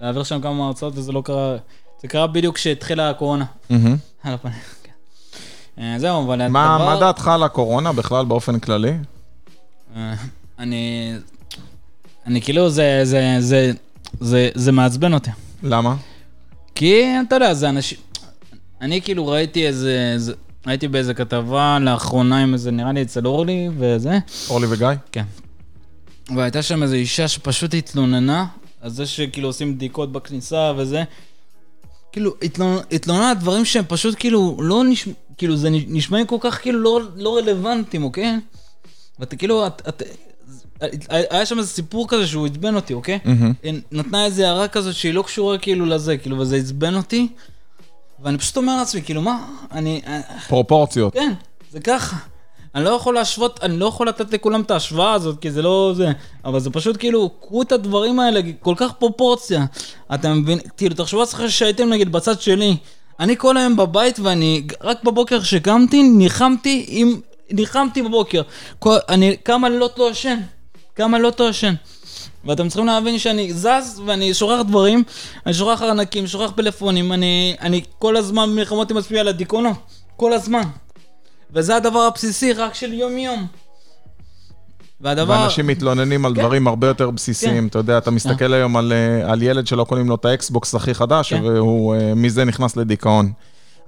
להעביר 0.00 0.22
שם 0.22 0.40
כמה 0.40 0.66
הרצאות, 0.66 0.92
וזה 0.96 1.12
לא 1.12 1.22
קרה, 1.24 1.56
זה 2.02 2.08
קרה 2.08 2.26
בדיוק 2.26 2.54
כשהתחילה 2.54 3.10
הקורונה. 3.10 3.44
על 4.22 4.34
הפנים, 4.34 4.54
כן. 4.82 4.92
אה, 5.82 5.98
זהו, 5.98 6.24
אבל 6.24 6.48
מה 6.48 6.74
הדבר... 6.74 6.86
מה 6.86 7.00
דעתך 7.00 7.28
על 7.28 7.42
הקורונה 7.42 7.92
בכלל 7.92 8.24
באופן 8.24 8.58
כללי? 8.58 8.92
אה, 9.96 10.14
אני... 10.58 11.12
אני 12.26 12.42
כאילו, 12.42 12.70
זה, 12.70 13.00
זה, 13.04 13.36
זה, 13.38 13.72
זה, 14.20 14.48
זה 14.54 14.72
מעצבן 14.72 15.14
אותי. 15.14 15.30
למה? 15.62 15.94
כי, 16.76 17.04
אתה 17.26 17.36
יודע, 17.36 17.54
זה 17.54 17.68
אנשים... 17.68 17.98
אני 18.80 19.02
כאילו 19.02 19.26
ראיתי 19.26 19.66
איזה... 19.66 20.10
איזה... 20.14 20.32
הייתי 20.66 20.88
באיזה 20.88 21.14
כתבה 21.14 21.78
לאחרונה 21.80 22.42
עם 22.42 22.52
איזה, 22.52 22.70
נראה 22.70 22.92
לי 22.92 23.02
אצל 23.02 23.26
אורלי 23.26 23.68
וזה, 23.78 24.18
אורלי 24.50 24.66
וגיא? 24.70 24.88
כן. 25.12 25.24
והייתה 26.36 26.62
שם 26.62 26.82
איזו 26.82 26.94
אישה 26.94 27.28
שפשוט 27.28 27.74
התלוננה 27.74 28.46
על 28.80 28.90
זה 28.90 29.06
שכאילו 29.06 29.48
עושים 29.48 29.74
בדיקות 29.76 30.12
בכניסה 30.12 30.72
וזה. 30.76 31.02
כאילו, 32.12 32.34
התלונ- 32.44 32.84
התלוננה 32.92 33.30
על 33.30 33.36
דברים 33.36 33.64
שהם 33.64 33.84
פשוט 33.88 34.14
כאילו 34.18 34.56
לא 34.60 34.84
נשמע, 34.84 35.12
כאילו 35.38 35.56
זה 35.56 35.68
נשמעים 35.70 36.26
כל 36.26 36.36
כך 36.40 36.62
כאילו 36.62 36.78
לא, 36.80 37.00
לא 37.16 37.36
רלוונטיים, 37.36 38.02
אוקיי? 38.04 38.36
ואתה 39.18 39.36
כאילו, 39.36 39.66
את, 39.66 39.82
את, 39.88 40.02
היה 41.10 41.46
שם 41.46 41.58
איזה 41.58 41.70
סיפור 41.70 42.08
כזה 42.08 42.26
שהוא 42.26 42.46
עצבן 42.46 42.74
אותי, 42.74 42.94
אוקיי? 42.94 43.18
היא 43.62 43.80
נתנה 43.92 44.24
איזה 44.24 44.46
הערה 44.46 44.68
כזאת 44.68 44.94
שהיא 44.94 45.14
לא 45.14 45.22
קשורה 45.22 45.58
כאילו 45.58 45.86
לזה, 45.86 46.16
כאילו, 46.16 46.38
וזה 46.38 46.56
עצבן 46.56 46.94
אותי. 46.94 47.28
ואני 48.22 48.38
פשוט 48.38 48.56
אומר 48.56 48.76
לעצמי, 48.76 49.02
כאילו, 49.02 49.22
מה, 49.22 49.46
אני... 49.72 50.02
פרופורציות. 50.48 51.12
כן, 51.12 51.32
זה 51.70 51.80
ככה. 51.80 52.16
אני 52.74 52.84
לא 52.84 52.90
יכול 52.90 53.14
להשוות, 53.14 53.60
אני 53.62 53.78
לא 53.78 53.86
יכול 53.86 54.08
לתת 54.08 54.32
לכולם 54.32 54.60
את 54.60 54.70
ההשוואה 54.70 55.12
הזאת, 55.12 55.40
כי 55.40 55.50
זה 55.50 55.62
לא 55.62 55.92
זה, 55.96 56.12
אבל 56.44 56.60
זה 56.60 56.70
פשוט 56.70 56.96
כאילו, 56.96 57.30
קחו 57.40 57.62
את 57.62 57.72
הדברים 57.72 58.20
האלה, 58.20 58.40
כל 58.60 58.74
כך 58.76 58.92
פרופורציה. 58.92 59.64
אתה 60.14 60.34
מבין, 60.34 60.58
כאילו, 60.76 60.94
תחשבו 60.94 61.20
לעצמכם 61.20 61.48
שהייתם 61.48 61.88
נגיד 61.88 62.12
בצד 62.12 62.40
שלי. 62.40 62.76
אני 63.20 63.36
כל 63.36 63.56
היום 63.56 63.76
בבית 63.76 64.18
ואני, 64.18 64.66
רק 64.80 65.04
בבוקר 65.04 65.42
שקמתי, 65.42 66.02
ניחמתי 66.02 66.84
עם, 66.88 67.20
ניחמתי 67.50 68.02
בבוקר. 68.02 68.42
כל, 68.78 68.96
אני 69.08 69.36
כמה 69.44 69.68
לילות 69.68 69.98
לא 69.98 70.10
ישן, 70.10 70.38
כמה 70.96 71.18
לא 71.18 71.32
ישן. 71.50 71.74
ואתם 72.44 72.68
צריכים 72.68 72.86
להבין 72.86 73.18
שאני 73.18 73.52
זז 73.52 74.02
ואני 74.06 74.34
שוכח 74.34 74.60
דברים, 74.68 75.02
אני 75.46 75.54
שוכח 75.54 75.82
ארנקים, 75.82 76.26
שוכח 76.26 76.50
פלאפונים, 76.54 77.12
אני, 77.12 77.56
אני 77.60 77.82
כל 77.98 78.16
הזמן 78.16 78.50
במלחמות 78.50 78.90
עם 78.90 78.96
עצמי 78.96 79.18
על 79.18 79.28
הדיכאונות, 79.28 79.76
כל 80.16 80.32
הזמן. 80.32 80.62
וזה 81.50 81.76
הדבר 81.76 81.98
הבסיסי 81.98 82.52
רק 82.52 82.74
של 82.74 82.92
יום-יום. 82.92 83.46
והדבר... 85.00 85.32
ואנשים 85.40 85.66
מתלוננים 85.66 86.26
על 86.26 86.34
כן. 86.34 86.40
דברים 86.40 86.68
הרבה 86.68 86.86
יותר 86.86 87.10
בסיסיים. 87.10 87.62
כן. 87.62 87.66
אתה 87.66 87.78
יודע, 87.78 87.98
אתה 87.98 88.10
מסתכל 88.10 88.52
היום 88.52 88.76
על, 88.76 88.92
אה, 88.92 89.32
על 89.32 89.42
ילד 89.42 89.66
שלא 89.66 89.84
קונים 89.84 90.08
לו 90.08 90.14
את 90.14 90.24
האקסבוקס 90.24 90.74
הכי 90.74 90.94
חדש, 90.94 91.32
כן. 91.32 91.44
והוא 91.44 91.94
אה, 91.94 92.14
מזה 92.14 92.44
נכנס 92.44 92.76
לדיכאון. 92.76 93.32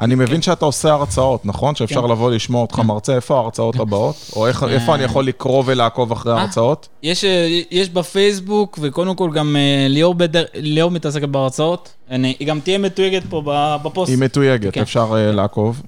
אני 0.01 0.15
מבין 0.15 0.43
שאתה 0.43 0.65
עושה 0.65 0.93
הרצאות, 0.93 1.47
נכון? 1.47 1.75
שאפשר 1.75 2.03
כן. 2.03 2.09
לבוא 2.11 2.31
לשמוע 2.31 2.63
אותך 2.63 2.79
מרצה, 2.79 3.15
איפה 3.17 3.37
ההרצאות 3.37 3.77
הבאות? 3.81 4.17
או 4.37 4.47
איך- 4.47 4.65
איפה 4.69 4.95
אני 4.95 5.03
יכול 5.05 5.27
לקרוא 5.27 5.63
ולעקוב 5.67 6.13
אחרי 6.13 6.33
אה. 6.33 6.39
ההרצאות? 6.39 6.89
יש, 7.03 7.25
אה, 7.25 7.61
יש 7.71 7.89
בפייסבוק, 7.89 8.79
וקודם 8.83 9.15
כל 9.15 9.31
גם 9.35 9.57
אה, 9.57 9.87
ליאור, 10.55 10.91
מתעסקת 10.91 11.29
בהרצאות. 11.29 11.95
היא 12.11 12.47
גם 12.47 12.61
תהיה 12.61 12.79
מתויגת 12.79 13.23
פה 13.31 13.43
בפוסט. 13.85 14.11
היא 14.11 14.19
מתויגת, 14.19 14.73
כן. 14.75 14.81
אפשר 14.81 15.13
אה, 15.17 15.33
לעקוב. 15.33 15.83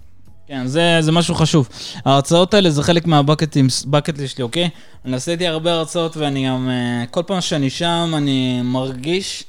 כן, 0.49 0.67
זה, 0.67 0.97
זה 1.01 1.13
משהו 1.13 1.35
חשוב. 1.35 1.69
ההרצאות 2.05 2.55
האלה 2.55 2.71
זה 2.71 2.83
חלק 2.83 3.07
מהבקטים, 3.07 3.67
בקט 3.87 4.15
שלי, 4.27 4.43
אוקיי? 4.43 4.69
אני 5.05 5.17
עשיתי 5.17 5.47
הרבה 5.47 5.73
הרצאות 5.73 6.17
ואני 6.17 6.47
גם, 6.47 6.69
אה, 6.71 7.05
כל 7.11 7.23
פעם 7.27 7.41
שאני 7.41 7.71
שם, 7.71 8.13
אני 8.17 8.61
מרגיש 8.65 9.45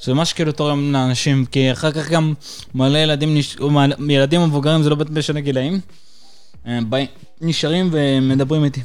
שזה 0.00 0.14
ממש 0.14 0.32
כאילו 0.32 0.52
תורם 0.52 0.92
לאנשים, 0.92 1.46
כי 1.46 1.72
אחר 1.72 1.92
כך 1.92 2.10
גם 2.10 2.34
מלא 2.74 2.98
ילדים, 2.98 3.34
נש... 3.34 3.56
ילדים 4.08 4.42
מבוגרים, 4.42 4.82
זה 4.82 4.90
לא 4.90 4.96
משנה 5.10 5.40
גילאים, 5.40 5.80
אה, 6.66 6.78
נשארים 7.40 7.88
ומדברים 7.92 8.64
איתי. 8.64 8.80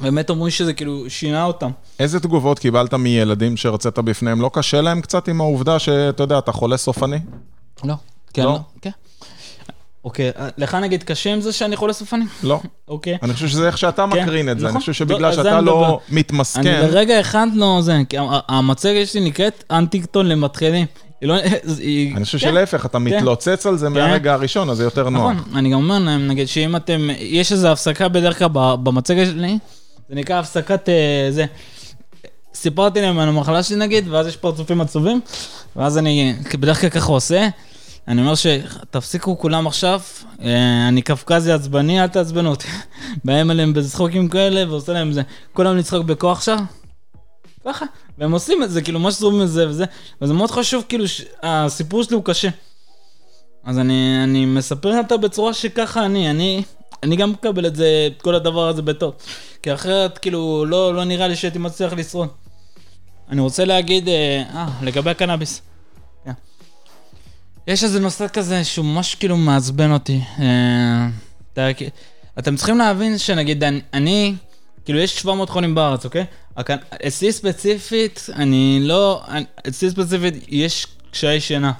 באמת 0.00 0.30
אומרים 0.30 0.50
שזה 0.50 0.72
כאילו 0.72 1.10
שינה 1.10 1.44
אותם. 1.44 1.70
איזה 1.98 2.20
תגובות 2.20 2.58
קיבלת 2.58 2.94
מילדים 2.94 3.56
שהרצית 3.56 3.98
בפניהם? 3.98 4.40
לא 4.40 4.50
קשה 4.52 4.80
להם 4.80 5.00
קצת 5.00 5.28
עם 5.28 5.40
העובדה 5.40 5.78
שאתה 5.78 6.22
יודע, 6.22 6.38
אתה 6.38 6.52
חולה 6.52 6.76
סופני? 6.76 7.18
לא. 7.84 7.94
כן, 8.34 8.42
לא? 8.42 8.52
לא? 8.52 8.58
כן. 8.82 8.90
אוקיי, 10.04 10.30
אה, 10.38 10.48
לך 10.58 10.74
נגיד 10.74 11.02
קשה 11.02 11.32
עם 11.32 11.40
זה 11.40 11.52
שאני 11.52 11.76
חולה 11.76 11.92
סופני? 11.92 12.24
לא. 12.42 12.60
אוקיי. 12.88 13.18
אני 13.22 13.34
חושב 13.34 13.48
שזה 13.48 13.66
איך 13.66 13.78
שאתה 13.78 14.06
כן, 14.12 14.22
מקרין 14.22 14.48
את 14.48 14.58
זה. 14.58 14.66
אני 14.66 14.70
נכון. 14.70 14.80
חושב 14.80 14.90
לא, 14.92 15.14
שבגלל 15.14 15.32
שאתה 15.32 15.60
לא 15.60 15.76
מדבר. 15.76 15.88
אני 15.88 16.16
מתמסכן, 16.16 16.80
לרגע 16.82 17.20
אחד 17.20 17.46
לא 17.54 17.78
זה, 17.82 17.98
כי 18.08 18.16
המצגת 18.48 19.08
שלי 19.08 19.20
נקראת 19.20 19.64
אנטיקטון 19.70 20.26
למתחילים. 20.26 20.86
לא... 21.22 21.34
אני 22.16 22.24
חושב 22.24 22.38
כן, 22.38 22.50
שלהפך, 22.50 22.86
אתה 22.86 22.98
מתלוצץ 22.98 23.66
על 23.66 23.76
זה 23.76 23.88
מהרגע 23.88 24.32
הראשון, 24.32 24.70
אז 24.70 24.76
זה 24.76 24.84
יותר 24.84 25.08
נוח. 25.08 25.32
נכון, 25.32 25.56
אני 25.58 25.70
גם 25.70 25.78
אומר 25.78 25.98
להם, 25.98 26.26
נגיד 26.28 26.48
שאם 26.48 26.76
אתם, 26.76 27.08
יש 27.18 27.52
איזו 27.52 27.68
הפסקה 27.68 28.08
בדרך 28.08 28.38
כלל 28.38 28.48
במצגת 28.82 29.26
שלי, 29.26 29.58
זה 30.08 30.14
נקרא 30.14 30.38
הפסקת 30.38 30.88
אה, 30.88 31.26
זה. 31.30 31.44
סיפרתי 32.54 33.00
להם 33.00 33.18
על 33.18 33.28
המחלה 33.28 33.62
שלי 33.62 33.76
נגיד, 33.76 34.08
ואז 34.08 34.26
יש 34.26 34.36
פרצופים 34.36 34.80
עצובים, 34.80 35.20
ואז 35.76 35.98
אני 35.98 36.34
בדרך 36.54 36.80
כלל 36.80 36.90
ככה 36.90 37.12
עושה. 37.12 37.48
אני 38.08 38.20
אומר 38.20 38.34
שתפסיקו 38.34 39.38
כולם 39.38 39.66
עכשיו, 39.66 40.00
אה, 40.42 40.88
אני 40.88 41.02
קפקזי 41.02 41.52
עצבני, 41.52 42.02
אל 42.02 42.06
תעצבנו 42.06 42.50
אותי. 42.50 42.68
באים 43.24 43.50
אליהם 43.50 43.72
בצחוקים 43.72 44.28
כאלה 44.28 44.70
ועושה 44.70 44.92
להם 44.92 45.12
זה. 45.12 45.22
כולם 45.52 45.76
לצחוק 45.76 46.04
בכוח 46.04 46.38
עכשיו? 46.38 46.58
ככה. 47.64 47.86
והם 48.18 48.32
עושים 48.32 48.62
את 48.62 48.70
זה, 48.70 48.82
כאילו, 48.82 49.00
ממש 49.00 49.14
זורמים 49.14 49.42
את 49.42 49.48
זה 49.48 49.68
וזה. 49.68 49.84
וזה 50.22 50.34
מאוד 50.34 50.50
חשוב, 50.50 50.84
כאילו, 50.88 51.04
הסיפור 51.42 52.02
שלי 52.02 52.14
הוא 52.14 52.24
קשה. 52.24 52.48
אז 53.64 53.78
אני, 53.78 54.24
אני 54.24 54.46
מספר 54.46 54.98
אותה 54.98 55.16
בצורה 55.16 55.54
שככה 55.54 56.04
אני, 56.04 56.30
אני, 56.30 56.62
אני 57.02 57.16
גם 57.16 57.30
מקבל 57.30 57.66
את 57.66 57.76
זה, 57.76 58.08
את 58.16 58.22
כל 58.22 58.34
הדבר 58.34 58.68
הזה 58.68 58.82
בטוב. 58.82 59.14
כי 59.62 59.74
אחרת, 59.74 60.18
כאילו, 60.18 60.64
לא, 60.64 60.94
לא 60.94 61.04
נראה 61.04 61.28
לי 61.28 61.36
שהייתי 61.36 61.58
מצליח 61.58 61.92
לשרוד. 61.92 62.28
אני 63.30 63.40
רוצה 63.40 63.64
להגיד, 63.64 64.08
אה, 64.08 64.42
אה, 64.54 64.68
לגבי 64.82 65.10
הקנאביס. 65.10 65.62
יש 67.70 67.84
איזה 67.84 68.00
נושא 68.00 68.26
כזה 68.28 68.64
שהוא 68.64 68.84
ממש 68.84 69.14
כאילו 69.14 69.36
מעצבן 69.36 69.92
אותי. 69.92 70.20
אה, 70.40 71.08
אתם 72.38 72.56
צריכים 72.56 72.78
להבין 72.78 73.18
שנגיד, 73.18 73.64
אני, 73.64 73.80
אני, 73.94 74.34
כאילו, 74.84 74.98
יש 74.98 75.18
700 75.18 75.50
חולים 75.50 75.74
בארץ, 75.74 76.04
אוקיי? 76.04 76.24
הקנ... 76.56 76.76
אצלי 77.06 77.32
ספציפית, 77.32 78.26
אני 78.34 78.78
לא, 78.82 79.22
אצלי 79.68 79.90
ספציפית 79.90 80.34
יש 80.48 80.86
קשיי 81.10 81.40
שינה, 81.40 81.72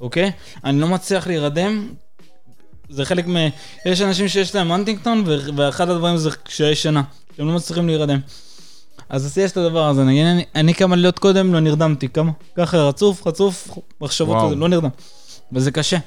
אוקיי? 0.00 0.30
אני 0.64 0.80
לא 0.80 0.88
מצליח 0.88 1.26
להירדם. 1.26 1.88
זה 2.88 3.04
חלק 3.04 3.26
מ... 3.28 3.36
יש 3.86 4.00
אנשים 4.00 4.28
שיש 4.28 4.54
להם 4.54 4.72
הנטינגטון, 4.72 5.24
ו- 5.26 5.56
ואחד 5.56 5.90
הדברים 5.90 6.16
זה 6.16 6.30
קשיי 6.30 6.74
שינה. 6.74 7.02
שהם 7.36 7.48
לא 7.48 7.54
מצליחים 7.54 7.86
להירדם. 7.86 8.18
אז 9.08 9.26
אצלי 9.26 9.42
יש 9.42 9.52
את 9.52 9.56
הדבר 9.56 9.88
הזה, 9.88 10.04
נגיד, 10.04 10.26
אני, 10.26 10.44
אני 10.54 10.74
כמה 10.74 10.96
לילות 10.96 11.18
קודם 11.18 11.54
לא 11.54 11.60
נרדמתי, 11.60 12.08
כמה? 12.08 12.32
ככה 12.56 12.76
רצוף, 12.76 13.26
רצוף, 13.26 13.68
מחשבות 14.00 14.56
לא 14.56 14.68
נרדם. 14.68 14.88
וזה 15.52 15.70
קשה. 15.70 15.98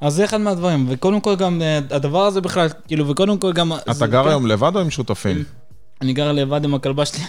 אז 0.00 0.14
זה 0.14 0.24
אחד 0.24 0.40
מהדברים, 0.40 0.86
וקודם 0.88 1.20
כל 1.20 1.36
גם 1.36 1.62
אה, 1.62 1.78
הדבר 1.90 2.24
הזה 2.24 2.40
בכלל, 2.40 2.68
כאילו, 2.86 3.08
וקודם 3.08 3.38
כל 3.38 3.52
גם... 3.52 3.72
אתה 3.72 4.06
גר 4.06 4.22
כן, 4.22 4.28
היום 4.28 4.46
לבד 4.46 4.72
או 4.74 4.80
עם 4.80 4.90
שותפים? 4.90 5.44
אני 6.00 6.12
גר 6.12 6.32
לבד 6.32 6.64
עם 6.64 6.74
הכלבה 6.74 7.04
שלי. 7.06 7.24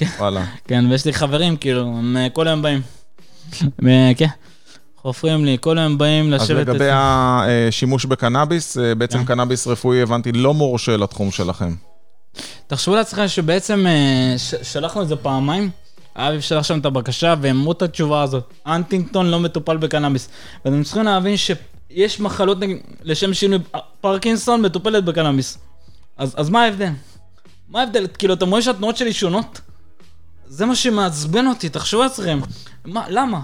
וואלה. 0.18 0.44
כן, 0.64 0.84
ויש 0.90 1.04
לי 1.04 1.12
חברים, 1.12 1.56
כאילו, 1.56 1.82
הם 1.82 2.16
אה, 2.16 2.28
כל 2.28 2.48
היום 2.48 2.62
באים. 2.62 2.80
ו- 3.62 4.10
כן, 4.18 4.26
חופרים 4.96 5.44
לי, 5.44 5.56
כל 5.60 5.78
היום 5.78 5.98
באים 5.98 6.34
אז 6.34 6.42
לשבת 6.42 6.66
לגבי 6.68 6.88
השימוש 6.92 8.04
בקנאביס, 8.04 8.78
אה, 8.78 8.94
בעצם 8.94 9.18
כן. 9.18 9.24
קנאביס 9.24 9.66
רפואי, 9.66 10.02
הבנתי, 10.02 10.32
לא 10.32 10.54
מורשה 10.54 10.96
לתחום 10.96 11.30
שלכם. 11.30 11.74
תחשבו 12.66 12.94
לעצמכם 12.94 13.28
שבעצם 13.28 13.86
אה, 13.86 14.34
שלחנו 14.62 15.02
את 15.02 15.08
זה 15.08 15.16
פעמיים, 15.16 15.70
אביב 16.16 16.40
שלח 16.40 16.62
שם 16.62 16.78
את 16.78 16.86
הבקשה 16.86 17.34
והם 17.40 17.56
אמרו 17.56 17.72
את 17.72 17.82
התשובה 17.82 18.22
הזאת. 18.22 18.44
אנטינגטון 18.66 19.30
לא 19.30 19.40
מטופל 19.40 19.76
בקנאביס. 19.76 20.28
ואתם 20.64 20.82
צריכים 20.82 21.02
להבין 21.02 21.36
שיש 21.36 22.20
מחלות, 22.20 22.58
לשם 23.02 23.34
שינוי, 23.34 23.58
פרקינסון 24.00 24.62
מטופלת 24.62 25.04
בקנאביס. 25.04 25.58
אז, 26.16 26.34
אז 26.36 26.50
מה 26.50 26.62
ההבדל? 26.62 26.90
מה 27.68 27.80
ההבדל? 27.80 28.06
כאילו, 28.18 28.34
אתם 28.34 28.48
רואים 28.48 28.62
שהתנועות 28.62 28.96
שלי 28.96 29.12
שונות? 29.12 29.60
זה 30.46 30.66
מה 30.66 30.76
שמעצבן 30.76 31.46
אותי, 31.46 31.68
תחשבו 31.68 32.02
לעצמכם. 32.02 32.40
מה, 32.84 33.04
למה? 33.08 33.40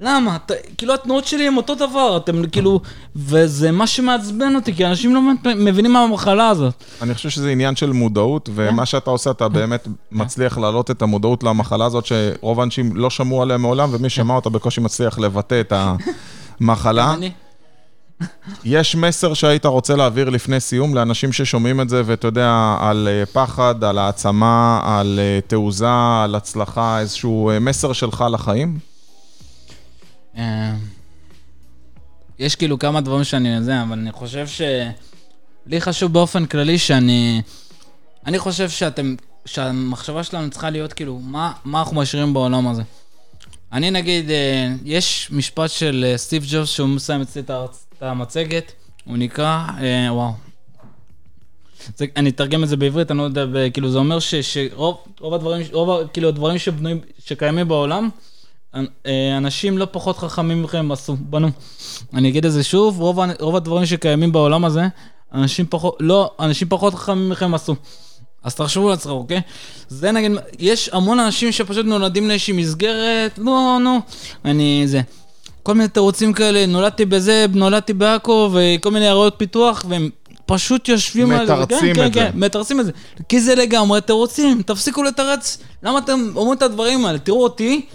למה? 0.00 0.38
ת, 0.38 0.52
כאילו 0.78 0.94
התנועות 0.94 1.26
שלי 1.26 1.46
הם 1.46 1.56
אותו 1.56 1.74
דבר, 1.74 2.16
אתם 2.16 2.46
כאילו... 2.46 2.80
וזה 3.16 3.72
מה 3.72 3.86
שמעצבן 3.86 4.54
אותי, 4.54 4.74
כי 4.74 4.86
אנשים 4.86 5.14
לא 5.14 5.20
מבינים 5.56 5.92
מה 5.92 6.02
המחלה 6.02 6.48
הזאת. 6.48 6.74
אני 7.02 7.14
חושב 7.14 7.28
שזה 7.28 7.50
עניין 7.50 7.76
של 7.76 7.92
מודעות, 7.92 8.48
ומה 8.54 8.86
שאתה 8.86 9.10
עושה, 9.10 9.30
אתה 9.30 9.48
באמת 9.48 9.88
מצליח 10.12 10.58
להעלות 10.58 10.90
את 10.90 11.02
המודעות 11.02 11.42
למחלה 11.42 11.84
הזאת, 11.84 12.06
שרוב 12.06 12.60
האנשים 12.60 12.96
לא 12.96 13.10
שמעו 13.10 13.42
עליה 13.42 13.56
מעולם, 13.56 13.88
ומי 13.92 14.10
שמע 14.10 14.34
אותה 14.34 14.50
בקושי 14.50 14.80
מצליח 14.80 15.18
לבטא 15.18 15.60
את 15.60 15.72
המחלה. 16.60 17.14
יש 18.64 18.96
מסר 18.96 19.34
שהיית 19.34 19.66
רוצה 19.66 19.96
להעביר 19.96 20.30
לפני 20.30 20.60
סיום 20.60 20.94
לאנשים 20.94 21.32
ששומעים 21.32 21.80
את 21.80 21.88
זה, 21.88 22.02
ואתה 22.04 22.26
יודע, 22.26 22.76
על 22.80 23.08
אה, 23.10 23.26
פחד, 23.26 23.84
על 23.84 23.98
העצמה, 23.98 24.80
על 24.84 25.20
אה, 25.22 25.38
תעוזה, 25.46 26.22
על 26.24 26.34
הצלחה, 26.34 27.00
איזשהו 27.00 27.50
אה, 27.50 27.58
מסר 27.58 27.92
שלך 27.92 28.24
לחיים? 28.32 28.95
אה, 30.36 30.74
יש 32.38 32.56
כאילו 32.56 32.78
כמה 32.78 33.00
דברים 33.00 33.24
שאני 33.24 33.62
זה, 33.62 33.82
אבל 33.82 33.98
אני 33.98 34.12
חושב 34.12 34.46
ש... 34.46 34.60
לי 35.66 35.80
חשוב 35.80 36.12
באופן 36.12 36.46
כללי 36.46 36.78
שאני... 36.78 37.42
אני 38.26 38.38
חושב 38.38 38.70
שאתם... 38.70 39.14
שהמחשבה 39.44 40.24
שלנו 40.24 40.50
צריכה 40.50 40.70
להיות 40.70 40.92
כאילו, 40.92 41.18
מה, 41.18 41.52
מה 41.64 41.78
אנחנו 41.78 41.96
משאירים 41.96 42.34
בעולם 42.34 42.68
הזה? 42.68 42.82
אני 43.72 43.90
נגיד, 43.90 44.30
אה, 44.30 44.72
יש 44.84 45.28
משפט 45.32 45.70
של 45.70 46.04
אה, 46.08 46.18
סטיב 46.18 46.44
ג'ובס 46.50 46.68
שהוא 46.68 46.88
מסיים 46.88 47.20
אצלי 47.20 47.42
את 47.42 47.50
המצגת, 48.00 48.72
הוא 49.04 49.16
נקרא, 49.16 49.66
וואו. 50.10 50.32
זה, 51.96 52.06
אני 52.16 52.30
אתרגם 52.30 52.64
את 52.64 52.68
זה 52.68 52.76
בעברית, 52.76 53.10
אני 53.10 53.18
לא 53.18 53.22
יודע, 53.22 53.46
כאילו 53.72 53.90
זה 53.90 53.98
אומר 53.98 54.18
ש, 54.18 54.34
שרוב 54.34 54.98
רוב 55.20 55.34
הדברים, 55.34 55.66
רוב 55.72 56.06
כאילו 56.12 56.28
הדברים 56.28 56.58
שבנויים, 56.58 57.00
שקיימים 57.24 57.68
בעולם, 57.68 58.08
אנשים 59.36 59.78
לא 59.78 59.86
פחות 59.90 60.18
חכמים 60.18 60.62
מכם 60.62 60.92
עשו, 60.92 61.16
בנו. 61.20 61.48
אני 62.14 62.28
אגיד 62.28 62.46
את 62.46 62.52
זה 62.52 62.64
שוב, 62.64 63.00
רוב, 63.00 63.18
רוב 63.40 63.56
הדברים 63.56 63.86
שקיימים 63.86 64.32
בעולם 64.32 64.64
הזה, 64.64 64.86
אנשים 65.34 65.66
פחות, 65.70 65.96
לא, 66.00 66.30
אנשים 66.40 66.68
פחות 66.68 66.94
חכמים 66.94 67.28
מכם 67.28 67.54
עשו. 67.54 67.74
אז 68.44 68.54
תחשבו 68.54 68.88
לעצמכם, 68.88 69.16
אוקיי? 69.16 69.40
זה 69.88 70.12
נגיד, 70.12 70.32
יש 70.58 70.90
המון 70.92 71.20
אנשים 71.20 71.52
שפשוט 71.52 71.86
נולדים 71.86 72.28
לאיזושהי 72.28 72.52
מסגרת, 72.52 73.38
לא, 73.38 73.78
נו, 73.80 74.00
אני 74.44 74.82
זה. 74.86 75.00
כל 75.62 75.74
מיני 75.74 75.88
תירוצים 75.88 76.32
כאלה, 76.32 76.66
נולדתי 76.66 77.04
בזה, 77.04 77.46
נולדתי 77.54 77.92
בעכו, 77.92 78.50
וכל 78.52 78.90
מיני 78.90 79.04
עיירות 79.04 79.34
פיתוח, 79.36 79.84
והם 79.88 80.10
פשוט 80.46 80.88
יושבים 80.88 81.30
על 81.30 81.46
זה. 81.46 81.54
מתרצים 81.54 81.94
כן, 81.94 82.06
את 82.06 82.12
כן, 82.14 82.20
זה. 82.20 82.30
כן, 82.32 82.38
מתרצים 82.38 82.80
את 82.80 82.86
זה. 82.86 82.92
כי 83.28 83.40
זה 83.40 83.54
לגמרי 83.54 84.00
תירוצים, 84.00 84.62
תפסיקו 84.62 85.02
לתרץ. 85.02 85.58
למה 85.82 85.98
אתם 85.98 86.30
אומרים 86.36 86.56
את 86.56 86.62
הדברים 86.62 87.06
האלה? 87.06 87.18
תראו 87.18 87.42
אותי, 87.42 87.86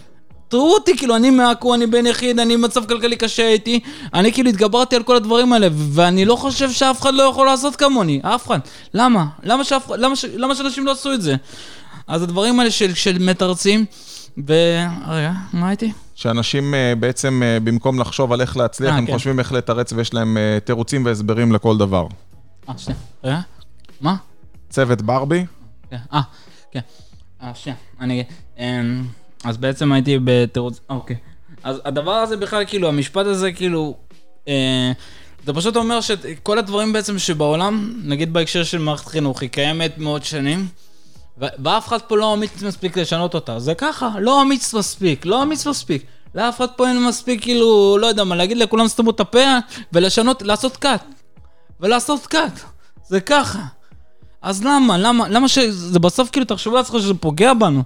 תראו 0.52 0.74
אותי, 0.74 0.98
כאילו, 0.98 1.16
אני 1.16 1.30
מעכו, 1.30 1.76
אני 1.76 1.88
בן 1.88 2.06
יחיד, 2.06 2.40
אני 2.40 2.58
במצב 2.58 2.86
כלכלי 2.86 3.16
קשה 3.16 3.48
הייתי, 3.48 3.80
אני 4.14 4.34
כאילו 4.34 4.50
התגברתי 4.50 4.96
על 4.96 5.04
כל 5.04 5.16
הדברים 5.16 5.54
האלה, 5.54 5.68
ואני 5.72 6.26
לא 6.26 6.36
חושב 6.36 6.72
שאף 6.72 7.02
אחד 7.02 7.14
לא 7.14 7.24
יכול 7.24 7.46
לעשות 7.46 7.76
כמוני, 7.76 8.20
אף 8.24 8.48
אחד. 8.48 8.60
למה? 8.94 9.26
למה, 9.44 9.64
שאף, 9.64 9.90
למה, 9.90 10.16
ש, 10.16 10.26
למה 10.26 10.56
שאנשים 10.56 10.86
לא 10.86 10.92
עשו 10.92 11.14
את 11.14 11.22
זה? 11.22 11.36
אז 12.08 12.24
הדברים 12.24 12.60
האלה 12.60 12.72
של, 12.72 12.94
של 12.94 13.18
מתרצים, 13.20 13.86
ו... 14.48 14.54
רגע, 15.08 15.32
מה 15.54 15.68
הייתי? 15.68 15.92
שאנשים 16.16 16.74
אה, 16.74 16.94
בעצם, 17.00 17.42
אה, 17.46 17.60
במקום 17.60 18.00
לחשוב 18.00 18.34
על 18.34 18.42
איך 18.42 18.58
להצליח, 18.58 18.92
אה, 18.92 18.98
הם 18.98 19.06
כן. 19.06 19.14
חושבים 19.14 19.40
איך 19.40 19.52
לתרץ 19.52 19.94
ויש 19.94 20.14
להם 20.14 20.38
אה, 20.38 20.58
תירוצים 20.66 21.06
והסברים 21.06 21.52
לכל 21.52 21.78
דבר. 21.78 22.08
אה, 22.70 22.74
שנייה. 22.78 23.00
רגע, 23.24 23.40
מה? 24.02 24.16
צוות 24.70 25.02
ברבי, 25.02 25.46
כן, 25.90 25.98
אה, 26.14 26.22
כן. 26.72 26.80
אה, 27.44 27.52
שנייה, 27.56 27.78
אני. 28.00 28.24
אמ, 28.60 29.04
אז 29.44 29.58
בעצם 29.58 29.92
הייתי 29.92 30.18
בתירוץ, 30.24 30.80
אה, 30.92 30.96
אוקיי. 30.96 31.16
אז 31.64 31.82
הדבר 31.86 32.12
הזה 32.12 32.38
בכלל, 32.38 32.66
כאילו, 32.66 32.88
המשפט 32.88 33.26
הזה, 33.26 33.52
כאילו, 33.52 33.96
אה, 34.48 34.92
זה 35.46 35.54
פשוט 35.54 35.76
אומר 35.76 36.02
שכל 36.02 36.60
הדברים 36.60 36.94
בעצם 36.94 37.20
שבעולם, 37.20 37.94
נגיד 38.04 38.34
בהקשר 38.34 38.64
של 38.64 38.78
מערכת 38.78 39.08
חינוך, 39.08 39.42
היא 39.42 39.50
קיימת 39.50 39.98
מאות 39.98 40.24
שנים, 40.24 40.68
ואף 41.38 41.88
אחד 41.88 42.02
פה 42.02 42.18
לא 42.18 42.34
אמיץ 42.34 42.64
מספיק 42.64 42.98
לשנות 42.98 43.34
אותה. 43.34 43.60
זה 43.60 43.76
ככה, 43.76 44.10
לא 44.20 44.42
אמיץ 44.42 44.74
מספיק, 44.74 45.26
לא 45.26 45.44
אמיץ 45.44 45.68
מספיק. 45.68 46.04
לאף 46.36 46.58
אחד 46.58 46.68
פה 46.76 46.88
אין 46.88 47.08
מספיק, 47.08 47.42
כאילו, 47.42 47.98
לא 48.02 48.08
יודע 48.08 48.24
מה, 48.24 48.36
להגיד 48.36 48.58
לכולם 48.58 48.88
סתמו 48.88 49.12
את 49.12 49.20
הפה 49.20 49.58
ולשנות, 49.94 50.42
לעשות 50.42 50.78
קאט. 50.78 51.04
ולעשות 51.80 52.28
קאט. 52.28 52.60
זה 53.08 53.22
ככה. 53.22 53.60
אז 54.42 54.64
למה? 54.64 54.98
למה? 54.98 55.30
למה 55.30 55.48
שזה 55.48 56.00
בסוף 56.00 56.30
כאילו, 56.30 56.46
תחשבו 56.46 56.76
לעצמכם 56.76 57.00
שזה 57.00 57.14
פוגע 57.14 57.54
בנו. 57.54 57.84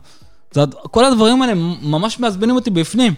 זה, 0.55 0.61
כל 0.91 1.05
הדברים 1.05 1.41
האלה 1.41 1.53
ממש 1.81 2.19
מעצבנים 2.19 2.55
אותי 2.55 2.69
בפנים. 2.69 3.13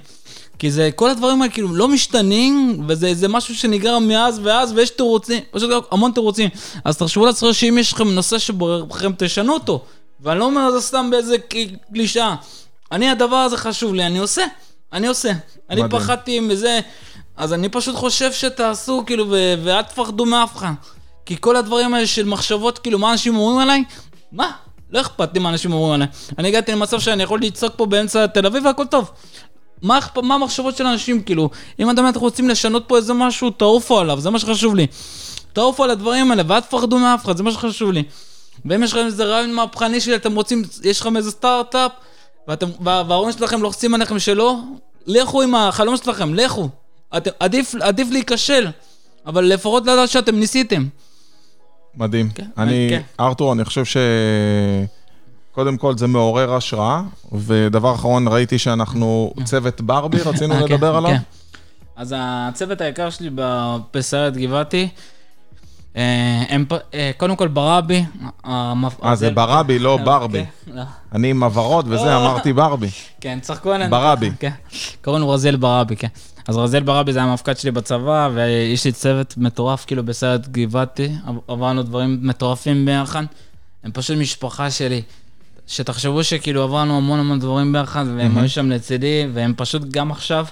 כי 0.59 0.71
זה, 0.71 0.89
כל 0.95 1.09
הדברים 1.09 1.41
האלה 1.41 1.53
כאילו 1.53 1.75
לא 1.75 1.88
משתנים, 1.88 2.83
וזה 2.88 3.13
זה 3.13 3.27
משהו 3.27 3.55
שנגרר 3.55 3.99
מאז 3.99 4.39
ואז, 4.43 4.71
ויש 4.71 4.89
תירוצים, 4.89 5.43
פשוט 5.51 5.85
המון 5.91 6.11
תירוצים. 6.11 6.49
אז 6.85 6.97
תחשבו 6.97 7.25
לעצמכם 7.25 7.53
שאם 7.53 7.77
יש 7.77 7.93
לכם 7.93 8.07
נושא 8.07 8.39
שבוער 8.39 8.85
בכם, 8.85 9.11
תשנו 9.17 9.53
אותו. 9.53 9.83
ואני 10.21 10.39
לא 10.39 10.45
אומר 10.45 10.67
את 10.67 10.73
זה 10.73 10.81
סתם 10.81 11.09
באיזה 11.11 11.35
קלישאה. 11.93 12.35
אני, 12.91 13.09
הדבר 13.09 13.35
הזה 13.35 13.57
חשוב 13.57 13.93
לי, 13.93 14.05
אני 14.05 14.19
עושה. 14.19 14.45
אני 14.93 15.07
עושה. 15.07 15.31
אני 15.69 15.83
מדהים. 15.83 16.01
פחדתי 16.01 16.39
מזה, 16.39 16.79
אז 17.38 17.53
אני 17.53 17.69
פשוט 17.69 17.95
חושב 17.95 18.33
שתעשו, 18.33 19.03
כאילו, 19.05 19.25
ואל 19.63 19.81
תפחדו 19.81 20.25
מאף 20.25 20.55
אחד. 20.55 20.71
כי 21.25 21.35
כל 21.39 21.55
הדברים 21.55 21.93
האלה 21.93 22.07
של 22.07 22.25
מחשבות, 22.25 22.79
כאילו, 22.79 22.99
מה 22.99 23.11
אנשים 23.11 23.38
אומרים 23.38 23.57
עליי? 23.57 23.83
מה? 24.31 24.51
לא 24.91 25.01
אכפת 25.01 25.29
לי 25.33 25.39
מה 25.39 25.49
אנשים 25.49 25.73
אומרים 25.73 25.93
עליי. 25.93 26.07
אני 26.38 26.47
הגעתי 26.47 26.71
למצב 26.71 26.99
שאני 26.99 27.23
יכול 27.23 27.39
לצעוק 27.41 27.73
פה 27.75 27.85
באמצע 27.85 28.27
תל 28.27 28.45
אביב 28.45 28.65
והכל 28.65 28.85
טוב. 28.85 29.11
מה, 29.81 29.99
מה 30.23 30.35
המחשבות 30.35 30.77
של 30.77 30.85
אנשים, 30.85 31.21
כאילו? 31.23 31.49
אם 31.79 31.89
אתם 31.89 32.05
רוצים 32.15 32.49
לשנות 32.49 32.83
פה 32.88 32.97
איזה 32.97 33.13
משהו, 33.13 33.49
תעופו 33.49 33.99
עליו, 33.99 34.19
זה 34.19 34.29
מה 34.29 34.39
שחשוב 34.39 34.75
לי. 34.75 34.88
תעופו 35.53 35.83
על 35.83 35.89
הדברים 35.89 36.31
האלה, 36.31 36.43
ואל 36.47 36.59
תפחדו 36.59 36.99
מאף 36.99 37.25
אחד, 37.25 37.38
זה 37.38 37.43
מה 37.43 37.51
שחשוב 37.51 37.91
לי. 37.91 38.03
ואם 38.65 38.83
יש 38.83 38.91
לכם 38.91 39.05
איזה 39.05 39.25
רעיון 39.25 39.53
מהפכני 39.53 40.01
שלי, 40.01 40.15
אתם 40.15 40.35
רוצים, 40.35 40.63
יש 40.83 41.01
לכם 41.01 41.17
איזה 41.17 41.31
סטארט-אפ, 41.31 41.91
ואתם, 42.47 42.67
וה- 42.81 43.03
וההורים 43.07 43.31
שלכם 43.31 43.61
לוחצים 43.61 43.93
עליכם 43.93 44.19
שלא, 44.19 44.55
לכו 45.07 45.41
עם 45.41 45.55
החלום 45.55 45.97
שלכם, 45.97 46.33
לכו. 46.33 46.69
אתם, 47.17 47.31
עדיף, 47.39 47.75
עדיף 47.81 48.07
להיכשל, 48.11 48.67
אבל 49.25 49.45
לפחות 49.45 49.83
לדעת 49.83 50.09
שאתם 50.09 50.35
ניסיתם. 50.35 50.88
מדהים. 51.98 52.30
כן, 52.30 52.48
אני, 52.58 52.88
כן. 52.89 53.02
ארתור, 53.20 53.54
אני 53.54 53.66
חושב 53.66 53.86
ש... 53.86 53.98
קודם 55.52 55.78
כל 55.78 55.98
זה 55.98 56.08
מעורר 56.08 56.54
השראה, 56.54 57.02
ודבר 57.34 57.95
אחרון, 57.95 58.28
ראיתי 58.28 58.58
שאנחנו 58.60 59.34
צוות 59.43 59.82
ברבי, 59.82 60.18
רצינו 60.22 60.54
אה, 60.54 60.60
כן, 60.60 60.74
לדבר 60.74 60.95
עליו. 60.95 61.12
כן. 61.12 61.18
אז 61.95 62.16
הצוות 62.18 62.82
היקר 62.82 63.10
שלי 63.10 63.30
ב- 63.36 63.78
בסיירת 63.93 64.38
גבעתי, 64.38 64.89
הם 65.95 66.65
פ- 66.69 66.93
אה, 66.93 67.11
קודם 67.17 67.35
כל 67.35 67.47
ברבי. 67.47 68.05
אה, 68.45 68.73
זה 69.15 69.29
ברבי, 69.31 69.79
לא 69.79 69.97
אה, 69.99 70.03
ברבי. 70.05 70.43
כן, 70.65 70.71
לא. 70.75 70.81
אני 71.13 71.29
עם 71.29 71.43
הבהרות 71.43 71.85
וזה, 71.88 72.09
אה. 72.15 72.17
אמרתי 72.17 72.53
ברבי. 72.53 72.89
כן, 73.21 73.39
צחקו 73.41 73.71
עלינו. 73.73 73.91
ברבי. 73.91 74.31
כן, 74.39 74.51
קוראים 75.03 75.21
לו 75.21 75.29
רזיאל 75.29 75.55
ברבי, 75.55 75.95
כן. 75.95 76.07
אז 76.47 76.57
רזיאל 76.57 76.83
ברבי 76.83 77.13
זה 77.13 77.21
המפקד 77.23 77.57
שלי 77.57 77.71
בצבא, 77.71 78.29
ויש 78.33 78.85
לי 78.85 78.91
צוות 78.91 79.33
מטורף 79.38 79.85
כאילו 79.85 80.03
בסיירת 80.05 80.47
גבעתי, 80.51 81.09
עברנו 81.47 81.83
דברים 81.83 82.19
מטורפים 82.21 82.85
ביחד. 82.85 83.23
הם 83.83 83.91
פשוט 83.91 84.17
משפחה 84.17 84.71
שלי. 84.71 85.01
שתחשבו 85.67 86.23
שכאילו 86.23 86.63
עברנו 86.63 86.97
המון 86.97 87.19
המון 87.19 87.39
דברים 87.39 87.73
ביחד, 87.73 88.05
והם 88.17 88.38
היו 88.38 88.49
שם 88.49 88.69
לצידי, 88.71 89.27
והם 89.33 89.53
פשוט 89.57 89.81
גם 89.91 90.11
עכשיו, 90.11 90.45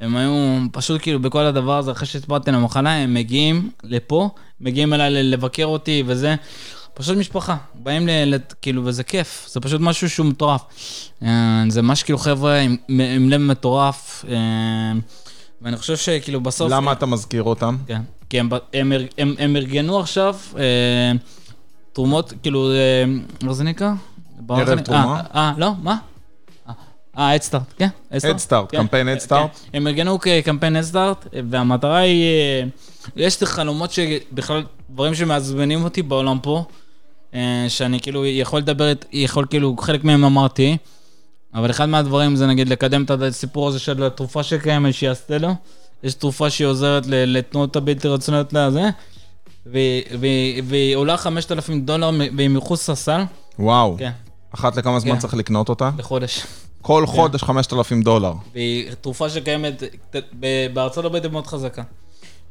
הם 0.00 0.16
היו 0.16 0.58
פשוט 0.72 1.02
כאילו 1.02 1.20
בכל 1.20 1.42
הדבר 1.42 1.78
הזה, 1.78 1.92
אחרי 1.92 2.06
שהסברתי 2.06 2.50
למחלה, 2.50 2.90
הם 2.90 3.14
מגיעים 3.14 3.70
לפה, 3.84 4.30
מגיעים 4.60 4.92
אליי 4.94 5.22
לבקר 5.22 5.64
אותי 5.64 6.02
וזה. 6.06 6.34
פשוט 6.94 7.16
משפחה, 7.16 7.56
באים 7.74 8.08
ל... 8.08 8.36
כאילו, 8.62 8.82
וזה 8.84 9.04
כיף, 9.04 9.48
זה 9.48 9.60
פשוט 9.60 9.80
משהו 9.80 10.10
שהוא 10.10 10.26
מטורף. 10.26 10.60
אה, 11.22 11.64
זה 11.68 11.82
ממש 11.82 12.02
כאילו 12.02 12.18
חבר'ה 12.18 12.58
עם, 12.58 12.76
עם 12.88 13.28
לב 13.28 13.40
מטורף, 13.40 14.24
אה, 14.28 14.36
ואני 15.62 15.76
חושב 15.76 15.96
שכאילו 15.96 16.40
בסוף... 16.40 16.72
למה 16.72 16.92
אתה 16.92 17.06
מזכיר 17.06 17.42
אותם? 17.42 17.76
כן, 17.86 18.02
כי 18.28 18.40
הם, 18.40 18.48
הם, 18.72 18.92
הם, 18.92 19.02
הם, 19.18 19.34
הם 19.38 19.56
ארגנו 19.56 20.00
עכשיו 20.00 20.36
אה, 20.58 21.12
תרומות, 21.92 22.32
כאילו, 22.42 22.72
איך 23.42 23.52
זה 23.52 23.64
נקרא? 23.64 23.92
ערב 24.48 24.80
תרומה? 24.80 25.20
אה, 25.34 25.52
לא, 25.56 25.72
מה? 25.82 25.96
אה, 27.18 27.34
אדסטארט, 27.36 27.74
כן. 27.78 27.88
כן, 28.70 28.78
קמפיין. 28.78 29.08
כן. 29.52 29.76
הם 29.76 29.86
ארגנו 29.86 30.18
כקמפיין 30.18 30.76
אדסטארט, 30.76 31.26
והמטרה 31.50 31.98
היא, 31.98 32.24
אה, 32.24 32.62
יש 33.16 33.40
לי 33.40 33.46
חלומות 33.46 33.90
שבכלל, 33.90 34.62
דברים 34.90 35.14
שמעצבנים 35.14 35.84
אותי 35.84 36.02
בעולם 36.02 36.38
פה, 36.42 36.64
אה, 37.34 37.66
שאני 37.68 38.00
כאילו 38.00 38.26
יכול 38.26 38.58
לדבר, 38.58 38.92
יכול 39.12 39.46
כאילו, 39.50 39.76
חלק 39.80 40.04
מהם 40.04 40.24
אמרתי, 40.24 40.76
אבל 41.54 41.70
אחד 41.70 41.86
מהדברים 41.86 42.36
זה 42.36 42.46
נגיד 42.46 42.68
לקדם 42.68 43.04
את 43.04 43.10
הסיפור 43.10 43.68
הזה 43.68 43.78
של 43.78 44.02
התרופה 44.02 44.42
שקיימת, 44.42 44.94
שהיא 44.94 45.12
אסטלו. 45.12 45.54
יש 46.02 46.14
תרופה 46.14 46.50
שהיא 46.50 46.66
עוזרת 46.66 47.06
לתנועות 47.06 47.76
הבלתי 47.76 48.08
רצונות 48.08 48.52
לזה, 48.52 48.90
והיא 49.66 50.96
עולה 50.96 51.16
5,000 51.16 51.80
דולר 51.80 52.10
והיא 52.36 52.48
מחוץ 52.48 52.90
לסל, 52.90 53.20
וואו. 53.58 53.96
כן, 53.98 54.10
אחת 54.54 54.76
לכמה 54.76 55.00
זמן 55.00 55.12
כן. 55.12 55.18
צריך 55.18 55.34
לקנות 55.34 55.68
אותה? 55.68 55.90
לחודש. 55.98 56.42
כל 56.82 57.06
חודש 57.06 57.42
5,000 57.42 58.02
דולר. 58.02 58.32
והיא 58.52 58.92
תרופה 59.00 59.30
שקיימת, 59.30 59.82
בארצות 60.72 61.04
הברית 61.04 61.24
היא 61.24 61.32
מאוד 61.32 61.46
חזקה. 61.46 61.82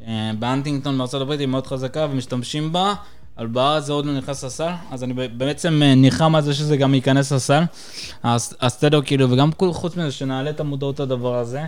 אה, 0.07 0.31
באנטינגטון 0.39 0.97
בארצות 0.97 1.21
הברית 1.21 1.39
היא 1.39 1.47
מאוד 1.47 1.67
חזקה 1.67 2.07
ומשתמשים 2.11 2.71
בה, 2.71 2.93
אבל 3.37 3.47
בארץ 3.47 3.83
זה 3.83 3.93
עוד 3.93 4.05
לא 4.05 4.17
נכנס 4.17 4.43
לסל, 4.43 4.71
אז 4.91 5.03
אני 5.03 5.13
בעצם 5.13 5.81
אה, 5.83 5.95
ניחם 5.95 6.35
על 6.35 6.41
זה 6.41 6.53
שזה 6.53 6.77
גם 6.77 6.93
ייכנס 6.93 7.31
לסל. 7.31 7.63
אז 8.23 8.55
הסטדו 8.61 9.01
כאילו, 9.05 9.31
וגם 9.31 9.49
חוץ 9.71 9.95
מזה 9.95 10.11
שנעלה 10.11 10.49
את 10.49 10.59
המודעות 10.59 10.99
לדבר 10.99 11.35
הזה. 11.35 11.65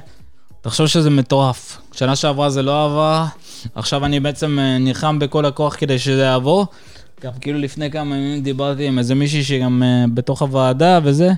תחשוב 0.61 0.87
שזה 0.87 1.09
מטורף. 1.09 1.81
שנה 1.91 2.15
שעברה 2.15 2.49
זה 2.49 2.61
לא 2.61 2.85
עבר, 2.85 3.25
עכשיו 3.75 4.05
אני 4.05 4.19
בעצם 4.19 4.59
אה, 4.59 4.77
נלחם 4.77 5.19
בכל 5.19 5.45
הכוח 5.45 5.75
כדי 5.75 5.99
שזה 5.99 6.21
יעבור. 6.21 6.65
גם 7.23 7.31
כאילו 7.41 7.59
לפני 7.59 7.91
כמה 7.91 8.15
ימים 8.15 8.43
דיברתי 8.43 8.87
עם 8.87 8.99
איזה 8.99 9.15
מישהי 9.15 9.43
שגם 9.43 9.83
בתוך 10.13 10.41
הוועדה 10.41 10.99
וזה, 11.03 11.31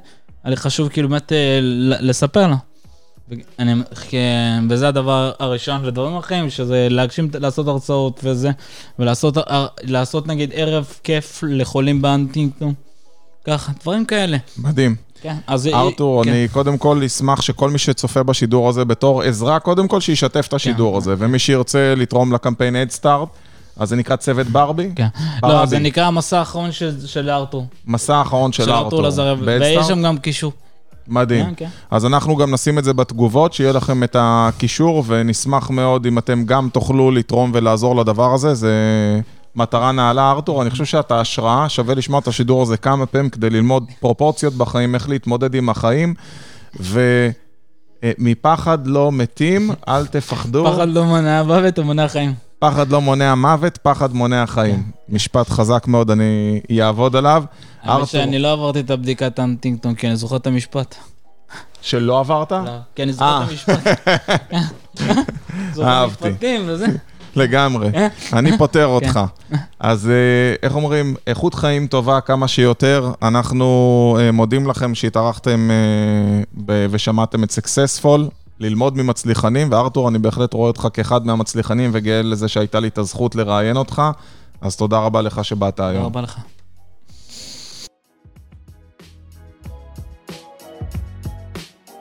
היה 0.44 0.50
לי 0.50 0.58
חשוב 0.58 0.90
כאילו 0.90 1.10
באמת 1.10 1.32
אה, 1.32 1.60
לספר 2.02 2.48
לה. 2.48 2.56
ואני, 3.30 3.74
כן, 4.10 4.64
וזה 4.70 4.88
הדבר 4.88 5.32
הראשון, 5.40 5.86
ודברים 5.86 6.18
אחרים, 6.18 6.50
שזה 6.50 6.88
להגשים, 6.90 7.30
לעשות 7.40 7.68
הרצאות 7.68 8.20
וזה, 8.24 8.52
ולעשות 9.00 9.38
הר- 9.38 9.68
לעשות 9.84 10.28
נגיד 10.28 10.52
ערב 10.54 10.94
כיף 11.04 11.44
לחולים 11.48 12.02
באנטינגטון. 12.02 12.74
ככה, 13.46 13.72
דברים 13.82 14.06
כאלה. 14.06 14.38
מדהים. 14.58 14.96
כן, 15.22 15.36
אז... 15.48 15.68
ארתור, 15.68 16.24
כן. 16.24 16.30
אני 16.30 16.48
קודם 16.52 16.78
כל 16.78 17.04
אשמח 17.04 17.42
שכל 17.42 17.70
מי 17.70 17.78
שצופה 17.78 18.24
בשידור 18.24 18.70
הזה 18.70 18.86
בתור 18.86 19.22
עזרה, 19.22 19.60
קודם 19.60 19.88
כל 19.88 20.02
שישתף 20.02 20.46
את 20.48 20.54
השידור 20.54 20.92
כן. 20.92 20.98
הזה, 20.98 21.16
ומי 21.18 21.40
שירצה 21.40 21.94
לתרום 21.98 22.34
לקמפיין 22.34 22.76
Head 22.76 23.00
Start, 23.02 23.28
אז 23.78 23.90
זה 23.90 23.96
נקרא 23.96 24.16
צוות 24.16 24.48
ברבי? 24.48 24.90
כן. 24.96 25.08
ברבי. 25.42 25.54
לא, 25.54 25.66
זה 25.66 25.80
נקרא 25.80 26.06
המסע 26.06 26.40
האחרון 26.40 26.72
של 26.72 27.08
של 27.08 27.30
ארתור. 27.30 27.66
מסע 27.88 28.16
האחרון 28.16 28.52
של 28.52 28.64
של 28.64 28.72
ארתור. 28.72 28.84
ארתור 28.86 29.02
לזרב. 29.02 29.40
ויש 29.46 29.88
שם 29.88 30.04
גם 30.04 30.18
קישור. 30.18 30.52
מדהים. 31.08 31.46
כן, 31.46 31.54
כן. 31.58 31.70
אז 31.92 32.06
אנחנו 32.06 32.36
גם 32.36 32.54
נשים 32.54 32.80
את 32.80 32.84
זה 32.84 32.94
בתגובות, 32.94 33.54
שיהיה 33.54 33.72
לכם 33.72 34.04
את 34.04 34.16
הקישור, 34.20 35.04
ונשמח 35.08 35.70
מאוד 35.70 36.06
אם 36.06 36.18
אתם 36.18 36.44
גם 36.46 36.70
תוכלו 36.74 37.12
לתרום 37.12 37.52
ולעזור 37.54 37.96
לדבר 37.96 38.34
הזה. 38.34 38.54
זה 38.54 38.74
מטרה 39.56 39.92
נעלה, 39.92 40.32
ארתור. 40.32 40.62
אני 40.62 40.70
חושב 40.70 40.86
שאתה 40.86 41.20
השראה, 41.20 41.70
שווה 41.70 41.96
לשמוע 41.96 42.20
את 42.20 42.28
השידור 42.28 42.62
הזה 42.62 42.78
כמה 42.78 43.06
פעמים 43.06 43.30
כדי 43.30 43.50
ללמוד 43.50 43.86
פרופורציות 44.00 44.54
בחיים, 44.54 44.96
איך 44.96 45.10
להתמודד 45.10 45.56
עם 45.56 45.70
החיים. 45.70 46.14
ומפחד 48.16 48.88
לא 48.88 49.12
מתים, 49.12 49.72
אל 49.88 50.06
תפחדו. 50.06 50.66
פחד 50.74 50.90
לא 50.90 51.04
מונע 51.04 51.44
מוות, 51.44 51.78
הוא 51.78 51.86
מונע 51.86 52.08
חיים. 52.08 52.34
פחד 52.64 52.90
לא 52.90 53.02
מונע 53.02 53.36
מוות, 53.36 53.78
פחד 53.78 54.14
מונע 54.14 54.46
חיים. 54.48 54.84
משפט 55.10 55.50
חזק 55.50 55.88
מאוד, 55.88 56.12
אני 56.12 56.62
אעבוד 56.82 57.16
עליו. 57.16 57.44
האמת 57.82 58.08
שאני 58.08 58.40
לא 58.40 58.54
עברתי 58.54 58.80
את 58.80 58.90
הבדיקת 58.90 59.40
הנטינגטון, 59.40 59.96
כי 59.96 60.08
אני 60.08 60.16
זוכר 60.16 60.36
את 60.36 60.48
המשפט. 60.48 60.96
שלא 61.82 62.20
עברת? 62.20 62.52
לא, 62.52 62.78
כי 62.96 63.04
אני 63.04 63.14
זוכר 63.14 63.26
אה. 63.26 63.44
את 63.44 63.50
המשפט. 63.50 63.88
זוכר 65.74 65.90
אהבתי. 65.90 66.30
לגמרי. 67.36 67.90
אני 68.34 68.58
פותר 68.58 68.86
אותך. 68.86 69.20
אז 69.80 70.10
אה, 70.10 70.56
איך 70.64 70.76
אומרים, 70.76 71.16
איכות 71.28 71.54
חיים 71.54 71.88
טובה 71.88 72.22
כמה 72.22 72.48
שיותר. 72.48 73.12
אנחנו 73.22 74.18
אה, 74.20 74.32
מודים 74.32 74.68
לכם 74.68 74.96
שהתארחתם 74.96 75.70
אה, 75.72 76.86
ושמעתם 76.90 77.44
את 77.44 77.52
סקסספול, 77.52 78.28
ללמוד 78.64 78.98
ממצליחנים, 78.98 79.72
וארתור, 79.72 80.10
אני 80.10 80.20
בהחלט 80.20 80.54
רואה 80.54 80.68
אותך 80.68 80.88
כאחד 80.94 81.26
מהמצליחנים 81.26 81.90
וגאה 81.94 82.22
לזה 82.22 82.48
שהייתה 82.48 82.80
לי 82.80 82.88
את 82.88 82.98
הזכות 82.98 83.36
לראיין 83.36 83.78
אותך. 83.78 84.02
אז 84.62 84.76
תודה 84.76 85.00
רבה 85.00 85.22
לך 85.22 85.46
שבאת 85.46 85.76
תודה 85.76 85.90
היום. 85.90 86.06
רבה 86.06 86.22
לך. 86.22 86.40